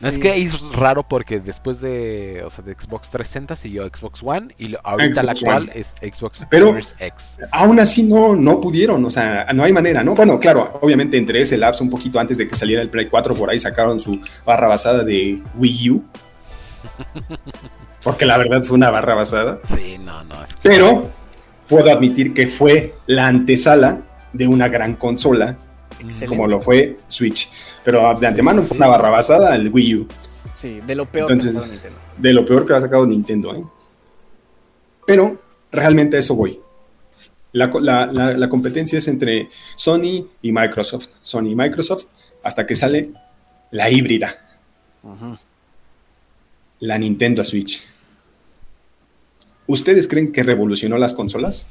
S. 0.02 0.08
Es 0.10 0.14
Sí. 0.16 0.20
que 0.20 0.42
es 0.42 0.62
raro 0.74 1.04
porque 1.08 1.40
después 1.40 1.80
de, 1.82 2.42
o 2.46 2.50
sea, 2.50 2.64
de 2.64 2.74
Xbox 2.74 3.10
360 3.12 3.56
siguió 3.56 3.88
Xbox 3.88 4.22
One 4.24 4.54
y 4.58 4.76
ahorita 4.84 5.24
la 5.24 5.32
actual 5.34 5.64
One. 5.64 5.72
es 5.76 5.94
Xbox 6.02 6.46
Pero- 6.50 6.68
Series 6.68 6.96
X. 7.00 7.38
Aún 7.52 7.80
así 7.80 8.04
no, 8.04 8.36
no 8.36 8.60
pudieron, 8.60 9.04
o 9.06 9.12
sea, 9.12 9.48
no 9.54 9.64
hay 9.64 9.74
manera, 9.74 10.04
¿no? 10.04 10.16
Bueno, 10.16 10.40
claro, 10.40 10.80
obviamente 10.82 11.18
entre 11.18 11.42
ese 11.42 11.58
lapso 11.58 11.84
un 11.84 11.90
poquito 11.90 12.20
antes 12.20 12.38
de 12.38 12.48
que 12.48 12.56
saliera 12.56 12.82
el 12.82 12.90
Play 12.90 13.08
4, 13.08 13.34
por 13.36 13.50
ahí 13.50 13.60
sacaron 13.60 14.00
su 14.00 14.20
barra 14.46 14.68
basada 14.68 15.04
de 15.04 15.42
Wii 15.58 15.90
U. 15.92 16.04
Porque 18.04 18.26
la 18.26 18.38
verdad 18.38 18.64
fue 18.64 18.76
una 18.78 18.90
barra 18.90 19.14
basada. 19.14 19.60
Sí, 19.76 19.98
no, 20.04 20.24
no. 20.24 20.36
Pero 20.64 21.10
puedo 21.68 21.92
admitir 21.92 22.34
que 22.34 22.48
fue 22.48 22.96
la 23.06 23.28
antesala 23.28 24.02
de 24.34 24.48
una 24.48 24.68
gran 24.70 24.96
consola, 24.96 25.58
Excelente. 26.02 26.28
como 26.28 26.48
lo 26.48 26.62
fue 26.62 26.98
Switch. 27.08 27.50
Pero 27.84 28.14
de 28.20 28.28
antemano 28.28 28.62
fue 28.64 28.78
una 28.78 28.88
barra 28.88 29.10
basada 29.10 29.56
el 29.56 29.70
Wii 29.72 29.96
U. 29.96 30.08
Sí, 30.56 30.80
de 30.86 30.96
lo 30.96 31.06
peor 31.10 31.32
Entonces- 31.32 31.52
que 31.54 31.58
ha 31.58 31.62
sacado 31.62 31.72
Nintendo. 31.74 32.00
de 32.18 32.34
lo 32.34 32.46
peor 32.46 32.66
que 32.66 32.74
ha 32.74 32.82
sacado 32.82 33.06
Nintendo. 33.08 33.56
¿eh? 33.56 33.66
Pero 35.08 35.42
realmente 35.72 36.18
a 36.18 36.20
eso 36.20 36.36
voy. 36.36 36.60
La, 37.54 37.70
co- 37.70 37.80
la- 37.82 38.06
la- 38.08 38.32
la 38.34 38.50
competencia 38.50 39.00
es 39.00 39.08
entre 39.08 39.50
Sony 39.76 40.26
y 40.42 40.52
Microsoft. 40.52 41.10
Sony 41.22 41.48
y 41.50 41.56
Microsoft 41.56 42.06
hasta 42.44 42.66
que 42.66 42.76
sale 42.76 43.12
la 43.72 43.90
híbrida, 43.90 44.36
la 46.80 46.98
Nintendo 46.98 47.44
Switch. 47.44 47.84
¿Ustedes 49.68 50.08
creen 50.08 50.32
que 50.32 50.44
revolucionó 50.44 50.98
las 50.98 51.14
consolas? 51.14 51.66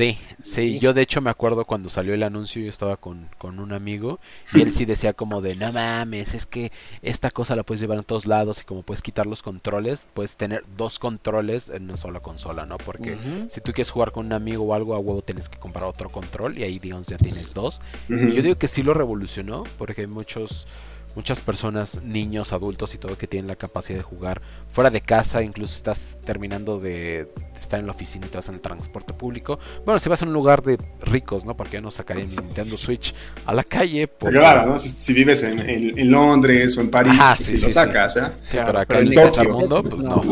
Sí, 0.00 0.16
sí, 0.42 0.78
yo 0.78 0.94
de 0.94 1.02
hecho 1.02 1.20
me 1.20 1.28
acuerdo 1.28 1.66
cuando 1.66 1.90
salió 1.90 2.14
el 2.14 2.22
anuncio, 2.22 2.62
yo 2.62 2.70
estaba 2.70 2.96
con, 2.96 3.28
con 3.36 3.58
un 3.58 3.74
amigo 3.74 4.18
y 4.54 4.62
él 4.62 4.72
sí 4.72 4.86
decía 4.86 5.12
como 5.12 5.42
de, 5.42 5.56
no 5.56 5.74
mames, 5.74 6.32
es 6.32 6.46
que 6.46 6.72
esta 7.02 7.30
cosa 7.30 7.54
la 7.54 7.64
puedes 7.64 7.82
llevar 7.82 7.98
en 7.98 8.04
todos 8.04 8.24
lados 8.24 8.62
y 8.62 8.64
como 8.64 8.82
puedes 8.82 9.02
quitar 9.02 9.26
los 9.26 9.42
controles, 9.42 10.08
puedes 10.14 10.36
tener 10.36 10.64
dos 10.74 10.98
controles 10.98 11.68
en 11.68 11.82
una 11.82 11.98
sola 11.98 12.20
consola, 12.20 12.64
¿no? 12.64 12.78
Porque 12.78 13.18
si 13.50 13.60
tú 13.60 13.72
quieres 13.72 13.90
jugar 13.90 14.10
con 14.12 14.24
un 14.24 14.32
amigo 14.32 14.64
o 14.64 14.72
algo, 14.72 14.94
a 14.94 14.98
huevo 14.98 15.20
tienes 15.20 15.50
que 15.50 15.58
comprar 15.58 15.84
otro 15.84 16.08
control 16.08 16.56
y 16.56 16.62
ahí 16.62 16.78
digamos 16.78 17.06
ya 17.06 17.18
tienes 17.18 17.52
dos. 17.52 17.82
Y 18.08 18.32
yo 18.32 18.40
digo 18.40 18.56
que 18.56 18.68
sí 18.68 18.82
lo 18.82 18.94
revolucionó, 18.94 19.64
porque 19.76 20.00
hay 20.00 20.06
muchos, 20.06 20.66
muchas 21.14 21.40
personas, 21.40 22.02
niños, 22.02 22.54
adultos 22.54 22.94
y 22.94 22.98
todo 22.98 23.18
que 23.18 23.26
tienen 23.26 23.48
la 23.48 23.56
capacidad 23.56 23.98
de 23.98 24.04
jugar 24.04 24.40
fuera 24.70 24.88
de 24.88 25.02
casa, 25.02 25.42
incluso 25.42 25.76
estás 25.76 26.16
terminando 26.24 26.80
de 26.80 27.28
estar 27.60 27.78
en 27.80 27.86
la 27.86 27.92
oficina 27.92 28.26
y 28.26 28.28
te 28.30 28.36
vas 28.38 28.48
en 28.48 28.54
el 28.54 28.60
transporte 28.60 29.12
público. 29.12 29.58
Bueno, 29.84 29.98
si 30.00 30.08
vas 30.08 30.22
a 30.22 30.26
un 30.26 30.32
lugar 30.32 30.62
de 30.62 30.78
ricos, 31.02 31.44
¿no? 31.44 31.56
Porque 31.56 31.76
yo 31.76 31.82
no 31.82 31.90
sacaría 31.90 32.24
mi 32.24 32.36
Nintendo 32.36 32.76
Switch 32.76 33.14
a 33.46 33.54
la 33.54 33.64
calle. 33.64 34.08
porque- 34.08 34.38
Claro, 34.38 34.70
¿no? 34.70 34.78
si, 34.78 34.90
si 34.98 35.12
vives 35.12 35.42
en, 35.42 35.58
en- 35.60 35.98
en 35.98 36.10
Londres 36.10 36.76
o 36.78 36.80
en 36.80 36.90
París, 36.90 37.12
Ajá, 37.14 37.34
pues 37.36 37.46
sí, 37.48 37.56
sí 37.56 37.60
lo 37.62 37.68
sí, 37.68 37.72
sacas, 37.74 38.14
¿verdad? 38.14 38.32
Sí, 38.42 38.48
Claro, 38.52 38.66
pero 38.68 38.78
acá 38.80 38.88
pero 38.88 39.00
en 39.00 39.06
en 39.34 39.40
el 39.40 39.48
mundo, 39.52 39.82
pues 39.82 40.04
no. 40.04 40.22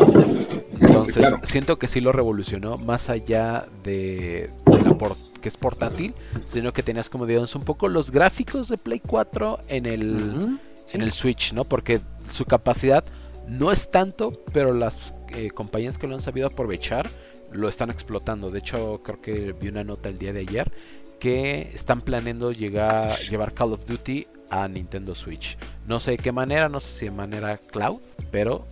Entonces, 0.80 1.14
Sí, 1.14 1.20
claro. 1.20 1.40
siento 1.44 1.78
que 1.78 1.88
sí 1.88 2.00
lo 2.00 2.12
revolucionó 2.12 2.76
más 2.78 3.08
allá 3.10 3.66
de, 3.82 4.50
de 4.66 4.80
la 4.82 4.96
por- 4.96 5.16
que 5.40 5.48
es 5.48 5.56
portátil, 5.56 6.14
sino 6.46 6.72
que 6.72 6.82
tenías 6.82 7.08
como 7.08 7.26
digamos 7.26 7.54
un 7.54 7.62
poco 7.62 7.88
los 7.88 8.10
gráficos 8.10 8.68
de 8.68 8.78
Play 8.78 9.00
4 9.04 9.58
en 9.68 9.86
el. 9.86 10.58
Sí. 10.84 10.96
en 10.96 11.02
el 11.02 11.12
Switch, 11.12 11.52
¿no? 11.52 11.64
Porque 11.64 12.00
su 12.32 12.44
capacidad 12.46 13.04
no 13.48 13.72
es 13.72 13.90
tanto, 13.90 14.32
pero 14.52 14.72
las 14.72 15.14
eh, 15.28 15.50
compañías 15.50 15.98
que 15.98 16.06
lo 16.06 16.14
han 16.14 16.20
sabido 16.20 16.46
aprovechar 16.48 17.08
lo 17.50 17.68
están 17.68 17.90
explotando. 17.90 18.50
De 18.50 18.58
hecho, 18.58 19.02
creo 19.02 19.20
que 19.20 19.52
vi 19.52 19.68
una 19.68 19.84
nota 19.84 20.08
el 20.08 20.18
día 20.18 20.32
de 20.32 20.40
ayer 20.40 20.70
que 21.18 21.72
están 21.74 22.00
planeando 22.00 22.52
llegar 22.52 23.18
llevar 23.30 23.52
Call 23.52 23.72
of 23.72 23.84
Duty 23.86 24.26
a 24.50 24.68
Nintendo 24.68 25.14
Switch. 25.14 25.58
No 25.86 26.00
sé 26.00 26.12
de 26.12 26.18
qué 26.18 26.32
manera, 26.32 26.68
no 26.68 26.80
sé 26.80 26.98
si 26.98 27.04
de 27.06 27.10
manera 27.10 27.58
cloud, 27.58 28.00
pero 28.30 28.66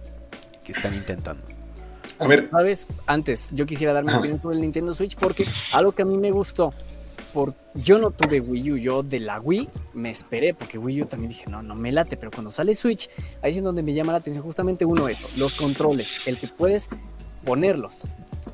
que 0.65 0.73
están 0.73 0.95
intentando. 0.95 1.43
A 2.19 2.27
ver, 2.27 2.49
¿Sabes? 2.49 2.87
Antes, 3.07 3.51
yo 3.53 3.67
quisiera 3.67 3.93
dar 3.93 4.05
mi 4.05 4.13
opinión 4.13 4.41
sobre 4.41 4.57
el 4.57 4.63
Nintendo 4.63 4.95
Switch 4.95 5.17
porque 5.17 5.45
algo 5.73 5.93
que 5.93 6.03
a 6.03 6.05
mí 6.05 6.17
me 6.17 6.31
gustó, 6.31 6.73
por, 7.37 7.53
yo 7.75 7.99
no 7.99 8.13
tuve 8.13 8.41
Wii 8.41 8.73
U, 8.73 8.77
yo 8.79 9.03
de 9.03 9.21
la 9.21 9.39
Wii 9.39 9.69
me 9.93 10.09
esperé 10.09 10.55
porque 10.55 10.79
Wii 10.79 11.03
U 11.03 11.05
también 11.05 11.29
dije, 11.29 11.45
no, 11.51 11.63
no 11.63 11.75
me 11.75 11.93
late, 11.93 12.17
pero 12.17 12.31
cuando 12.31 12.51
sale 12.51 12.75
Switch, 12.75 13.11
ahí 13.43 13.51
es 13.51 13.59
en 13.59 13.65
donde 13.65 13.83
me 13.83 13.93
llama 13.93 14.13
la 14.13 14.19
atención 14.19 14.43
justamente 14.43 14.87
uno 14.87 15.07
esto, 15.07 15.29
los 15.37 15.55
controles, 15.55 16.27
el 16.27 16.39
que 16.39 16.47
puedes 16.47 16.89
ponerlos. 17.45 18.05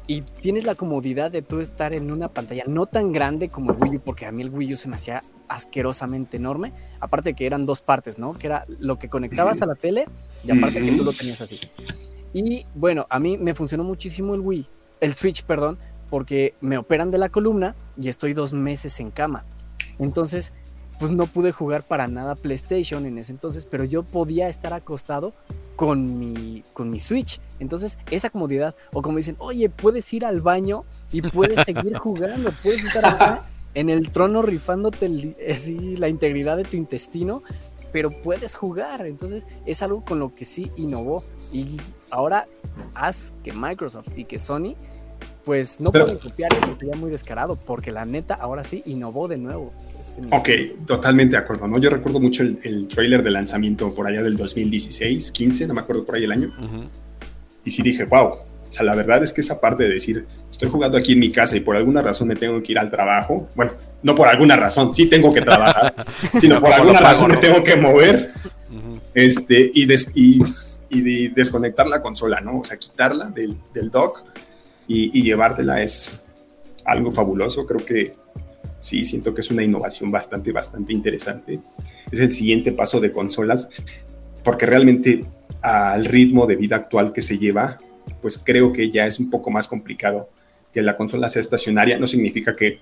Y 0.08 0.22
tienes 0.22 0.64
la 0.64 0.74
comodidad 0.74 1.30
de 1.30 1.42
tú 1.42 1.60
estar 1.60 1.94
en 1.94 2.10
una 2.10 2.26
pantalla 2.26 2.64
no 2.66 2.86
tan 2.86 3.12
grande 3.12 3.50
como 3.50 3.70
el 3.70 3.78
Wii 3.78 3.96
U, 3.98 4.00
porque 4.00 4.26
a 4.26 4.32
mí 4.32 4.42
el 4.42 4.50
Wii 4.50 4.74
U 4.74 4.76
se 4.76 4.88
me 4.88 4.96
hacía 4.96 5.22
asquerosamente 5.46 6.38
enorme. 6.38 6.72
Aparte 6.98 7.34
que 7.34 7.46
eran 7.46 7.66
dos 7.66 7.82
partes, 7.82 8.18
¿no? 8.18 8.36
Que 8.36 8.48
era 8.48 8.66
lo 8.66 8.98
que 8.98 9.08
conectabas 9.08 9.62
a 9.62 9.66
la 9.66 9.76
tele 9.76 10.06
y 10.42 10.50
aparte 10.50 10.84
que 10.84 10.90
tú 10.90 11.04
lo 11.04 11.12
tenías 11.12 11.40
así. 11.40 11.60
Y 12.32 12.66
bueno, 12.74 13.06
a 13.08 13.20
mí 13.20 13.38
me 13.38 13.54
funcionó 13.54 13.84
muchísimo 13.84 14.34
el 14.34 14.40
Wii, 14.40 14.66
el 15.00 15.14
Switch, 15.14 15.44
perdón, 15.44 15.78
porque 16.12 16.52
me 16.60 16.76
operan 16.76 17.10
de 17.10 17.16
la 17.16 17.30
columna 17.30 17.74
y 17.96 18.10
estoy 18.10 18.34
dos 18.34 18.52
meses 18.52 19.00
en 19.00 19.10
cama. 19.10 19.46
Entonces, 19.98 20.52
pues 20.98 21.10
no 21.10 21.26
pude 21.26 21.52
jugar 21.52 21.84
para 21.84 22.06
nada 22.06 22.34
PlayStation 22.34 23.06
en 23.06 23.16
ese 23.16 23.32
entonces, 23.32 23.64
pero 23.64 23.84
yo 23.84 24.02
podía 24.02 24.50
estar 24.50 24.74
acostado 24.74 25.32
con 25.74 26.18
mi, 26.18 26.64
con 26.74 26.90
mi 26.90 27.00
Switch. 27.00 27.40
Entonces, 27.60 27.96
esa 28.10 28.28
comodidad, 28.28 28.74
o 28.92 29.00
como 29.00 29.16
dicen, 29.16 29.36
oye, 29.38 29.70
puedes 29.70 30.12
ir 30.12 30.26
al 30.26 30.42
baño 30.42 30.84
y 31.10 31.22
puedes 31.22 31.64
seguir 31.64 31.96
jugando, 31.98 32.52
puedes 32.62 32.84
estar 32.84 33.06
acá 33.06 33.46
en 33.72 33.88
el 33.88 34.10
trono 34.10 34.42
rifándote 34.42 35.34
así, 35.50 35.96
la 35.96 36.10
integridad 36.10 36.58
de 36.58 36.64
tu 36.64 36.76
intestino, 36.76 37.42
pero 37.90 38.10
puedes 38.10 38.54
jugar. 38.54 39.06
Entonces, 39.06 39.46
es 39.64 39.82
algo 39.82 40.04
con 40.04 40.18
lo 40.18 40.34
que 40.34 40.44
sí 40.44 40.70
innovó. 40.76 41.24
Y 41.54 41.80
ahora 42.10 42.48
haz 42.94 43.32
que 43.42 43.54
Microsoft 43.54 44.10
y 44.14 44.26
que 44.26 44.38
Sony 44.38 44.76
pues 45.44 45.80
no 45.80 45.90
pueden 45.90 46.18
copiar 46.18 46.52
eso, 46.54 46.76
sería 46.78 46.96
muy 46.96 47.10
descarado, 47.10 47.56
porque 47.56 47.90
la 47.90 48.04
neta 48.04 48.34
ahora 48.34 48.62
sí 48.62 48.82
innovó 48.86 49.28
de 49.28 49.38
nuevo. 49.38 49.72
Este 49.98 50.20
ok, 50.30 50.86
totalmente 50.86 51.36
de 51.36 51.42
acuerdo, 51.42 51.66
¿no? 51.66 51.78
Yo 51.78 51.90
recuerdo 51.90 52.20
mucho 52.20 52.42
el, 52.42 52.58
el, 52.62 52.88
trailer 52.88 53.22
de 53.22 53.30
lanzamiento 53.30 53.92
por 53.94 54.06
allá 54.06 54.22
del 54.22 54.36
2016, 54.36 55.32
15, 55.32 55.66
no 55.66 55.74
me 55.74 55.80
acuerdo 55.80 56.04
por 56.04 56.14
ahí 56.14 56.24
el 56.24 56.32
año. 56.32 56.52
Y 57.64 57.70
sí 57.70 57.82
dije, 57.82 58.04
wow, 58.04 58.26
o 58.72 58.74
sea, 58.74 58.84
la 58.84 58.94
verdad 58.94 59.22
es 59.22 59.32
que 59.32 59.40
esa 59.40 59.60
parte 59.60 59.82
de 59.84 59.90
decir, 59.90 60.26
estoy 60.50 60.68
jugando 60.68 60.96
aquí 60.96 61.12
en 61.12 61.18
mi 61.18 61.30
casa 61.30 61.56
y 61.56 61.60
por 61.60 61.76
alguna 61.76 62.02
razón 62.02 62.28
me 62.28 62.36
tengo 62.36 62.62
que 62.62 62.72
ir 62.72 62.78
al 62.78 62.90
trabajo, 62.90 63.48
bueno, 63.54 63.72
no 64.02 64.14
por 64.14 64.28
alguna 64.28 64.56
razón, 64.56 64.94
sí 64.94 65.06
tengo 65.06 65.32
que 65.32 65.42
trabajar, 65.42 65.94
sino 66.40 66.60
por 66.60 66.72
alguna 66.72 67.00
razón 67.00 67.32
me 67.32 67.36
tengo 67.36 67.62
que 67.62 67.76
mover, 67.76 68.30
este, 69.14 69.70
y, 69.74 69.92
y, 70.14 70.42
y, 70.88 71.28
desconectar 71.28 71.86
la 71.86 72.00
consola, 72.00 72.40
¿no? 72.40 72.60
O 72.60 72.64
sea, 72.64 72.78
quitarla 72.78 73.28
del, 73.28 73.58
del 73.74 73.90
dock 73.90 74.24
y, 74.86 75.22
llevártela 75.22 75.82
es 75.82 76.20
algo 76.84 77.10
fabuloso. 77.10 77.64
Creo 77.66 77.84
que 77.84 78.12
sí, 78.80 79.04
siento 79.04 79.34
que 79.34 79.40
es 79.40 79.50
una 79.50 79.62
innovación 79.62 80.10
bastante, 80.10 80.52
bastante 80.52 80.92
interesante. 80.92 81.60
Es 82.10 82.20
el 82.20 82.32
siguiente 82.32 82.72
paso 82.72 83.00
de 83.00 83.12
consolas, 83.12 83.68
porque 84.44 84.66
realmente 84.66 85.24
al 85.62 86.04
ritmo 86.04 86.46
de 86.46 86.56
vida 86.56 86.76
actual 86.76 87.12
que 87.12 87.22
se 87.22 87.38
lleva, 87.38 87.78
pues 88.20 88.38
creo 88.38 88.72
que 88.72 88.90
ya 88.90 89.06
es 89.06 89.18
un 89.18 89.30
poco 89.30 89.50
más 89.50 89.68
complicado 89.68 90.28
que 90.72 90.82
la 90.82 90.96
consola 90.96 91.28
sea 91.28 91.40
estacionaria. 91.40 91.98
No 91.98 92.06
significa 92.06 92.54
que, 92.54 92.80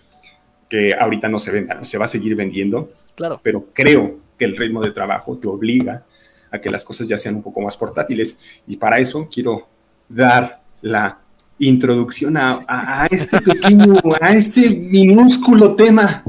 que 0.68 0.94
ahorita 0.94 1.28
no 1.28 1.38
se 1.38 1.51
venda, 1.51 1.84
se 1.84 1.98
va 1.98 2.07
a 2.07 2.09
seguir 2.09 2.34
vendiendo. 2.34 2.90
Claro. 3.14 3.40
Pero 3.42 3.66
creo 3.72 4.18
que 4.38 4.46
el 4.46 4.57
ritmo 4.57 4.80
de 4.80 4.92
trabajo 4.92 5.36
te 5.36 5.48
obliga 5.48 6.05
a 6.51 6.61
que 6.61 6.70
las 6.70 6.84
cosas 6.84 7.07
ya 7.07 7.18
sean 7.18 7.36
un 7.36 7.42
poco 7.42 7.61
más 7.61 7.76
portátiles. 7.76 8.38
Y 8.66 8.76
para 8.76 8.98
eso 8.98 9.28
quiero 9.32 9.68
dar 10.09 10.62
la 10.82 11.20
introducción 11.61 12.36
a, 12.36 13.06
este 13.11 13.40
pequeño, 13.40 14.00
a 14.20 14.34
este 14.34 14.70
minúsculo 14.70 15.76
tema 15.76 16.24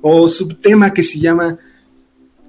o 0.00 0.28
subtema 0.28 0.94
que 0.94 1.02
se 1.02 1.18
llama 1.18 1.58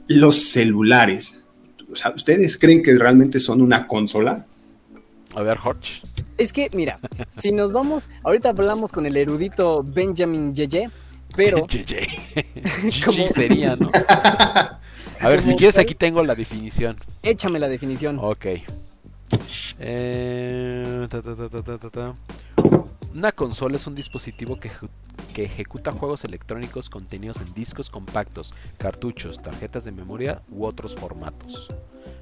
los 0.08 0.52
celulares. 0.52 1.44
O 1.92 1.96
sea, 1.96 2.12
¿ustedes 2.16 2.58
creen 2.58 2.82
que 2.82 2.96
realmente 2.98 3.40
son 3.40 3.62
una 3.62 3.88
consola? 3.88 4.46
A 5.36 5.42
ver, 5.42 5.58
Hodge. 5.58 6.02
Es 6.38 6.54
que, 6.54 6.70
mira, 6.74 7.00
si 7.30 7.52
nos 7.52 7.72
vamos, 7.72 8.10
ahorita 8.24 8.50
hablamos 8.50 8.92
con 8.92 9.06
el 9.06 9.18
erudito 9.18 9.84
Benjamin 9.84 10.54
Yeye, 10.54 10.90
pero... 11.36 11.66
Yeye. 11.68 12.08
¿Cómo 13.04 13.28
sería, 13.28 13.76
no? 13.76 13.90
A 15.20 15.30
ver, 15.30 15.42
si 15.42 15.56
quieres, 15.56 15.78
aquí 15.78 15.96
tengo 15.96 16.22
la 16.24 16.36
definición. 16.36 16.98
Échame 17.22 17.58
la 17.58 17.70
definición. 17.70 18.20
Ok. 18.22 18.46
Eh, 19.80 21.08
Una 23.14 23.32
consola 23.32 23.76
es 23.76 23.88
un 23.88 23.96
dispositivo 23.96 24.60
que, 24.60 24.72
que, 25.34 25.44
ejecuta 25.44 25.92
juegos 25.92 26.24
electrónicos 26.24 26.90
contenidos 26.90 27.42
en 27.42 27.54
discos 27.54 27.90
compactos, 27.90 28.54
cartuchos, 28.78 29.42
tarjetas 29.42 29.84
de 29.84 29.92
memoria 29.92 30.42
u 30.50 30.66
otros 30.66 30.96
formatos. 30.96 31.70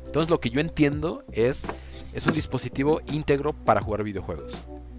Entonces 0.05 0.29
lo 0.29 0.39
que 0.39 0.49
yo 0.49 0.59
entiendo 0.59 1.23
es, 1.31 1.65
es 2.13 2.25
un 2.27 2.33
dispositivo 2.33 2.99
íntegro 3.11 3.53
para 3.53 3.81
jugar 3.81 4.03
videojuegos. 4.03 4.53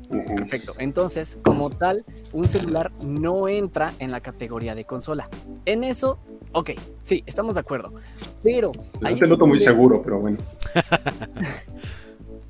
Perfecto. 0.09 0.75
Entonces, 0.79 1.39
como 1.43 1.71
tal, 1.71 2.05
un 2.33 2.49
celular 2.49 2.93
no 3.03 3.49
entra 3.49 3.93
en 3.99 4.11
la 4.11 4.21
categoría 4.21 4.75
de 4.75 4.85
consola. 4.85 5.29
En 5.65 5.85
eso, 5.85 6.19
ok, 6.53 6.71
sí, 7.03 7.23
estamos 7.27 7.55
de 7.55 7.61
acuerdo. 7.61 7.95
Pero... 8.43 8.73
Ahí 9.03 9.19
te 9.19 9.27
noto 9.27 9.47
muy 9.47 9.61
seguro, 9.61 10.03
pero 10.03 10.21
bueno. 10.21 10.39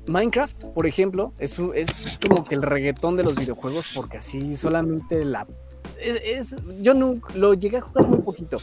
Minecraft, 0.07 0.65
por 0.73 0.85
ejemplo, 0.85 1.33
es, 1.39 1.57
es 1.75 2.19
como 2.19 2.43
que 2.43 2.55
el 2.55 2.61
reggaetón 2.61 3.15
de 3.15 3.23
los 3.23 3.35
videojuegos 3.35 3.91
porque 3.95 4.17
así 4.17 4.55
solamente 4.55 5.23
la... 5.23 5.47
Es, 6.01 6.55
yo 6.81 6.93
no 6.93 7.15
lo 7.35 7.53
llegué 7.53 7.77
a 7.77 7.81
jugar 7.81 8.07
muy 8.07 8.19
poquito, 8.19 8.57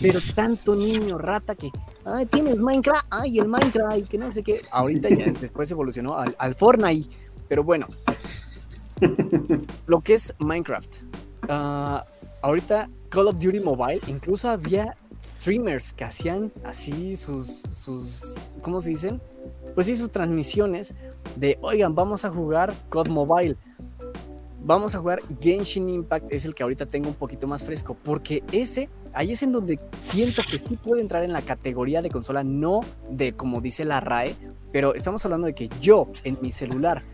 pero 0.00 0.20
tanto 0.34 0.76
niño 0.76 1.18
rata 1.18 1.54
que, 1.54 1.70
ay, 2.04 2.26
tienes 2.26 2.56
Minecraft, 2.58 3.06
ay, 3.10 3.38
el 3.38 3.48
Minecraft, 3.48 4.06
que 4.08 4.18
no 4.18 4.30
sé 4.30 4.42
qué. 4.42 4.60
Ahorita 4.70 5.08
ya 5.08 5.32
después 5.40 5.70
evolucionó 5.70 6.16
al, 6.16 6.36
al 6.38 6.54
Fortnite, 6.54 7.08
pero 7.48 7.64
bueno, 7.64 7.88
lo 9.86 10.00
que 10.00 10.14
es 10.14 10.34
Minecraft. 10.38 11.02
Ah, 11.48 12.04
ahorita 12.42 12.88
Call 13.08 13.28
of 13.28 13.36
Duty 13.36 13.60
Mobile, 13.60 14.00
incluso 14.06 14.48
había 14.48 14.96
streamers 15.26 15.92
que 15.92 16.04
hacían 16.04 16.52
así 16.64 17.16
sus, 17.16 17.48
sus, 17.48 18.58
¿cómo 18.62 18.80
se 18.80 18.90
dicen? 18.90 19.20
pues 19.74 19.86
sí, 19.86 19.94
sus 19.96 20.10
transmisiones 20.10 20.94
de, 21.36 21.58
oigan, 21.60 21.94
vamos 21.94 22.24
a 22.24 22.30
jugar 22.30 22.74
COD 22.88 23.08
Mobile. 23.08 23.56
Vamos 24.64 24.94
a 24.94 24.98
jugar 24.98 25.20
Genshin 25.40 25.88
Impact, 25.88 26.32
es 26.32 26.44
el 26.44 26.54
que 26.54 26.62
ahorita 26.62 26.86
tengo 26.86 27.08
un 27.08 27.14
poquito 27.14 27.46
más 27.46 27.62
fresco, 27.62 27.94
porque 28.02 28.42
ese, 28.50 28.88
ahí 29.12 29.32
es 29.32 29.42
en 29.42 29.52
donde 29.52 29.78
siento 30.02 30.42
que 30.50 30.58
sí 30.58 30.76
puede 30.76 31.02
entrar 31.02 31.22
en 31.22 31.32
la 31.32 31.42
categoría 31.42 32.02
de 32.02 32.10
consola, 32.10 32.42
no 32.42 32.80
de 33.10 33.34
como 33.34 33.60
dice 33.60 33.84
la 33.84 34.00
RAE, 34.00 34.34
pero 34.72 34.94
estamos 34.94 35.24
hablando 35.24 35.46
de 35.46 35.54
que 35.54 35.68
yo 35.80 36.08
en 36.24 36.38
mi 36.40 36.50
celular, 36.50 37.04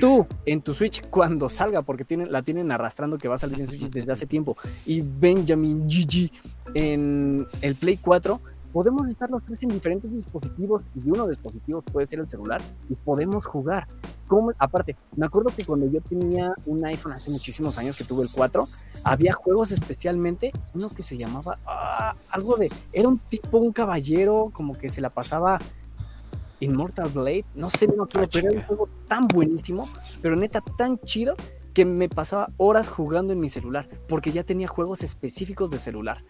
tú 0.00 0.26
en 0.46 0.62
tu 0.62 0.74
Switch 0.74 1.08
cuando 1.08 1.48
salga, 1.48 1.82
porque 1.82 2.04
tienen, 2.04 2.32
la 2.32 2.42
tienen 2.42 2.70
arrastrando 2.72 3.18
que 3.18 3.28
va 3.28 3.36
a 3.36 3.38
salir 3.38 3.60
en 3.60 3.66
Switch 3.66 3.90
desde 3.90 4.12
hace 4.12 4.26
tiempo, 4.26 4.56
y 4.86 5.02
Benjamin 5.02 5.86
GG 5.86 6.30
en 6.74 7.46
el 7.60 7.74
Play 7.76 7.98
4, 7.98 8.40
podemos 8.72 9.08
estar 9.08 9.30
los 9.30 9.42
tres 9.44 9.62
en 9.62 9.70
diferentes 9.70 10.10
dispositivos 10.10 10.84
y 10.94 11.10
uno 11.10 11.24
de 11.24 11.30
dispositivos 11.30 11.84
puede 11.90 12.06
ser 12.06 12.20
el 12.20 12.28
celular 12.28 12.60
y 12.88 12.94
podemos 12.94 13.46
jugar. 13.46 13.88
Como, 14.26 14.52
aparte, 14.58 14.94
me 15.16 15.26
acuerdo 15.26 15.50
que 15.56 15.64
cuando 15.64 15.90
yo 15.90 16.00
tenía 16.02 16.52
un 16.66 16.84
iPhone 16.84 17.12
hace 17.12 17.30
muchísimos 17.30 17.78
años 17.78 17.96
que 17.96 18.04
tuve 18.04 18.24
el 18.24 18.30
4, 18.30 18.66
había 19.04 19.32
juegos 19.32 19.72
especialmente, 19.72 20.52
uno 20.74 20.90
que 20.90 21.02
se 21.02 21.16
llamaba 21.16 21.58
ah, 21.66 22.14
algo 22.30 22.56
de, 22.56 22.70
era 22.92 23.08
un 23.08 23.18
tipo, 23.18 23.58
un 23.58 23.72
caballero, 23.72 24.50
como 24.52 24.76
que 24.76 24.90
se 24.90 25.00
la 25.00 25.10
pasaba 25.10 25.58
Immortal 26.60 27.10
Blade, 27.10 27.44
no 27.54 27.70
sé, 27.70 27.86
no 27.86 28.04
acuerdo, 28.04 28.28
pero 28.32 28.48
era 28.50 28.60
un 28.60 28.66
juego 28.66 28.88
tan 29.06 29.28
buenísimo, 29.28 29.88
pero 30.22 30.36
neta 30.36 30.60
tan 30.60 30.98
chido 31.00 31.36
que 31.74 31.84
me 31.84 32.08
pasaba 32.08 32.50
horas 32.56 32.88
jugando 32.88 33.32
en 33.32 33.38
mi 33.38 33.48
celular, 33.48 33.88
porque 34.08 34.32
ya 34.32 34.42
tenía 34.42 34.66
juegos 34.66 35.02
específicos 35.02 35.70
de 35.70 35.78
celular. 35.78 36.24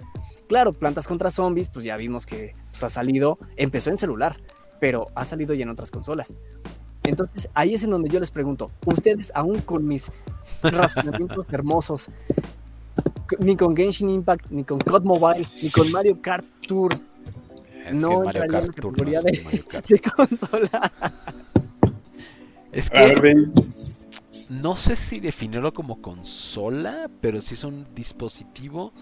Claro, 0.47 0.72
Plantas 0.72 1.09
contra 1.09 1.31
Zombies, 1.31 1.70
pues 1.70 1.85
ya 1.85 1.97
vimos 1.97 2.26
que 2.26 2.55
pues, 2.70 2.85
ha 2.85 2.89
salido, 2.89 3.39
empezó 3.57 3.91
en 3.91 3.97
celular, 3.97 4.37
pero 4.81 5.09
ha 5.14 5.24
salido 5.24 5.55
ya 5.55 5.62
en 5.62 5.70
otras 5.70 5.91
consolas. 5.91 6.35
Entonces 7.05 7.49
ahí 7.55 7.74
es 7.74 7.83
en 7.83 7.91
donde 7.91 8.11
yo 8.11 8.20
les 8.20 8.31
pregunto, 8.31 8.70
ustedes 8.85 9.33
aún 9.35 9.61
con 9.61 9.87
mis 9.87 10.11
razonamientos 10.62 11.47
hermosos, 11.53 12.11
ni 13.39 13.57
con 13.57 13.74
Genshin 13.76 14.11
Impact, 14.11 14.51
ni 14.51 14.64
con 14.64 14.79
COD 14.81 15.05
Mobile, 15.05 15.47
ni 15.62 15.70
con 15.70 15.91
Mario 15.91 16.20
Kart 16.20 16.45
Tour, 16.66 16.99
no 17.93 18.24
entraría 18.24 18.45
en 18.45 18.53
la 18.53 18.72
categoría 18.72 19.22
de, 19.22 19.32
de, 19.89 20.01
consola. 20.01 20.93
Es 22.72 22.91
que 22.91 23.49
no 24.49 24.76
sé 24.76 24.97
si 24.97 25.20
definirlo 25.20 25.72
como 25.72 26.01
consola, 26.01 27.11
pero 27.20 27.41
sí 27.41 27.55
es 27.55 27.64
un 27.64 27.86
dispositivo 27.95 28.93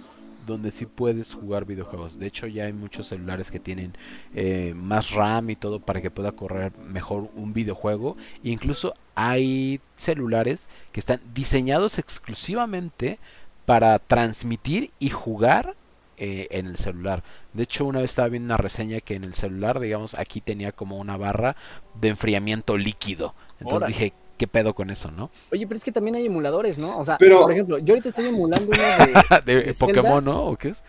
donde 0.47 0.71
sí 0.71 0.87
puedes 0.87 1.35
jugar 1.35 1.67
videojuegos. 1.67 2.19
De 2.19 2.27
hecho, 2.27 2.47
ya 2.47 2.65
hay 2.65 2.73
muchos 2.73 3.09
celulares 3.09 3.51
que 3.51 3.61
tienen 3.61 3.93
eh, 4.35 4.73
más 4.75 5.11
RAM 5.11 5.51
y 5.51 5.57
todo 5.57 5.81
para 5.81 6.01
que 6.01 6.11
pueda 6.11 6.33
correr 6.33 6.73
mejor 6.79 7.29
un 7.35 7.53
videojuego. 7.53 8.17
incluso 8.43 8.95
hay 9.15 9.81
celulares 9.97 10.69
que 10.93 11.01
están 11.01 11.21
diseñados 11.35 11.99
exclusivamente 11.99 13.19
para 13.65 13.99
transmitir 13.99 14.91
y 14.99 15.11
jugar 15.11 15.75
eh, 16.17 16.49
en 16.51 16.67
el 16.67 16.77
celular. 16.77 17.23
De 17.53 17.63
hecho, 17.65 17.85
una 17.85 18.01
vez 18.01 18.11
estaba 18.11 18.29
viendo 18.29 18.47
una 18.47 18.57
reseña 18.57 19.01
que 19.01 19.15
en 19.15 19.25
el 19.25 19.35
celular, 19.35 19.81
digamos, 19.81 20.15
aquí 20.15 20.41
tenía 20.41 20.73
como 20.73 20.99
una 20.99 21.17
barra 21.17 21.57
de 22.01 22.09
enfriamiento 22.09 22.77
líquido. 22.77 23.35
Entonces 23.61 23.89
dije, 23.89 24.13
qué 24.37 24.47
pedo 24.47 24.75
con 24.75 24.91
eso, 24.91 25.11
¿no? 25.11 25.31
Oye, 25.51 25.67
pero 25.67 25.79
es 25.79 25.85
que 25.85 25.93
también 25.93 26.17
hay 26.17 26.27
emuladores, 26.27 26.79
¿no? 26.79 26.99
O 26.99 27.05
sea, 27.05 27.19
por 27.19 27.53
ejemplo, 27.53 27.79
yo 27.79 27.95
ahorita 27.95 28.11
estoy 28.11 28.27
emulando 28.27 28.69
una 28.71 29.41
de, 29.47 29.63
de, 29.63 29.75
Pokémon, 29.75 30.25
¿no? 30.25 30.47
¿O 30.47 30.57
qué 30.57 30.71
es? 30.71 30.83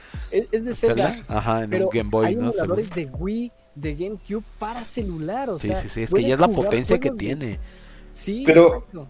Es, 0.51 0.65
de 0.65 0.73
Zelda. 0.73 1.11
Ajá, 1.27 1.63
en 1.63 1.73
un 1.73 1.89
Game 1.89 2.09
Boy, 2.09 2.27
hay 2.27 2.35
¿no? 2.35 2.49
emuladores 2.51 2.89
de 2.91 3.05
Wii, 3.05 3.51
de 3.75 3.95
GameCube 3.95 4.43
para 4.59 4.83
celular. 4.83 5.49
O 5.49 5.59
Sí, 5.59 5.67
sea, 5.67 5.81
sí, 5.81 5.89
sí, 5.89 6.01
es 6.03 6.13
que 6.13 6.23
ya 6.23 6.33
es 6.33 6.39
la 6.39 6.49
potencia 6.49 6.99
que 6.99 7.11
tiene. 7.11 7.59
Sí, 8.11 8.43
Pero- 8.45 8.67
exacto. 8.77 9.07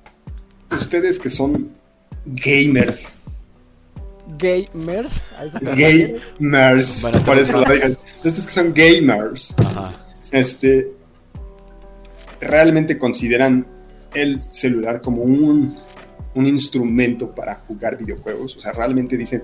Ustedes 0.70 1.18
que 1.18 1.30
son 1.30 1.72
gamers, 2.26 3.07
Gamers. 4.38 5.32
gamers, 5.61 7.01
Bueno, 7.01 7.23
por 7.23 7.38
eso 7.39 7.53
lo 7.61 7.73
digan. 7.73 7.91
Ustedes 7.91 8.45
que 8.45 8.51
son 8.51 8.73
gamers, 8.73 9.55
Ajá. 9.59 9.95
este, 10.32 10.91
realmente 12.41 12.97
consideran 12.97 13.65
el 14.13 14.41
celular 14.41 15.01
como 15.01 15.21
un, 15.23 15.78
un 16.36 16.45
instrumento 16.45 17.34
para 17.34 17.55
jugar 17.55 17.97
videojuegos. 17.97 18.57
O 18.57 18.59
sea, 18.59 18.71
realmente 18.73 19.15
dicen, 19.17 19.41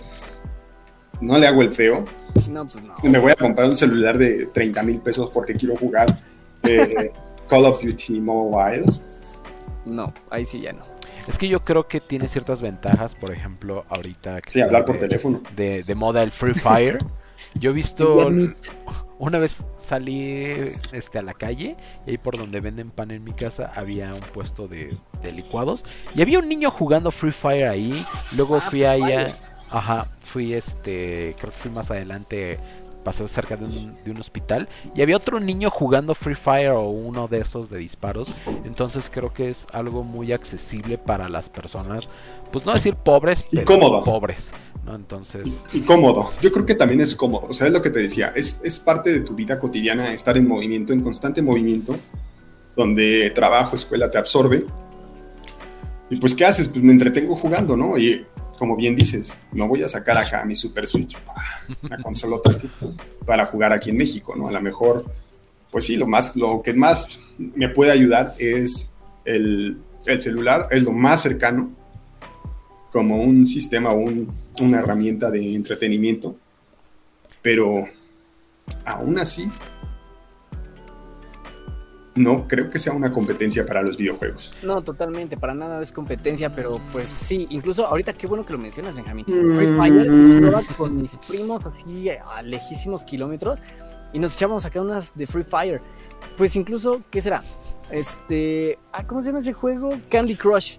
no 1.21 1.37
le 1.37 1.47
hago 1.47 1.61
el 1.61 1.73
feo, 1.73 2.05
No, 2.49 2.65
pues 2.65 2.83
no. 2.83 2.93
me 3.09 3.19
voy 3.19 3.31
a 3.31 3.35
comprar 3.35 3.67
un 3.69 3.75
celular 3.75 4.17
de 4.17 4.47
30 4.47 4.83
mil 4.83 4.99
pesos 4.99 5.29
porque 5.33 5.53
quiero 5.53 5.77
jugar 5.77 6.19
eh, 6.63 7.11
Call 7.47 7.65
of 7.65 7.81
Duty 7.81 8.19
Mobile. 8.19 8.85
No, 9.85 10.13
ahí 10.29 10.45
sí 10.45 10.61
ya 10.61 10.73
no. 10.73 10.85
Es 11.27 11.37
que 11.37 11.47
yo 11.47 11.61
creo 11.61 11.87
que 11.87 12.01
tiene 12.01 12.27
ciertas 12.27 12.61
ventajas, 12.61 13.15
por 13.15 13.31
ejemplo, 13.31 13.85
ahorita 13.89 14.41
que 14.41 14.51
Sí, 14.51 14.61
hablar 14.61 14.85
por 14.85 14.95
de, 14.99 15.07
teléfono. 15.07 15.41
de, 15.55 15.83
de 15.83 15.95
moda 15.95 16.21
el 16.23 16.31
Free 16.31 16.53
Fire. 16.53 16.99
Yo 17.55 17.69
he 17.71 17.73
visto 17.73 18.27
una 19.19 19.39
vez 19.39 19.57
salí 19.87 20.53
este 20.91 21.19
a 21.19 21.21
la 21.21 21.33
calle 21.33 21.77
y 22.05 22.11
ahí 22.11 22.17
por 22.17 22.37
donde 22.37 22.59
venden 22.61 22.89
pan 22.89 23.11
en 23.11 23.23
mi 23.23 23.33
casa 23.33 23.71
había 23.75 24.13
un 24.13 24.19
puesto 24.21 24.67
de, 24.67 24.97
de 25.21 25.31
licuados 25.31 25.85
y 26.15 26.21
había 26.21 26.39
un 26.39 26.49
niño 26.49 26.71
jugando 26.71 27.11
Free 27.11 27.31
Fire 27.31 27.67
ahí. 27.67 28.05
Luego 28.35 28.57
Ah, 28.57 28.61
fui 28.69 28.83
allá, 28.85 29.27
ajá, 29.71 30.07
fui 30.21 30.53
este, 30.53 31.35
creo 31.39 31.51
que 31.51 31.57
fui 31.57 31.71
más 31.71 31.91
adelante, 31.91 32.59
pasé 33.03 33.27
cerca 33.27 33.57
de 33.57 33.65
un, 33.65 33.95
de 34.03 34.11
un 34.11 34.19
hospital 34.19 34.67
y 34.95 35.01
había 35.01 35.17
otro 35.17 35.39
niño 35.39 35.69
jugando 35.69 36.15
Free 36.15 36.35
Fire 36.35 36.71
o 36.71 36.89
uno 36.89 37.27
de 37.27 37.39
esos 37.39 37.69
de 37.69 37.77
disparos. 37.77 38.33
Entonces 38.65 39.09
creo 39.13 39.33
que 39.33 39.49
es 39.49 39.67
algo 39.71 40.03
muy 40.03 40.31
accesible 40.31 40.97
para 40.97 41.29
las 41.29 41.49
personas, 41.49 42.09
pues 42.51 42.65
no 42.65 42.73
decir 42.73 42.95
pobres, 42.95 43.45
Y 43.51 43.57
pero 43.57 43.65
cómodo. 43.65 44.03
pobres, 44.03 44.51
¿no? 44.85 44.95
Entonces, 44.95 45.65
Y 45.73 45.81
cómodo. 45.81 46.31
Yo 46.41 46.51
creo 46.51 46.65
que 46.65 46.75
también 46.75 47.01
es 47.01 47.15
cómodo. 47.15 47.47
O 47.49 47.53
sea, 47.53 47.67
es 47.67 47.73
lo 47.73 47.81
que 47.81 47.89
te 47.89 47.99
decía. 47.99 48.31
Es, 48.35 48.59
es 48.63 48.79
parte 48.79 49.11
de 49.11 49.19
tu 49.21 49.35
vida 49.35 49.59
cotidiana 49.59 50.13
estar 50.13 50.37
en 50.37 50.47
movimiento, 50.47 50.93
en 50.93 51.01
constante 51.01 51.41
movimiento, 51.41 51.95
donde 52.75 53.31
trabajo, 53.35 53.75
escuela 53.75 54.09
te 54.09 54.17
absorbe. 54.17 54.65
Y 56.09 56.17
pues, 56.17 56.35
¿qué 56.35 56.45
haces? 56.45 56.69
Pues 56.69 56.83
me 56.83 56.91
entretengo 56.91 57.35
jugando, 57.35 57.75
¿no? 57.75 57.97
Y 57.97 58.25
como 58.63 58.77
bien 58.77 58.95
dices, 58.95 59.37
no 59.51 59.67
voy 59.67 59.83
a 59.83 59.89
sacar 59.89 60.15
acá 60.17 60.45
mi 60.45 60.55
Super 60.55 60.87
Switch, 60.87 61.17
una 61.83 61.97
consolota 62.01 62.51
así, 62.51 62.69
para 63.25 63.45
jugar 63.47 63.73
aquí 63.73 63.89
en 63.89 63.97
México, 63.97 64.33
¿no? 64.37 64.47
A 64.47 64.53
lo 64.53 64.61
mejor, 64.61 65.03
pues 65.69 65.83
sí, 65.83 65.97
lo, 65.97 66.07
más, 66.07 66.37
lo 66.37 66.61
que 66.61 66.73
más 66.73 67.19
me 67.37 67.67
puede 67.67 67.91
ayudar 67.91 68.35
es 68.39 68.89
el, 69.25 69.77
el 70.05 70.21
celular, 70.21 70.69
es 70.71 70.81
lo 70.81 70.93
más 70.93 71.19
cercano 71.23 71.71
como 72.89 73.21
un 73.21 73.45
sistema 73.45 73.89
o 73.91 73.95
un- 73.97 74.33
una 74.61 74.79
herramienta 74.79 75.29
de 75.29 75.55
entretenimiento, 75.55 76.37
pero 77.41 77.85
aún 78.85 79.19
así 79.19 79.49
no 82.15 82.47
creo 82.47 82.69
que 82.69 82.77
sea 82.79 82.93
una 82.93 83.11
competencia 83.11 83.65
para 83.65 83.81
los 83.81 83.97
videojuegos. 83.97 84.51
No, 84.61 84.81
totalmente, 84.83 85.35
para 85.37 85.53
nada 85.53 85.81
es 85.81 85.91
competencia, 85.91 86.53
pero 86.53 86.79
pues 86.91 87.09
sí, 87.09 87.47
incluso 87.49 87.85
ahorita 87.85 88.13
qué 88.13 88.27
bueno 88.27 88.45
que 88.45 88.53
lo 88.53 88.59
mencionas, 88.59 88.93
Benjamín. 88.95 89.25
Mm. 89.27 89.55
Free 89.55 89.67
Fire, 89.75 90.05
iba 90.07 90.61
con 90.77 90.95
mis 90.97 91.17
primos 91.17 91.65
así 91.65 92.09
a 92.09 92.41
lejísimos 92.41 93.03
kilómetros 93.03 93.61
y 94.13 94.19
nos 94.19 94.35
echábamos 94.35 94.65
acá 94.65 94.81
unas 94.81 95.15
de 95.15 95.25
Free 95.27 95.43
Fire. 95.43 95.81
Pues 96.37 96.55
incluso, 96.55 97.01
¿qué 97.09 97.19
será? 97.19 97.43
Este, 97.91 98.77
ah, 98.91 99.05
¿cómo 99.05 99.21
se 99.21 99.27
llama 99.27 99.39
ese 99.39 99.53
juego? 99.53 99.89
Candy 100.09 100.35
Crush. 100.35 100.77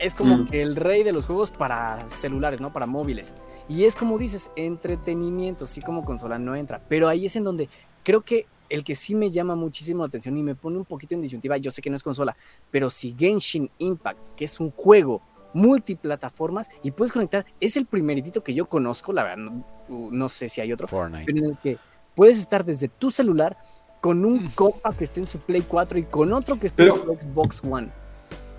Es 0.00 0.14
como 0.14 0.38
Mm. 0.38 0.46
que 0.48 0.62
el 0.62 0.76
rey 0.76 1.02
de 1.04 1.12
los 1.12 1.26
juegos 1.26 1.50
para 1.50 2.04
celulares, 2.06 2.60
¿no? 2.60 2.72
Para 2.72 2.86
móviles. 2.86 3.34
Y 3.68 3.84
es 3.84 3.94
como 3.96 4.18
dices, 4.18 4.50
entretenimiento, 4.56 5.66
sí 5.66 5.80
como 5.80 6.04
consola 6.04 6.38
no 6.38 6.54
entra, 6.56 6.80
pero 6.88 7.08
ahí 7.08 7.26
es 7.26 7.36
en 7.36 7.44
donde 7.44 7.68
creo 8.02 8.20
que 8.20 8.46
el 8.68 8.84
que 8.84 8.94
sí 8.94 9.14
me 9.14 9.30
llama 9.30 9.54
muchísimo 9.54 10.02
la 10.02 10.08
atención 10.08 10.36
y 10.36 10.42
me 10.42 10.54
pone 10.54 10.76
un 10.78 10.84
poquito 10.84 11.14
en 11.14 11.22
disyuntiva, 11.22 11.56
yo 11.56 11.70
sé 11.70 11.80
que 11.82 11.90
no 11.90 11.96
es 11.96 12.02
consola, 12.02 12.36
pero 12.70 12.90
si 12.90 13.14
Genshin 13.18 13.70
Impact, 13.78 14.34
que 14.36 14.44
es 14.46 14.58
un 14.60 14.70
juego 14.70 15.20
multiplataformas 15.52 16.68
y 16.82 16.90
puedes 16.90 17.12
conectar, 17.12 17.44
es 17.60 17.76
el 17.76 17.86
primeritito 17.86 18.42
que 18.42 18.54
yo 18.54 18.66
conozco, 18.66 19.12
la 19.12 19.22
verdad, 19.24 19.36
no, 19.44 19.64
no 20.10 20.28
sé 20.28 20.48
si 20.48 20.60
hay 20.60 20.72
otro, 20.72 20.88
Fortnite. 20.88 21.24
pero 21.26 21.38
en 21.38 21.44
el 21.52 21.58
que 21.62 21.78
puedes 22.14 22.38
estar 22.38 22.64
desde 22.64 22.88
tu 22.88 23.10
celular 23.10 23.56
con 24.00 24.24
un 24.24 24.44
Mm. 24.44 24.50
compa 24.54 24.92
que 24.92 25.04
esté 25.04 25.20
en 25.20 25.26
su 25.26 25.38
Play 25.38 25.62
4 25.62 25.98
y 25.98 26.04
con 26.04 26.32
otro 26.32 26.58
que 26.60 26.66
esté 26.66 26.84
en 26.84 26.90
su 26.90 27.04
Xbox 27.04 27.62
One. 27.68 27.88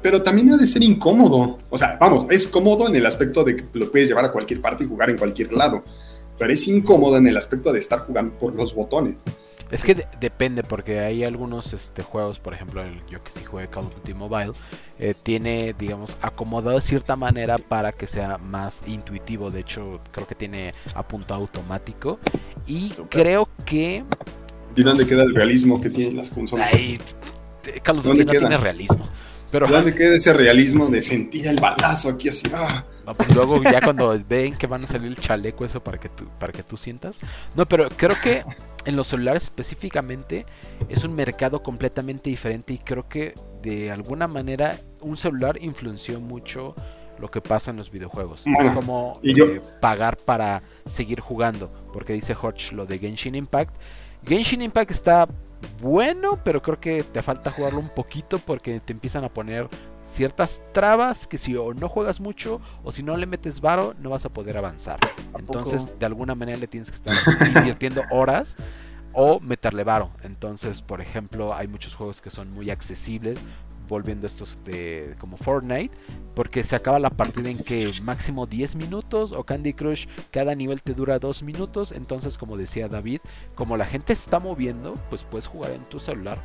Pero 0.01 0.21
también 0.21 0.51
ha 0.51 0.57
de 0.57 0.67
ser 0.67 0.83
incómodo. 0.83 1.59
O 1.69 1.77
sea, 1.77 1.97
vamos, 1.99 2.27
es 2.31 2.47
cómodo 2.47 2.87
en 2.87 2.95
el 2.95 3.05
aspecto 3.05 3.43
de 3.43 3.55
que 3.55 3.65
lo 3.73 3.91
puedes 3.91 4.07
llevar 4.07 4.25
a 4.25 4.31
cualquier 4.31 4.61
parte 4.61 4.83
y 4.83 4.87
jugar 4.87 5.09
en 5.09 5.17
cualquier 5.17 5.51
lado. 5.53 5.83
Pero 6.37 6.51
es 6.53 6.67
incómodo 6.67 7.17
en 7.17 7.27
el 7.27 7.37
aspecto 7.37 7.71
de 7.71 7.79
estar 7.79 7.99
jugando 7.99 8.37
por 8.37 8.53
los 8.55 8.73
botones. 8.75 9.15
Es 9.72 9.84
que 9.84 9.95
de- 9.95 10.07
depende, 10.20 10.61
porque 10.63 10.99
hay 10.99 11.24
algunos 11.24 11.74
este, 11.74 12.03
juegos, 12.03 12.39
por 12.39 12.53
ejemplo, 12.53 12.84
el, 12.84 13.01
yo 13.09 13.24
que 13.24 13.32
sí 13.32 13.43
jugué 13.43 13.68
Call 13.68 13.86
of 13.86 13.95
Duty 13.95 14.13
Mobile, 14.13 14.51
eh, 14.99 15.16
tiene, 15.22 15.74
digamos, 15.78 16.18
acomodado 16.22 16.76
de 16.78 16.82
cierta 16.84 17.16
manera 17.16 17.57
para 17.57 17.91
que 17.91 18.05
sea 18.07 18.38
más 18.38 18.84
intuitivo. 18.88 19.49
De 19.49 19.61
hecho, 19.61 19.99
creo 20.11 20.28
que 20.28 20.36
tiene 20.36 20.74
apunto 20.93 21.34
automático. 21.34 22.20
Y 22.68 22.91
creo 23.09 23.49
que. 23.66 24.03
¿Y 24.76 24.84
dónde 24.84 25.07
queda 25.07 25.24
el 25.24 25.34
realismo 25.34 25.82
que 25.82 25.89
tienen 25.89 26.16
las 26.18 26.30
consolas? 26.30 26.70
Ay, 26.72 26.99
Call 27.84 27.99
of 27.99 28.05
Duty 28.05 28.09
¿Dónde 28.20 28.26
no 28.26 28.32
queda? 28.32 28.41
tiene 28.41 28.57
realismo. 28.57 29.03
Pero 29.51 29.68
¿Dónde 29.68 29.95
queda 29.95 30.16
ese 30.16 30.34
realismo 30.34 30.88
de 30.88 31.01
sentir 31.01 31.47
el 31.47 31.55
balazo 31.59 32.09
aquí 32.09 32.30
así? 32.30 32.43
Ah, 32.53 32.84
No, 33.05 33.13
pues 33.13 33.33
luego 33.35 33.61
ya 33.63 33.81
cuando 33.81 34.17
ven 34.27 34.57
que 34.57 34.67
van 34.67 34.83
a 34.83 34.87
salir 34.87 35.07
el 35.07 35.17
chaleco 35.17 35.63
eso 35.65 35.83
para 35.83 35.99
que 35.99 36.09
tú 36.09 36.25
para 36.39 36.51
que 36.51 36.63
tú 36.63 36.75
sientas. 36.77 37.19
No, 37.55 37.67
pero 37.67 37.87
creo 37.95 38.15
que 38.23 38.43
en 38.85 38.95
los 38.95 39.07
celulares 39.07 39.43
específicamente 39.43 40.45
es 40.89 41.03
un 41.03 41.13
mercado 41.13 41.61
completamente 41.61 42.29
diferente 42.29 42.73
y 42.73 42.77
creo 42.79 43.07
que 43.07 43.33
de 43.61 43.91
alguna 43.91 44.27
manera 44.27 44.77
un 45.01 45.17
celular 45.17 45.61
influenció 45.61 46.19
mucho 46.19 46.75
lo 47.19 47.29
que 47.29 47.41
pasa 47.41 47.71
en 47.71 47.77
los 47.77 47.91
videojuegos. 47.91 48.45
es 48.45 48.71
como 48.73 49.19
y 49.23 49.33
yo- 49.33 49.45
eh, 49.45 49.61
pagar 49.79 50.17
para 50.17 50.61
seguir 50.89 51.19
jugando, 51.21 51.71
porque 51.93 52.13
dice 52.13 52.35
Hodge 52.39 52.73
lo 52.73 52.85
de 52.85 52.99
Genshin 52.99 53.35
Impact. 53.35 53.73
Genshin 54.25 54.61
Impact 54.61 54.91
está 54.91 55.27
bueno, 55.81 56.39
pero 56.43 56.61
creo 56.61 56.79
que 56.79 57.03
te 57.03 57.21
falta 57.21 57.51
jugarlo 57.51 57.79
un 57.79 57.89
poquito 57.89 58.37
porque 58.39 58.79
te 58.79 58.91
empiezan 58.93 59.23
a 59.23 59.29
poner 59.29 59.67
ciertas 60.16 60.61
trabas 60.72 61.28
que 61.28 61.38
si 61.38 61.55
o 61.57 61.74
no 61.74 61.89
juegas 61.89 62.22
mucho 62.22 62.61
o 62.84 62.91
si 62.93 63.03
no 63.03 63.18
le 63.18 63.26
metes 63.26 63.59
varo 63.59 63.93
no 63.99 64.09
vas 64.09 64.26
a 64.26 64.30
poder 64.30 64.57
avanzar. 64.57 64.99
Entonces, 65.38 65.99
de 65.99 66.05
alguna 66.05 66.36
manera 66.36 66.57
le 66.57 66.68
tienes 66.68 66.89
que 66.89 66.95
estar 66.95 67.16
invirtiendo 67.57 68.01
horas 68.09 68.55
o 69.11 69.41
meterle 69.41 69.84
varo. 69.84 70.11
Entonces, 70.24 70.82
por 70.82 71.01
ejemplo, 71.01 71.53
hay 71.53 71.68
muchos 71.68 71.95
juegos 71.95 72.22
que 72.22 72.30
son 72.30 72.49
muy 72.51 72.70
accesibles, 72.70 73.39
volviendo 73.89 74.26
estos 74.26 74.57
de 74.63 75.16
como 75.20 75.38
Fortnite, 75.38 75.95
porque 76.34 76.63
se 76.63 76.76
acaba 76.76 76.97
la 76.97 77.09
partida 77.09 77.49
en 77.49 77.57
que 77.57 77.91
máximo 78.01 78.45
10 78.45 78.76
minutos 78.76 79.32
o 79.32 79.43
Candy 79.43 79.74
Crush 79.74 80.07
cada 80.32 80.55
nivel 80.55 80.82
te 80.82 80.93
dura 80.93 81.20
2 81.20 81.43
minutos, 81.43 81.91
entonces 81.91 82.38
como 82.38 82.57
decía 82.57 82.88
David, 82.88 83.20
como 83.53 83.78
la 83.78 83.86
gente 83.86 84.13
está 84.13 84.39
moviendo, 84.39 84.93
pues 85.09 85.24
puedes 85.24 85.47
jugar 85.47 85.72
en 85.72 85.84
tu 85.86 85.99
celular 85.99 86.41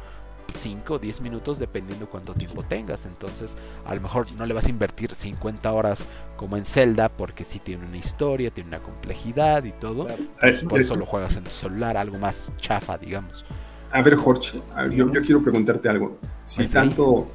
5 0.55 0.95
o 0.95 0.99
10 0.99 1.21
minutos 1.21 1.59
dependiendo 1.59 2.09
cuánto 2.09 2.35
tiempo 2.35 2.63
tengas. 2.63 3.07
Entonces, 3.07 3.57
a 3.85 3.95
lo 3.95 4.01
mejor 4.01 4.31
no 4.33 4.47
le 4.47 4.55
vas 4.55 4.67
a 4.67 4.71
invertir 4.71 5.15
50 5.15 5.73
horas 5.73 6.07
como 6.37 6.57
en 6.57 6.65
Zelda, 6.65 7.09
porque 7.09 7.45
sí 7.45 7.59
tiene 7.59 7.87
una 7.87 7.97
historia, 7.97 8.51
tiene 8.51 8.69
una 8.69 8.81
complejidad 8.81 9.65
y 9.65 9.73
todo. 9.73 10.07
Claro. 10.07 10.23
Pues 10.41 10.63
eh, 10.63 10.67
por 10.67 10.79
eh, 10.79 10.83
eso 10.83 10.97
lo 10.97 11.07
juegas 11.07 11.37
en 11.37 11.45
tu 11.45 11.51
celular, 11.51 11.97
algo 11.97 12.19
más 12.19 12.53
chafa, 12.59 12.97
digamos. 12.99 13.45
A 13.93 14.03
ver, 14.03 14.15
Jorge, 14.15 14.63
a 14.75 14.83
ver, 14.83 14.93
yo, 14.93 15.13
yo 15.13 15.21
quiero 15.23 15.43
preguntarte 15.43 15.89
algo. 15.89 16.19
Si 16.47 16.59
Pues 16.59 16.69
sí. 16.69 16.75
tanto. 16.75 17.29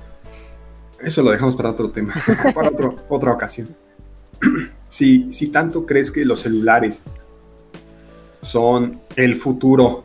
Eso 1.02 1.22
lo 1.22 1.32
dejamos 1.32 1.56
para 1.58 1.72
otro 1.72 1.92
tema, 1.92 2.14
para 2.56 2.70
otro- 2.70 2.96
otra 3.10 3.32
ocasión. 3.34 3.76
Si, 4.88 5.34
si 5.34 5.48
tanto 5.48 5.86
crees 5.86 6.10
que 6.10 6.24
los 6.24 6.40
celulares 6.42 7.02
son 8.42 9.02
el 9.16 9.36
futuro 9.36 10.04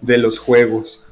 de 0.00 0.18
los 0.18 0.38
juegos, 0.38 1.05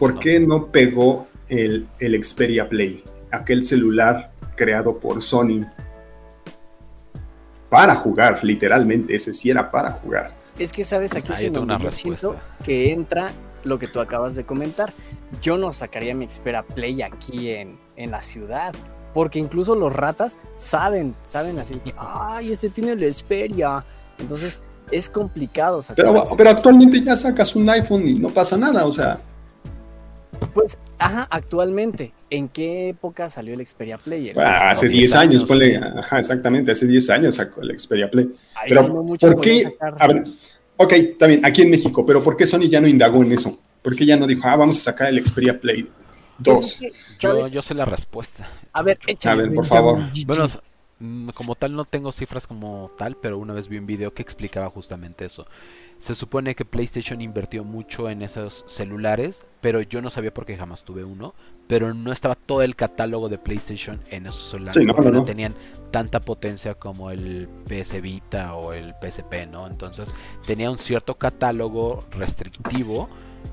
¿por 0.00 0.14
No. 0.14 0.20
qué 0.20 0.40
no 0.40 0.66
pegó 0.72 1.28
el, 1.48 1.86
el 2.00 2.24
Xperia 2.24 2.68
Play, 2.68 3.04
aquel 3.30 3.64
celular 3.64 4.32
creado 4.56 4.98
por 4.98 5.22
Sony 5.22 5.64
para 7.68 7.94
jugar, 7.94 8.42
literalmente, 8.42 9.14
ese 9.14 9.32
sí 9.32 9.50
era 9.50 9.70
para 9.70 9.92
jugar? 9.92 10.34
Es 10.58 10.72
que 10.72 10.82
sabes, 10.82 11.14
aquí 11.14 11.32
Ah, 11.32 11.60
una 11.60 11.78
yo 11.78 11.90
siento 11.92 12.36
que 12.64 12.92
entra 12.92 13.30
lo 13.62 13.78
que 13.78 13.86
tú 13.86 14.00
acabas 14.00 14.34
de 14.34 14.44
comentar. 14.44 14.92
Yo 15.40 15.56
no 15.56 15.72
sacaría 15.72 16.14
mi 16.14 16.26
Xperia 16.28 16.64
Play 16.64 17.00
aquí 17.02 17.50
en, 17.50 17.78
en 17.96 18.10
la 18.10 18.22
ciudad. 18.22 18.74
Porque 19.14 19.38
incluso 19.38 19.74
los 19.74 19.92
ratas 19.92 20.38
saben, 20.56 21.14
saben 21.20 21.58
así 21.58 21.76
que, 21.76 21.94
ay, 21.96 22.52
este 22.52 22.70
tiene 22.70 22.92
el 22.92 23.14
Xperia. 23.14 23.84
Entonces, 24.18 24.62
es 24.90 25.08
complicado 25.08 25.80
sacar. 25.82 26.04
Pero, 26.04 26.24
pero 26.36 26.50
actualmente 26.50 27.00
ya 27.02 27.16
sacas 27.16 27.54
un 27.56 27.68
iPhone 27.70 28.06
y 28.06 28.14
no 28.14 28.30
pasa 28.30 28.56
nada, 28.56 28.84
o 28.86 28.92
sea. 28.92 29.20
Pues, 30.54 30.78
ajá, 30.98 31.28
actualmente, 31.30 32.12
¿en 32.28 32.48
qué 32.48 32.88
época 32.88 33.28
salió 33.28 33.54
el 33.54 33.66
Xperia 33.66 33.98
Play? 33.98 34.32
Ah, 34.36 34.70
hace 34.70 34.88
10 34.88 35.14
años, 35.14 35.44
ponle, 35.44 35.76
ajá, 35.76 36.18
exactamente, 36.18 36.72
hace 36.72 36.86
10 36.86 37.10
años 37.10 37.36
sacó 37.36 37.62
el 37.62 37.78
Xperia 37.78 38.10
Play. 38.10 38.30
Ahí 38.54 38.70
pero, 38.70 38.88
mucho 38.88 39.30
¿por 39.30 39.40
qué? 39.40 39.76
A 39.80 40.06
ver, 40.06 40.24
ok, 40.76 40.92
está 40.92 41.26
bien, 41.26 41.44
aquí 41.44 41.62
en 41.62 41.70
México, 41.70 42.04
pero 42.04 42.22
¿por 42.22 42.36
qué 42.36 42.46
Sony 42.46 42.68
ya 42.68 42.80
no 42.80 42.88
indagó 42.88 43.22
en 43.22 43.32
eso? 43.32 43.58
¿Por 43.82 43.96
qué 43.96 44.04
ya 44.04 44.16
no 44.16 44.26
dijo, 44.26 44.42
ah, 44.44 44.56
vamos 44.56 44.78
a 44.78 44.80
sacar 44.80 45.08
el 45.08 45.24
Xperia 45.24 45.58
Play 45.58 45.88
Pues 46.44 46.60
2? 46.60 46.64
es 46.64 46.78
que, 46.78 46.92
Yo, 47.20 47.48
yo 47.48 47.62
sé 47.62 47.74
la 47.74 47.84
respuesta. 47.84 48.50
A 48.72 48.82
ver, 48.82 48.98
échale. 49.06 49.42
A 49.42 49.46
ver, 49.46 49.54
por 49.54 49.66
favor. 49.66 50.00
Bueno, 50.26 50.46
mm, 50.98 51.28
como 51.30 51.54
tal 51.54 51.74
no 51.74 51.84
tengo 51.84 52.12
cifras 52.12 52.46
como 52.46 52.90
tal, 52.98 53.16
pero 53.16 53.38
una 53.38 53.54
vez 53.54 53.68
vi 53.68 53.78
un 53.78 53.86
video 53.86 54.12
que 54.12 54.22
explicaba 54.22 54.68
justamente 54.68 55.24
eso. 55.24 55.46
Se 56.00 56.14
supone 56.14 56.54
que 56.54 56.64
PlayStation 56.64 57.20
invirtió 57.20 57.62
mucho 57.62 58.08
en 58.08 58.22
esos 58.22 58.64
celulares, 58.66 59.44
pero 59.60 59.82
yo 59.82 60.00
no 60.00 60.08
sabía 60.08 60.32
por 60.32 60.46
qué 60.46 60.56
jamás 60.56 60.82
tuve 60.82 61.04
uno. 61.04 61.34
Pero 61.66 61.94
no 61.94 62.10
estaba 62.10 62.34
todo 62.34 62.62
el 62.62 62.74
catálogo 62.74 63.28
de 63.28 63.38
PlayStation 63.38 64.00
en 64.10 64.26
esos 64.26 64.50
celulares 64.50 64.80
Sí, 64.80 64.86
no, 64.86 64.94
porque 64.94 65.10
no, 65.10 65.14
no 65.14 65.20
no. 65.20 65.24
tenían 65.26 65.54
tanta 65.90 66.20
potencia 66.20 66.74
como 66.74 67.10
el 67.10 67.48
PS 67.68 68.00
Vita 68.00 68.54
o 68.54 68.72
el 68.72 68.94
PSP, 69.00 69.46
¿no? 69.48 69.66
Entonces 69.66 70.14
tenía 70.46 70.70
un 70.70 70.78
cierto 70.78 71.16
catálogo 71.16 72.02
restrictivo. 72.12 73.08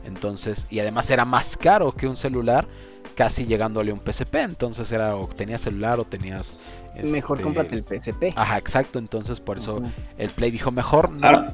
Entonces, 0.05 0.67
y 0.69 0.79
además 0.79 1.09
era 1.09 1.25
más 1.25 1.57
caro 1.57 1.91
que 1.93 2.07
un 2.07 2.15
celular, 2.15 2.67
casi 3.15 3.45
llegándole 3.45 3.91
a 3.91 3.93
un 3.93 4.01
PSP. 4.01 4.35
Entonces 4.35 4.89
era 4.91 5.15
o 5.17 5.27
tenías 5.27 5.61
celular 5.61 5.99
o 5.99 6.05
tenías. 6.05 6.57
Mejor 7.03 7.37
este, 7.37 7.43
cómprate 7.43 7.75
el 7.75 7.83
PSP. 7.83 8.33
Ajá, 8.37 8.57
exacto. 8.57 8.99
Entonces 8.99 9.39
por 9.41 9.57
eso 9.57 9.81
el 10.17 10.29
Play 10.31 10.49
dijo 10.51 10.71
mejor 10.71 11.11
no. 11.11 11.51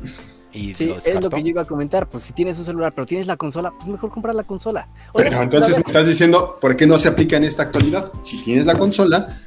Y 0.54 0.76
Sí, 0.76 0.94
es 1.04 1.22
lo 1.22 1.30
que 1.30 1.42
yo 1.42 1.50
iba 1.50 1.62
a 1.64 1.66
comentar. 1.66 2.08
Pues 2.10 2.24
si 2.24 2.34
tienes 2.34 2.60
un 2.60 2.66
celular, 2.66 2.94
pero 2.94 3.06
tienes 3.06 3.26
la 3.26 3.38
consola, 3.38 3.72
pues 3.72 3.88
mejor 3.88 4.12
comprar 4.12 4.36
la 4.36 4.44
consola. 4.44 4.88
Oye, 5.14 5.26
pero 5.30 5.42
entonces 5.42 5.76
a 5.76 5.78
me 5.78 5.84
estás 5.86 6.08
diciendo, 6.08 6.58
¿por 6.62 6.76
qué 6.76 6.86
no 6.86 7.00
se 7.00 7.08
aplica 7.08 7.38
en 7.38 7.44
esta 7.44 7.64
actualidad? 7.64 8.12
Si 8.22 8.42
tienes 8.42 8.66
la 8.66 8.78
consola, 8.78 9.40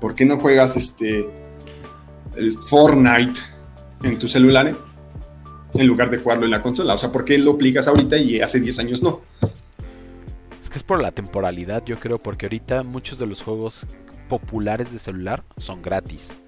¿por 0.00 0.14
qué 0.14 0.24
no 0.24 0.38
juegas 0.38 0.76
este 0.76 1.28
el 2.36 2.56
Fortnite 2.68 3.40
en 4.02 4.18
tu 4.18 4.26
celular 4.28 4.68
eh? 4.68 4.76
en 5.74 5.86
lugar 5.86 6.10
de 6.10 6.18
jugarlo 6.18 6.44
en 6.44 6.52
la 6.52 6.62
consola? 6.62 6.94
O 6.94 6.98
sea, 6.98 7.10
¿por 7.10 7.24
qué 7.24 7.38
lo 7.38 7.52
aplicas 7.52 7.88
ahorita 7.88 8.16
y 8.16 8.40
hace 8.40 8.60
10 8.60 8.78
años 8.78 9.02
no? 9.02 9.20
Es 10.62 10.70
que 10.70 10.78
es 10.78 10.84
por 10.84 11.02
la 11.02 11.10
temporalidad, 11.10 11.82
yo 11.84 11.96
creo, 11.98 12.18
porque 12.18 12.46
ahorita 12.46 12.84
muchos 12.84 13.18
de 13.18 13.26
los 13.26 13.42
juegos 13.42 13.86
populares 14.28 14.92
de 14.92 14.98
celular 15.00 15.42
son 15.56 15.82
gratis. 15.82 16.38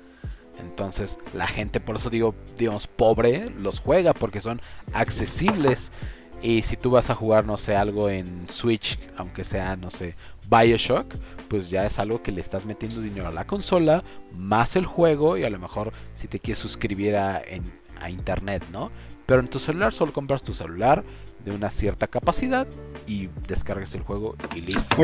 Entonces, 0.64 1.18
la 1.34 1.46
gente, 1.46 1.80
por 1.80 1.96
eso 1.96 2.10
digo, 2.10 2.34
digamos, 2.58 2.86
pobre, 2.86 3.50
los 3.50 3.80
juega 3.80 4.12
porque 4.12 4.40
son 4.40 4.60
accesibles. 4.92 5.92
Y 6.42 6.62
si 6.62 6.76
tú 6.76 6.90
vas 6.90 7.08
a 7.10 7.14
jugar, 7.14 7.46
no 7.46 7.56
sé, 7.56 7.74
algo 7.74 8.10
en 8.10 8.46
Switch, 8.48 8.98
aunque 9.16 9.44
sea, 9.44 9.76
no 9.76 9.90
sé, 9.90 10.14
Bioshock, 10.50 11.14
pues 11.48 11.70
ya 11.70 11.86
es 11.86 11.98
algo 11.98 12.22
que 12.22 12.32
le 12.32 12.40
estás 12.40 12.66
metiendo 12.66 13.00
dinero 13.00 13.28
a 13.28 13.32
la 13.32 13.46
consola, 13.46 14.04
más 14.36 14.76
el 14.76 14.84
juego, 14.84 15.38
y 15.38 15.44
a 15.44 15.50
lo 15.50 15.58
mejor 15.58 15.92
si 16.14 16.28
te 16.28 16.40
quieres 16.40 16.58
suscribir 16.58 17.16
a, 17.16 17.42
a 18.00 18.10
internet, 18.10 18.64
¿no? 18.72 18.90
Pero 19.26 19.40
en 19.40 19.48
tu 19.48 19.58
celular 19.58 19.94
solo 19.94 20.12
compras 20.12 20.42
tu 20.42 20.52
celular 20.52 21.02
de 21.44 21.52
una 21.52 21.70
cierta 21.70 22.06
capacidad 22.08 22.66
y 23.06 23.28
descargas 23.48 23.94
el 23.94 24.02
juego 24.02 24.36
y 24.54 24.60
listo. 24.60 24.96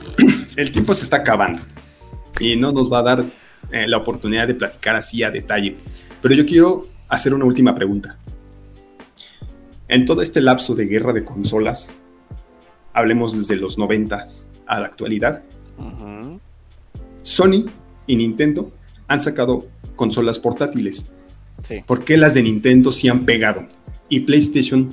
El 0.56 0.72
tiempo 0.72 0.94
se 0.94 1.04
está 1.04 1.18
acabando 1.18 1.62
y 2.38 2.56
no 2.56 2.72
nos 2.72 2.92
va 2.92 2.98
a 2.98 3.02
dar 3.02 3.24
eh, 3.72 3.88
la 3.88 3.96
oportunidad 3.96 4.46
de 4.46 4.54
platicar 4.54 4.96
así 4.96 5.22
a 5.22 5.30
detalle. 5.30 5.76
Pero 6.20 6.34
yo 6.34 6.46
quiero 6.46 6.86
hacer 7.08 7.34
una 7.34 7.44
última 7.44 7.74
pregunta. 7.74 8.18
En 9.88 10.04
todo 10.06 10.22
este 10.22 10.40
lapso 10.40 10.74
de 10.74 10.86
guerra 10.86 11.12
de 11.12 11.24
consolas, 11.24 11.90
hablemos 12.92 13.36
desde 13.36 13.56
los 13.56 13.78
90 13.78 14.24
a 14.66 14.80
la 14.80 14.86
actualidad. 14.86 15.42
Sony 17.22 17.66
y 18.06 18.16
Nintendo 18.16 18.72
han 19.08 19.20
sacado 19.20 19.66
consolas 19.96 20.38
portátiles. 20.38 21.06
Sí. 21.62 21.76
¿Por 21.86 22.04
qué 22.04 22.16
las 22.16 22.34
de 22.34 22.42
Nintendo 22.42 22.92
sí 22.92 23.08
han 23.08 23.24
pegado? 23.24 23.66
Y 24.08 24.20
PlayStation 24.20 24.90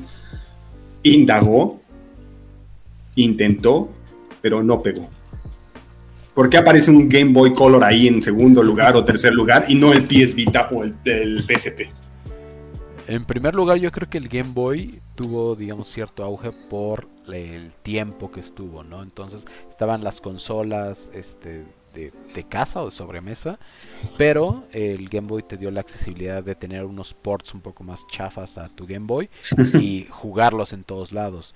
indagó, 1.04 1.82
intentó, 3.16 3.90
pero 4.42 4.64
no 4.64 4.82
pegó. 4.82 5.10
¿Por 6.34 6.50
qué 6.50 6.58
aparece 6.58 6.92
un 6.92 7.10
Game 7.10 7.32
Boy 7.32 7.54
Color 7.54 7.84
ahí 7.84 8.08
en 8.08 8.22
segundo 8.22 8.64
lugar 8.64 8.96
o 8.96 9.04
tercer 9.04 9.34
lugar 9.34 9.66
y 9.68 9.76
no 9.76 9.92
el 9.94 10.04
PS 10.06 10.36
Vita 10.36 10.70
o 10.72 10.84
el, 10.84 10.96
el 11.06 11.44
PSP? 11.44 11.90
En 13.08 13.26
primer 13.26 13.56
lugar, 13.56 13.78
yo 13.78 13.92
creo 13.92 14.08
que 14.08 14.20
el 14.20 14.30
Game 14.30 14.52
Boy 14.54 15.02
tuvo, 15.16 15.56
digamos, 15.56 15.90
cierto 15.90 16.24
auge 16.24 16.52
por 16.52 17.10
el 17.28 17.72
tiempo 17.82 18.32
que 18.32 18.40
estuvo, 18.40 18.84
¿no? 18.84 19.02
Entonces 19.02 19.46
estaban 19.68 20.04
las 20.04 20.22
consolas 20.22 21.10
este, 21.16 21.66
de, 21.96 22.14
de 22.36 22.44
casa 22.44 22.82
o 22.82 22.86
de 22.86 22.92
sobremesa, 22.92 23.58
pero 24.18 24.66
el 24.72 25.10
Game 25.10 25.28
Boy 25.28 25.42
te 25.42 25.58
dio 25.58 25.72
la 25.72 25.82
accesibilidad 25.82 26.44
de 26.44 26.54
tener 26.54 26.86
unos 26.86 27.16
ports 27.16 27.54
un 27.56 27.62
poco 27.62 27.84
más 27.84 28.06
chafas 28.08 28.60
a 28.60 28.70
tu 28.70 28.86
Game 28.86 29.08
Boy 29.08 29.30
y 29.82 30.06
jugarlos 30.10 30.74
en 30.74 30.84
todos 30.84 31.12
lados. 31.12 31.56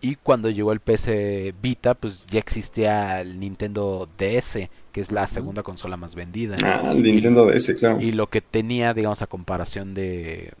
Y 0.00 0.16
cuando 0.16 0.50
llegó 0.50 0.72
el 0.72 0.80
PS 0.80 1.08
Vita, 1.62 1.94
pues 1.94 2.26
ya 2.28 2.40
existía 2.40 3.20
el 3.20 3.38
Nintendo 3.38 4.08
DS, 4.18 4.68
que 4.92 5.00
es 5.00 5.12
la 5.12 5.26
segunda 5.28 5.62
consola 5.62 5.96
más 5.96 6.14
vendida. 6.14 6.56
Ah, 6.64 6.92
el 6.92 7.02
Nintendo 7.02 7.46
DS, 7.46 7.74
claro. 7.74 8.00
Y 8.00 8.12
lo 8.12 8.28
que 8.28 8.40
tenía, 8.40 8.94
digamos, 8.94 9.22
a 9.22 9.26
comparación 9.26 9.94
de 9.94 10.52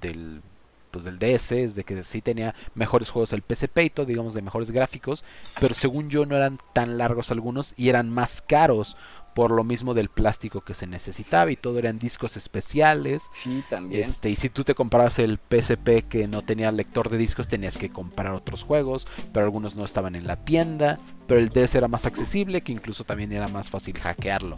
del 0.00 0.42
pues 0.90 1.04
del 1.04 1.18
DS 1.18 1.52
es 1.52 1.74
de 1.74 1.84
que 1.84 2.02
sí 2.02 2.22
tenía 2.22 2.54
mejores 2.74 3.10
juegos 3.10 3.32
el 3.34 3.42
PSP 3.42 3.78
y 3.84 3.90
todo, 3.90 4.06
digamos, 4.06 4.32
de 4.32 4.40
mejores 4.40 4.70
gráficos, 4.70 5.24
pero 5.60 5.74
según 5.74 6.08
yo 6.08 6.24
no 6.24 6.36
eran 6.36 6.58
tan 6.72 6.96
largos 6.96 7.30
algunos 7.30 7.74
y 7.76 7.90
eran 7.90 8.08
más 8.08 8.40
caros 8.40 8.96
por 9.36 9.50
lo 9.50 9.64
mismo 9.64 9.92
del 9.92 10.08
plástico 10.08 10.62
que 10.62 10.72
se 10.72 10.86
necesitaba 10.86 11.50
y 11.50 11.56
todo 11.56 11.78
eran 11.78 11.98
discos 11.98 12.38
especiales. 12.38 13.22
Sí, 13.30 13.62
también. 13.68 14.04
Este, 14.08 14.30
y 14.30 14.36
si 14.36 14.48
tú 14.48 14.64
te 14.64 14.74
comprabas 14.74 15.18
el 15.18 15.38
PSP 15.38 16.08
que 16.08 16.26
no 16.26 16.40
tenía 16.40 16.72
lector 16.72 17.10
de 17.10 17.18
discos, 17.18 17.46
tenías 17.46 17.76
que 17.76 17.90
comprar 17.90 18.32
otros 18.32 18.62
juegos, 18.62 19.06
pero 19.34 19.44
algunos 19.44 19.76
no 19.76 19.84
estaban 19.84 20.14
en 20.16 20.26
la 20.26 20.36
tienda. 20.36 20.98
Pero 21.26 21.38
el 21.38 21.50
DS 21.50 21.74
era 21.74 21.86
más 21.86 22.06
accesible, 22.06 22.62
que 22.62 22.72
incluso 22.72 23.04
también 23.04 23.30
era 23.30 23.46
más 23.48 23.68
fácil 23.68 23.98
hackearlo. 23.98 24.56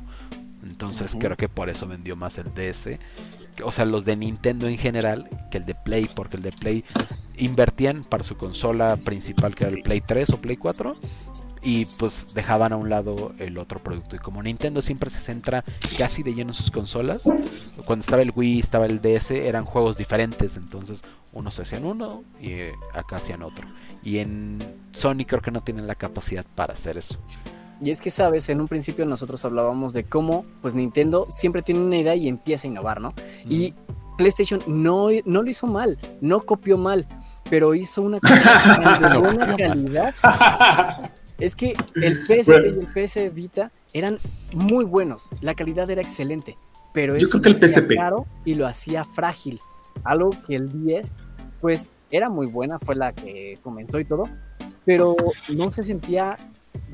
Entonces 0.65 1.17
creo 1.19 1.37
que 1.37 1.49
por 1.49 1.69
eso 1.71 1.89
vendió 1.89 2.15
más 2.15 2.39
el 2.39 2.55
DS. 2.55 3.01
O 3.65 3.73
sea, 3.73 3.85
los 3.85 4.05
de 4.05 4.15
Nintendo 4.15 4.69
en 4.69 4.79
general, 4.79 5.29
que 5.51 5.59
el 5.59 5.67
de 5.67 5.75
Play, 5.75 6.09
porque 6.15 6.37
el 6.37 6.45
de 6.45 6.53
Play 6.53 6.85
invertían 7.37 8.05
para 8.05 8.23
su 8.23 8.37
consola 8.37 8.97
principal, 8.97 9.57
que 9.57 9.65
era 9.65 9.73
el 9.73 9.83
Play 9.83 10.03
3 10.03 10.31
o 10.31 10.41
Play 10.41 10.57
4. 10.57 10.93
Y 11.63 11.87
pues 11.87 12.35
dejaban 12.35 12.73
a 12.73 12.77
un 12.77 12.89
lado 12.89 13.33
el 13.39 13.59
otro 13.59 13.83
producto. 13.83 14.17
Y 14.17 14.19
como 14.19 14.43
Nintendo 14.43 14.83
siempre 14.83 15.11
se 15.11 15.19
centra 15.19 15.65
casi 15.97 16.23
de 16.23 16.35
lleno 16.35 16.51
en 16.51 16.55
sus 16.55 16.71
consolas, 16.71 17.25
cuando 17.85 18.03
estaba 18.03 18.23
el 18.23 18.33
Wii, 18.35 18.61
estaba 18.61 18.87
el 18.87 19.01
DS, 19.01 19.31
eran 19.33 19.65
juegos 19.65 19.97
diferentes. 19.97 20.57
Entonces, 20.57 21.03
unos 21.33 21.59
hacían 21.59 21.85
uno 21.85 22.23
y 22.41 22.53
eh, 22.53 22.73
acá 22.95 23.17
hacían 23.17 23.43
otro. 23.43 23.67
Y 24.03 24.19
en 24.19 24.59
Sony 24.93 25.25
creo 25.27 25.43
que 25.43 25.51
no 25.51 25.63
tienen 25.63 25.87
la 25.87 25.95
capacidad 25.95 26.45
para 26.55 26.75
hacer 26.75 26.97
eso. 26.97 27.19
Y 27.81 27.91
es 27.91 28.01
que, 28.01 28.11
sabes, 28.11 28.49
en 28.49 28.61
un 28.61 28.69
principio 28.69 29.05
nosotros 29.05 29.45
hablábamos 29.45 29.93
de 29.93 30.05
cómo, 30.05 30.45
pues 30.63 30.75
Nintendo 30.75 31.27
siempre 31.29 31.63
tiene 31.63 31.81
una 31.81 31.97
idea 31.97 32.15
y 32.17 32.27
empieza 32.27 32.67
a 32.67 32.71
innovar, 32.71 33.01
¿no? 33.01 33.15
Y 33.49 33.75
PlayStation 34.17 34.61
no, 34.67 35.09
no 35.25 35.43
lo 35.43 35.49
hizo 35.49 35.67
mal, 35.69 35.97
no 36.21 36.41
copió 36.41 36.77
mal, 36.77 37.07
pero 37.49 37.75
hizo 37.75 38.03
una 38.03 38.19
cosa 38.21 39.09
de 39.09 39.19
buena 39.19 39.57
calidad. 39.57 40.15
Es 41.39 41.55
que 41.57 41.75
el 41.97 42.19
PSP 42.27 42.47
Bueno. 42.47 42.67
y 42.67 42.99
el 42.99 43.05
PS 43.09 43.35
Vita 43.35 43.73
eran 43.93 44.19
muy 44.55 44.85
buenos, 44.85 45.29
la 45.41 45.55
calidad 45.55 45.91
era 45.91 46.03
excelente, 46.03 46.57
pero 46.93 47.17
Yo 47.17 47.27
eso 47.27 47.41
creo 47.41 47.55
que 47.55 47.61
lo 47.61 47.69
PSP. 47.69 47.95
caro 47.97 48.27
y 48.45 48.55
lo 48.55 48.67
hacía 48.67 49.05
frágil. 49.05 49.61
Algo 50.05 50.31
que 50.47 50.55
el 50.57 50.85
10, 50.85 51.13
pues 51.61 51.91
era 52.11 52.29
muy 52.29 52.47
buena, 52.47 52.79
fue 52.79 52.95
la 52.97 53.13
que 53.13 53.59
comentó 53.63 53.99
y 53.99 54.05
todo, 54.05 54.25
pero 54.85 55.17
no 55.49 55.71
se 55.71 55.83
sentía. 55.83 56.37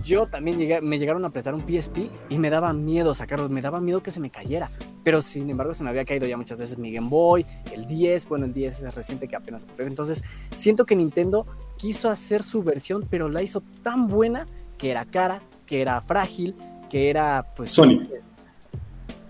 Yo 0.03 0.27
también 0.27 0.59
llegué, 0.59 0.81
me 0.81 0.99
llegaron 0.99 1.25
a 1.25 1.31
prestar 1.31 1.55
un 1.55 1.63
PSP 1.67 2.11
y 2.29 2.39
me 2.39 2.51
daba 2.51 2.73
miedo 2.73 3.15
sacarlo, 3.15 3.49
me 3.49 3.63
daba 3.63 3.81
miedo 3.81 4.03
que 4.03 4.11
se 4.11 4.19
me 4.19 4.29
cayera. 4.31 4.71
Pero 5.05 5.23
sin 5.23 5.49
embargo, 5.51 5.73
se 5.73 5.85
me 5.85 5.91
había 5.91 6.05
caído 6.05 6.27
ya 6.27 6.37
muchas 6.37 6.59
veces 6.59 6.79
mi 6.79 6.91
Game 6.93 7.09
Boy, 7.09 7.47
el 7.73 7.87
10, 7.87 8.27
bueno, 8.29 8.45
el 8.47 8.53
10 8.53 8.83
es 8.83 8.95
reciente 8.95 9.29
que 9.29 9.37
apenas 9.37 9.63
lo. 9.79 9.85
Entonces, 9.85 10.23
siento 10.57 10.85
que 10.85 10.97
Nintendo 10.97 11.47
quiso 11.79 12.11
hacer 12.11 12.43
su 12.43 12.63
versión, 12.63 13.05
pero 13.11 13.29
la 13.29 13.43
hizo 13.43 13.63
tan 13.83 14.07
buena 14.09 14.47
que 14.79 14.91
era 14.91 15.05
cara, 15.05 15.41
que 15.67 15.81
era 15.81 16.01
frágil, 16.01 16.55
que 16.91 17.11
era 17.11 17.45
pues. 17.57 17.71
Sony. 17.71 18.01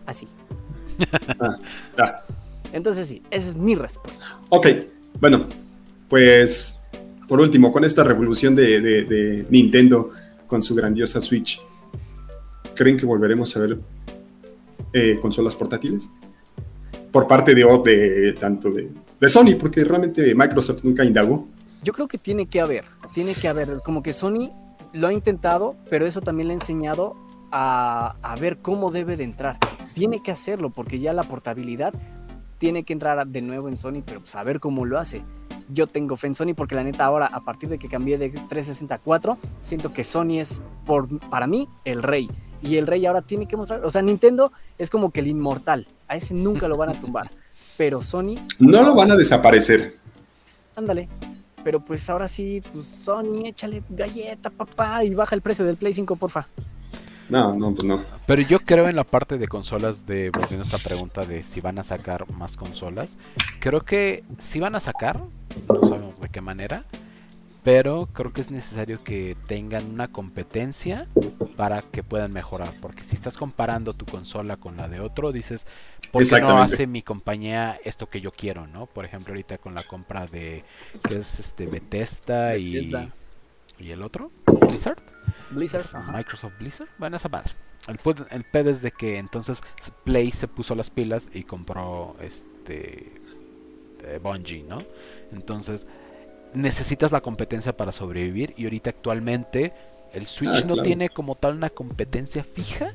Así. 0.07 0.27
Ah, 1.41 2.23
Entonces, 2.73 3.09
sí, 3.09 3.23
esa 3.31 3.49
es 3.49 3.57
mi 3.57 3.75
respuesta. 3.75 4.25
ok, 4.51 4.67
bueno, 5.21 5.47
pues 6.09 6.79
por 7.29 7.41
último, 7.41 7.73
con 7.73 7.85
esta 7.85 8.05
revolución 8.05 8.55
de, 8.55 8.81
de- 8.81 9.05
de 9.05 9.47
Nintendo 9.51 10.11
con 10.47 10.63
su 10.63 10.75
grandiosa 10.75 11.21
Switch, 11.21 11.61
¿creen 12.75 12.97
que 12.97 13.07
volveremos 13.07 13.57
a 13.57 13.61
ver 13.61 13.79
eh, 14.93 15.19
consolas 15.21 15.57
portátiles? 15.57 16.11
por 17.11 17.29
parte 17.29 17.55
de, 17.55 17.63
de 17.65 18.33
tanto 18.33 18.71
de, 18.73 18.91
de 19.21 19.29
Sony, 19.29 19.55
porque 19.57 19.85
realmente 19.85 20.35
Microsoft 20.35 20.83
nunca 20.83 21.05
indagó. 21.05 21.47
Yo 21.85 21.93
creo 21.93 22.09
que 22.09 22.17
tiene 22.17 22.47
que 22.47 22.63
haber, 22.63 22.87
tiene 23.13 23.35
que 23.35 23.47
haber, 23.47 23.81
como 23.85 24.03
que 24.03 24.15
Sony 24.15 24.51
lo 24.95 25.07
ha 25.07 25.13
intentado, 25.13 25.77
pero 25.91 26.07
eso 26.07 26.23
también 26.23 26.49
le 26.49 26.55
ha 26.55 26.57
enseñado 26.57 27.15
a, 27.53 28.17
a 28.23 28.37
ver 28.37 28.59
cómo 28.59 28.91
debe 28.91 29.19
de 29.19 29.25
entrar. 29.25 29.59
Tiene 29.93 30.23
que 30.23 30.31
hacerlo, 30.31 30.71
porque 30.71 30.99
ya 30.99 31.13
la 31.13 31.25
portabilidad 31.25 31.93
tiene 32.57 32.85
que 32.85 32.95
entrar 32.95 33.27
de 33.27 33.43
nuevo 33.43 33.69
en 33.69 33.77
Sony, 33.77 34.03
pero 34.05 34.25
saber 34.25 34.61
cómo 34.61 34.87
lo 34.87 34.99
hace. 34.99 35.23
Yo 35.69 35.87
tengo 35.87 36.17
fe 36.17 36.29
en 36.29 36.35
Sony 36.35 36.55
porque 36.57 36.75
la 36.75 36.85
neta 36.85 37.05
ahora, 37.05 37.27
a 37.27 37.41
partir 37.45 37.69
de 37.69 37.79
que 37.79 37.89
cambié 37.89 38.17
de 38.17 38.31
364, 38.31 39.37
siento 39.61 39.93
que 39.93 40.05
Sony 40.05 40.41
es, 40.41 40.63
por, 40.87 41.21
para 41.29 41.47
mí, 41.47 41.69
el 41.85 42.03
rey. 42.03 42.31
Y 42.63 42.77
el 42.77 42.87
rey 42.87 43.05
ahora 43.05 43.21
tiene 43.21 43.47
que 43.47 43.59
mostrar, 43.59 43.85
o 43.85 43.91
sea, 43.91 44.01
Nintendo 44.01 44.53
es 44.79 44.89
como 44.89 45.11
que 45.11 45.21
el 45.21 45.27
inmortal, 45.27 45.87
a 46.09 46.17
ese 46.17 46.33
nunca 46.33 46.67
lo 46.67 46.79
van 46.79 46.89
a 46.89 46.95
tumbar. 46.99 47.31
Pero 47.77 48.01
Sony... 48.01 48.37
No 48.59 48.83
lo 48.83 48.95
van 48.95 49.11
a 49.11 49.17
desaparecer. 49.17 49.99
Ándale, 50.77 51.09
pero 51.65 51.81
pues 51.81 52.09
ahora 52.11 52.29
sí, 52.29 52.63
pues 52.73 52.85
Sony, 52.85 53.47
échale 53.47 53.83
galleta, 53.89 54.51
papá, 54.51 55.03
y 55.03 55.15
baja 55.15 55.35
el 55.35 55.41
precio 55.41 55.65
del 55.65 55.77
Play 55.77 55.95
5, 55.95 56.17
porfa. 56.17 56.47
No, 57.29 57.55
no, 57.55 57.73
pues 57.73 57.85
no. 57.85 58.03
Pero 58.27 58.43
yo 58.43 58.59
creo 58.61 58.87
en 58.87 58.97
la 58.97 59.05
parte 59.05 59.39
de 59.39 59.49
consolas, 59.49 60.07
de 60.07 60.31
volviendo 60.31 60.63
a 60.63 60.65
esta 60.65 60.79
pregunta 60.79 61.25
de 61.25 61.43
si 61.43 61.61
van 61.61 61.79
a 61.79 61.85
sacar 61.85 62.31
más 62.33 62.57
consolas. 62.57 63.17
Creo 63.61 63.81
que 63.81 64.25
si 64.39 64.61
van 64.61 64.75
a 64.75 64.81
sacar, 64.81 65.21
no 65.69 65.83
sabemos 65.83 66.21
de 66.21 66.29
qué 66.29 66.41
manera, 66.41 66.85
pero 67.65 68.07
creo 68.13 68.31
que 68.33 68.43
es 68.43 68.51
necesario 68.51 69.03
que 69.03 69.37
tengan 69.49 69.91
una 69.91 70.09
competencia 70.09 71.09
para 71.57 71.81
que 71.81 72.03
puedan 72.03 72.31
mejorar. 72.31 72.71
Porque 72.83 73.03
si 73.03 73.15
estás 73.15 73.39
comparando 73.39 73.95
tu 73.95 74.05
consola 74.05 74.59
con 74.59 74.77
la 74.77 74.87
de 74.87 75.01
otro, 75.01 75.33
dices, 75.33 75.67
¿por 76.13 76.29
qué 76.29 76.41
no 76.43 76.59
hace 76.59 76.87
mi 76.87 77.01
compañía 77.03 77.81
esto 77.83 78.11
que 78.11 78.21
yo 78.21 78.33
quiero? 78.33 78.67
¿no? 78.67 78.85
Por 78.85 79.07
ejemplo, 79.07 79.33
ahorita 79.33 79.57
con 79.59 79.75
la 79.75 79.83
compra 79.83 80.27
de 80.27 80.63
que 81.09 81.17
es 81.19 81.41
este 81.41 81.67
Bethesda 81.67 82.57
y, 82.59 82.75
Bethesda. 82.75 83.15
y 83.79 83.91
el 83.93 84.03
otro, 84.03 84.31
Blizzard. 84.47 84.99
Blizzard, 85.51 85.81
Es 85.87 85.95
ajá. 85.95 86.13
Microsoft 86.13 86.59
Blizzard. 86.59 86.89
Bueno, 86.99 87.17
esa 87.17 87.31
madre. 87.31 87.53
El, 87.89 87.99
el 88.31 88.45
pedo 88.45 88.71
es 88.71 88.83
de 88.83 88.91
que 88.91 89.17
entonces 89.17 89.61
Play 90.05 90.33
se 90.33 90.49
puso 90.49 90.75
las 90.75 90.91
pilas 90.91 91.31
y 91.33 91.45
compró 91.45 92.15
este 92.21 93.21
eh, 94.03 94.21
Bungie, 94.23 94.63
¿no? 94.63 94.83
Entonces 95.33 95.87
necesitas 96.55 97.13
la 97.13 97.21
competencia 97.21 97.77
para 97.77 97.93
sobrevivir 97.93 98.55
y 98.57 98.65
ahorita 98.65 98.91
actualmente 98.91 99.73
el 100.13 100.27
Switch 100.27 100.63
Ah, 100.63 100.67
no 100.67 100.83
tiene 100.83 101.09
como 101.09 101.35
tal 101.35 101.57
una 101.57 101.71
competencia 101.71 102.45
fija, 102.45 102.93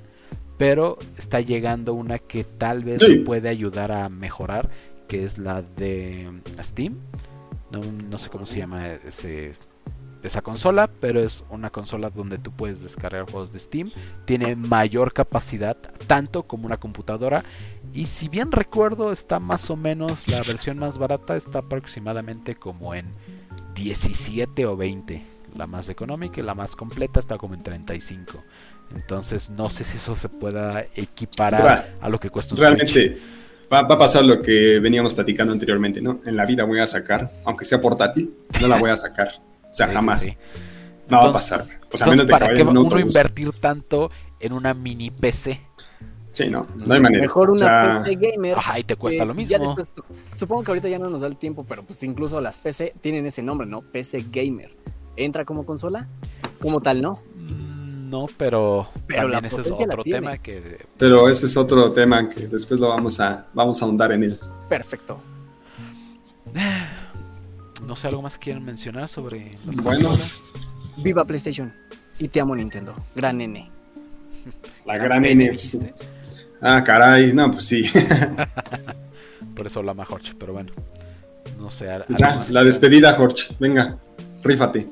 pero 0.57 0.97
está 1.17 1.41
llegando 1.41 1.93
una 1.93 2.19
que 2.19 2.43
tal 2.43 2.83
vez 2.83 3.01
Sí. 3.01 3.17
puede 3.19 3.49
ayudar 3.49 3.91
a 3.91 4.09
mejorar, 4.09 4.69
que 5.07 5.23
es 5.25 5.37
la 5.37 5.61
de 5.61 6.29
Steam. 6.61 6.97
No, 7.71 7.81
no 8.09 8.17
sé 8.17 8.29
cómo 8.29 8.45
se 8.45 8.57
llama 8.59 8.87
ese 8.87 9.53
esa 10.21 10.41
consola, 10.41 10.89
pero 10.99 11.21
es 11.21 11.45
una 11.49 11.69
consola 11.69 12.09
donde 12.09 12.37
tú 12.37 12.51
puedes 12.51 12.81
descargar 12.83 13.23
juegos 13.31 13.53
de 13.53 13.59
Steam. 13.61 13.89
Tiene 14.25 14.53
mayor 14.57 15.13
capacidad, 15.13 15.77
tanto 16.07 16.43
como 16.43 16.65
una 16.65 16.75
computadora. 16.75 17.45
Y 17.93 18.05
si 18.07 18.27
bien 18.27 18.51
recuerdo, 18.51 19.13
está 19.13 19.39
más 19.39 19.69
o 19.69 19.77
menos, 19.77 20.27
la 20.27 20.43
versión 20.43 20.77
más 20.77 20.97
barata 20.97 21.37
está 21.37 21.59
aproximadamente 21.59 22.55
como 22.55 22.93
en 22.95 23.05
17 23.83 24.65
o 24.65 24.75
20. 24.77 25.23
La 25.57 25.65
más 25.65 25.89
económica 25.89 26.39
y 26.39 26.43
la 26.43 26.53
más 26.53 26.75
completa 26.75 27.19
está 27.19 27.37
como 27.37 27.55
en 27.55 27.63
35. 27.63 28.43
Entonces 28.95 29.49
no 29.49 29.69
sé 29.69 29.83
si 29.83 29.97
eso 29.97 30.15
se 30.15 30.29
pueda 30.29 30.81
equiparar 30.95 31.63
Ra- 31.63 31.89
a 32.01 32.09
lo 32.09 32.19
que 32.19 32.29
cuesta 32.29 32.53
un 32.55 32.59
Switch. 32.61 32.69
Realmente 32.93 33.17
va, 33.71 33.83
va 33.83 33.95
a 33.95 33.97
pasar 33.97 34.23
lo 34.25 34.41
que 34.41 34.79
veníamos 34.79 35.13
platicando 35.13 35.53
anteriormente, 35.53 36.01
¿no? 36.01 36.19
En 36.25 36.35
la 36.35 36.45
vida 36.45 36.63
voy 36.65 36.79
a 36.79 36.87
sacar, 36.87 37.31
aunque 37.45 37.65
sea 37.65 37.79
portátil, 37.81 38.33
no 38.61 38.67
la 38.67 38.77
voy 38.77 38.89
a 38.91 38.97
sacar. 38.97 39.29
O 39.69 39.73
sea, 39.73 39.87
Sí, 39.87 39.93
jamás. 39.93 40.21
sí. 40.21 40.35
No 41.09 41.17
va 41.23 41.29
a 41.29 41.31
pasar. 41.31 41.61
O 41.61 41.65
sea, 41.65 41.75
Entonces, 41.83 42.07
menos 42.07 42.27
de 42.27 42.33
que 42.33 42.39
¿para 42.39 42.53
qué 42.53 42.61
uno 42.63 42.99
invertir 42.99 43.51
tanto 43.59 44.09
en 44.39 44.53
una 44.53 44.73
mini 44.75 45.09
PC? 45.09 45.59
Sí, 46.43 46.49
no, 46.49 46.65
no 46.75 46.93
hay 46.93 47.01
manera. 47.01 47.21
Mejor 47.23 47.49
O 47.49 47.53
una 47.53 47.59
sea, 47.59 48.01
PC 48.03 48.15
gamer. 48.31 48.57
Ajá, 48.57 48.79
y 48.79 48.83
te 48.85 48.95
cuesta 48.95 49.23
eh, 49.23 49.25
lo 49.25 49.33
ya 49.33 49.59
mismo. 49.59 49.75
después- 49.75 50.07
supongo 50.35 50.63
que 50.63 50.71
ahorita 50.71 50.87
ya 50.87 50.97
no 50.97 51.09
nos 51.09 51.19
da 51.21 51.27
el 51.27 51.35
tiempo, 51.35 51.65
pero 51.67 51.83
pues 51.83 52.01
incluso 52.03 52.39
las 52.39 52.57
PC 52.57 52.93
tienen 53.01 53.25
ese 53.25 53.43
nombre, 53.43 53.67
¿no? 53.67 53.81
PC 53.81 54.25
gamer. 54.31 54.73
¿Entra 55.17 55.43
como 55.43 55.65
consola? 55.65 56.07
Como 56.61 56.79
tal, 56.81 57.01
¿no? 57.01 57.19
Mm, 57.35 58.09
No, 58.09 58.25
pero, 58.37 58.89
Pero 59.05 59.27
la 59.27 59.41
también 59.41 59.53
ese 59.59 59.61
es 59.69 59.71
otro 59.71 60.01
tema 60.03 60.37
que 60.37 60.85
Pero 60.97 61.27
ese 61.29 61.45
es 61.45 61.55
otro 61.57 61.91
tema 61.91 62.27
que 62.29 62.47
después 62.47 62.79
lo 62.79 62.87
vamos 62.89 63.19
a, 63.19 63.45
vamos 63.53 63.81
a 63.81 63.85
ahondar 63.85 64.13
en 64.13 64.23
él. 64.23 64.39
Perfecto. 64.69 65.19
no 67.87 67.95
sé 67.95 68.07
algo 68.07 68.21
más 68.21 68.37
que 68.37 68.45
quieran 68.45 68.63
mencionar 68.63 69.07
sobre 69.09 69.55
las 69.65 69.75
Bueno. 69.77 70.09
consolas. 70.09 70.43
Viva 70.97 71.23
PlayStation. 71.25 71.73
Y 72.17 72.27
te 72.27 72.39
amo 72.41 72.55
Nintendo. 72.55 72.95
Gran 73.15 73.39
N. 73.41 73.69
La 74.85 74.97
gran 74.97 75.23
N. 75.25 75.47
pues, 75.49 75.77
Ah, 76.61 76.83
caray, 76.83 77.33
no, 77.33 77.51
pues 77.51 77.65
sí. 77.65 77.83
Por 79.55 79.67
eso 79.67 79.79
habla 79.79 80.05
Jorge, 80.05 80.33
pero 80.37 80.53
bueno. 80.53 80.71
No 81.59 81.69
sé, 81.69 81.87
la 82.49 82.63
despedida, 82.63 83.13
Jorge. 83.13 83.53
Venga, 83.59 83.97
rífate. 84.43 84.85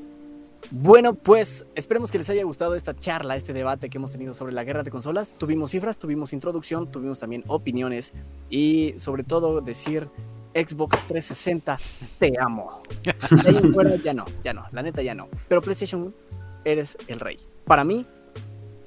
Bueno, 0.70 1.14
pues 1.14 1.66
esperemos 1.76 2.12
que 2.12 2.18
les 2.18 2.30
haya 2.30 2.44
gustado 2.44 2.76
esta 2.76 2.94
charla, 2.94 3.38
este 3.38 3.54
debate 3.54 3.90
que 3.90 3.98
hemos 3.98 4.12
tenido 4.12 4.34
sobre 4.34 4.54
la 4.54 4.66
guerra 4.66 4.84
de 4.84 4.92
consolas. 4.92 5.36
Tuvimos 5.38 5.72
cifras, 5.72 5.98
tuvimos 5.98 6.34
introducción, 6.34 6.92
tuvimos 6.92 7.20
también 7.20 7.44
opiniones 7.48 8.14
y 8.50 8.94
sobre 8.98 9.24
todo 9.24 9.62
decir 9.62 10.10
Xbox 10.54 11.06
360, 11.06 11.80
te 12.20 12.34
amo. 12.38 12.82
De 13.04 13.50
ahí 13.50 13.58
en 13.64 13.74
fuera 13.74 13.96
ya 13.96 14.14
no, 14.14 14.26
ya 14.44 14.54
no, 14.54 14.66
la 14.74 14.82
neta 14.82 15.02
ya 15.02 15.16
no. 15.16 15.30
Pero 15.48 15.62
PlayStation, 15.62 16.14
eres 16.66 16.98
el 17.08 17.22
rey. 17.22 17.38
Para 17.64 17.86
mí, 17.86 18.06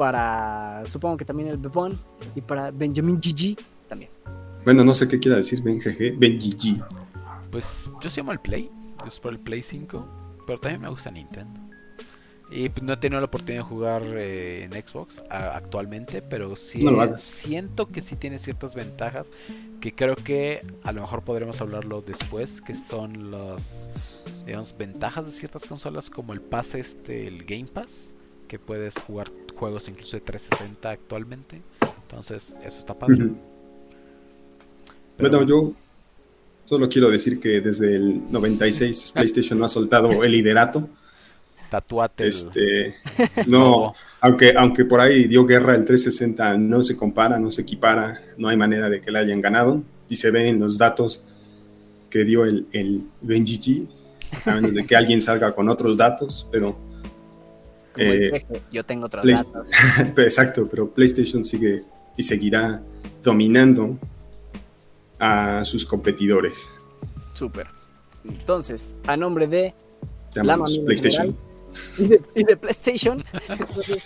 para 0.01 0.83
supongo 0.87 1.19
que 1.19 1.27
también 1.27 1.51
el 1.51 1.59
Bebon 1.59 1.99
y 2.35 2.41
para 2.41 2.71
Benjamin 2.71 3.21
GG 3.21 3.55
también. 3.87 4.11
Bueno, 4.65 4.83
no 4.83 4.95
sé 4.95 5.07
qué 5.07 5.21
quiera 5.21 5.37
decir 5.37 5.61
Ben 5.63 5.79
GG, 5.79 6.19
Ben 6.19 6.39
GG. 6.39 6.83
Pues 7.51 7.91
yo 8.01 8.09
sí 8.09 8.19
amo 8.21 8.33
el 8.33 8.41
Play, 8.41 8.71
yo 8.99 9.07
es 9.07 9.21
por 9.21 9.31
el 9.35 9.39
Play 9.39 9.63
5, 9.63 10.43
pero 10.47 10.59
también 10.59 10.81
me 10.81 10.89
gusta 10.89 11.11
Nintendo. 11.11 11.61
Y 12.51 12.71
pues, 12.71 12.83
no 12.83 12.95
he 12.95 12.97
tenido 12.97 13.21
la 13.21 13.27
oportunidad 13.27 13.63
de 13.63 13.69
jugar 13.69 14.03
eh, 14.07 14.65
en 14.65 14.73
Xbox 14.73 15.23
a- 15.29 15.55
actualmente, 15.55 16.23
pero 16.23 16.57
sí 16.57 16.83
No 16.83 17.19
siento 17.19 17.89
que 17.89 18.01
sí 18.01 18.17
tiene 18.17 18.39
ciertas 18.39 18.75
ventajas 18.75 19.31
que 19.83 19.95
creo 19.95 20.15
que 20.17 20.65
a 20.83 20.93
lo 20.93 21.03
mejor 21.03 21.25
podremos 21.25 21.61
hablarlo 21.61 22.01
después, 22.01 22.63
que 22.63 22.75
son 22.75 23.31
las 23.33 23.63
digamos 24.47 24.75
ventajas 24.79 25.27
de 25.27 25.33
ciertas 25.33 25.67
consolas 25.67 26.09
como 26.09 26.33
el 26.33 26.41
pase 26.41 26.81
este, 26.81 27.27
el 27.27 27.45
Game 27.45 27.67
Pass, 27.67 28.15
que 28.49 28.59
puedes 28.59 28.95
jugar 29.07 29.31
juegos 29.61 29.87
incluso 29.89 30.17
de 30.17 30.23
360 30.23 30.91
actualmente. 30.91 31.61
Entonces, 32.03 32.55
eso 32.65 32.79
está 32.79 32.95
padre. 32.95 33.29
Pero 35.17 35.31
Bueno, 35.31 35.47
yo 35.47 35.73
solo 36.65 36.89
quiero 36.89 37.11
decir 37.11 37.39
que 37.39 37.61
desde 37.61 37.95
el 37.95 38.33
96 38.33 39.13
PlayStation 39.15 39.59
no 39.59 39.67
ha 39.67 39.69
soltado 39.69 40.25
el 40.25 40.33
liderato. 40.33 40.89
Tatuate 41.71 42.27
Este, 42.27 42.97
no, 43.47 43.95
aunque, 44.21 44.55
aunque 44.57 44.87
por 44.87 45.01
ahí 45.01 45.29
dio 45.29 45.45
guerra 45.45 45.75
el 45.75 45.85
360, 45.85 46.57
no 46.57 46.83
se 46.83 46.97
compara, 46.97 47.39
no 47.39 47.53
se 47.53 47.63
equipara, 47.63 48.19
no 48.39 48.49
hay 48.49 48.57
manera 48.57 48.89
de 48.89 49.01
que 49.01 49.11
la 49.11 49.21
hayan 49.21 49.41
ganado. 49.43 49.83
Y 50.09 50.17
se 50.17 50.31
ve 50.31 50.49
en 50.49 50.59
los 50.59 50.79
datos 50.79 51.23
que 52.09 52.25
dio 52.25 52.45
el, 52.45 52.67
el 52.73 53.05
BenGG, 53.21 53.89
a 54.47 54.55
menos 54.55 54.73
de 54.73 54.85
que 54.85 54.97
alguien 54.97 55.21
salga 55.21 55.55
con 55.55 55.69
otros 55.69 55.97
datos, 55.97 56.49
pero 56.51 56.90
Como 58.01 58.13
el 58.13 58.23
Eh, 58.25 58.31
peje, 58.49 58.63
yo 58.73 58.85
tengo 58.85 59.07
otras 59.07 59.23
Play- 59.23 59.37
exacto, 60.27 60.67
pero 60.69 60.91
PlayStation 60.91 61.45
sigue 61.45 61.83
y 62.17 62.23
seguirá 62.23 62.83
dominando 63.23 63.99
a 65.19 65.65
sus 65.65 65.85
competidores. 65.85 66.69
Súper. 67.35 67.67
Entonces, 68.25 68.95
a 69.07 69.17
nombre 69.17 69.47
de 69.47 69.75
Llamamos 70.35 70.71
mamila 70.71 70.85
PlayStation. 70.87 71.37
y 71.99 72.07
de, 72.07 72.23
y 72.35 72.45
de 72.45 72.57
PlayStation. 72.57 73.25
Entonces, 73.49 74.03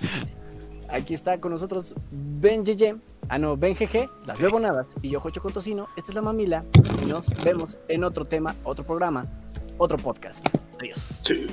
aquí 0.88 1.14
está 1.14 1.40
con 1.40 1.53
nosotros 1.53 1.95
Ben 2.11 2.62
GG, 2.64 2.97
ah 3.28 3.38
no, 3.38 3.57
Ben 3.57 3.74
GG, 3.74 4.09
las 4.26 4.40
bebonadas 4.40 4.86
y 5.03 5.11
yo 5.11 5.20
Jocho 5.20 5.40
con 5.42 5.53
Tocino. 5.53 5.88
Esta 5.97 6.11
es 6.11 6.14
la 6.14 6.22
mamila 6.22 6.64
y 7.03 7.07
nos 7.07 7.28
vemos 7.45 7.78
en 7.88 8.05
otro 8.05 8.24
tema, 8.24 8.55
otro 8.64 8.84
programa, 8.84 9.26
otro 9.78 9.97
podcast. 9.99 10.47
Adiós. 10.80 11.20
Sí. 11.24 11.47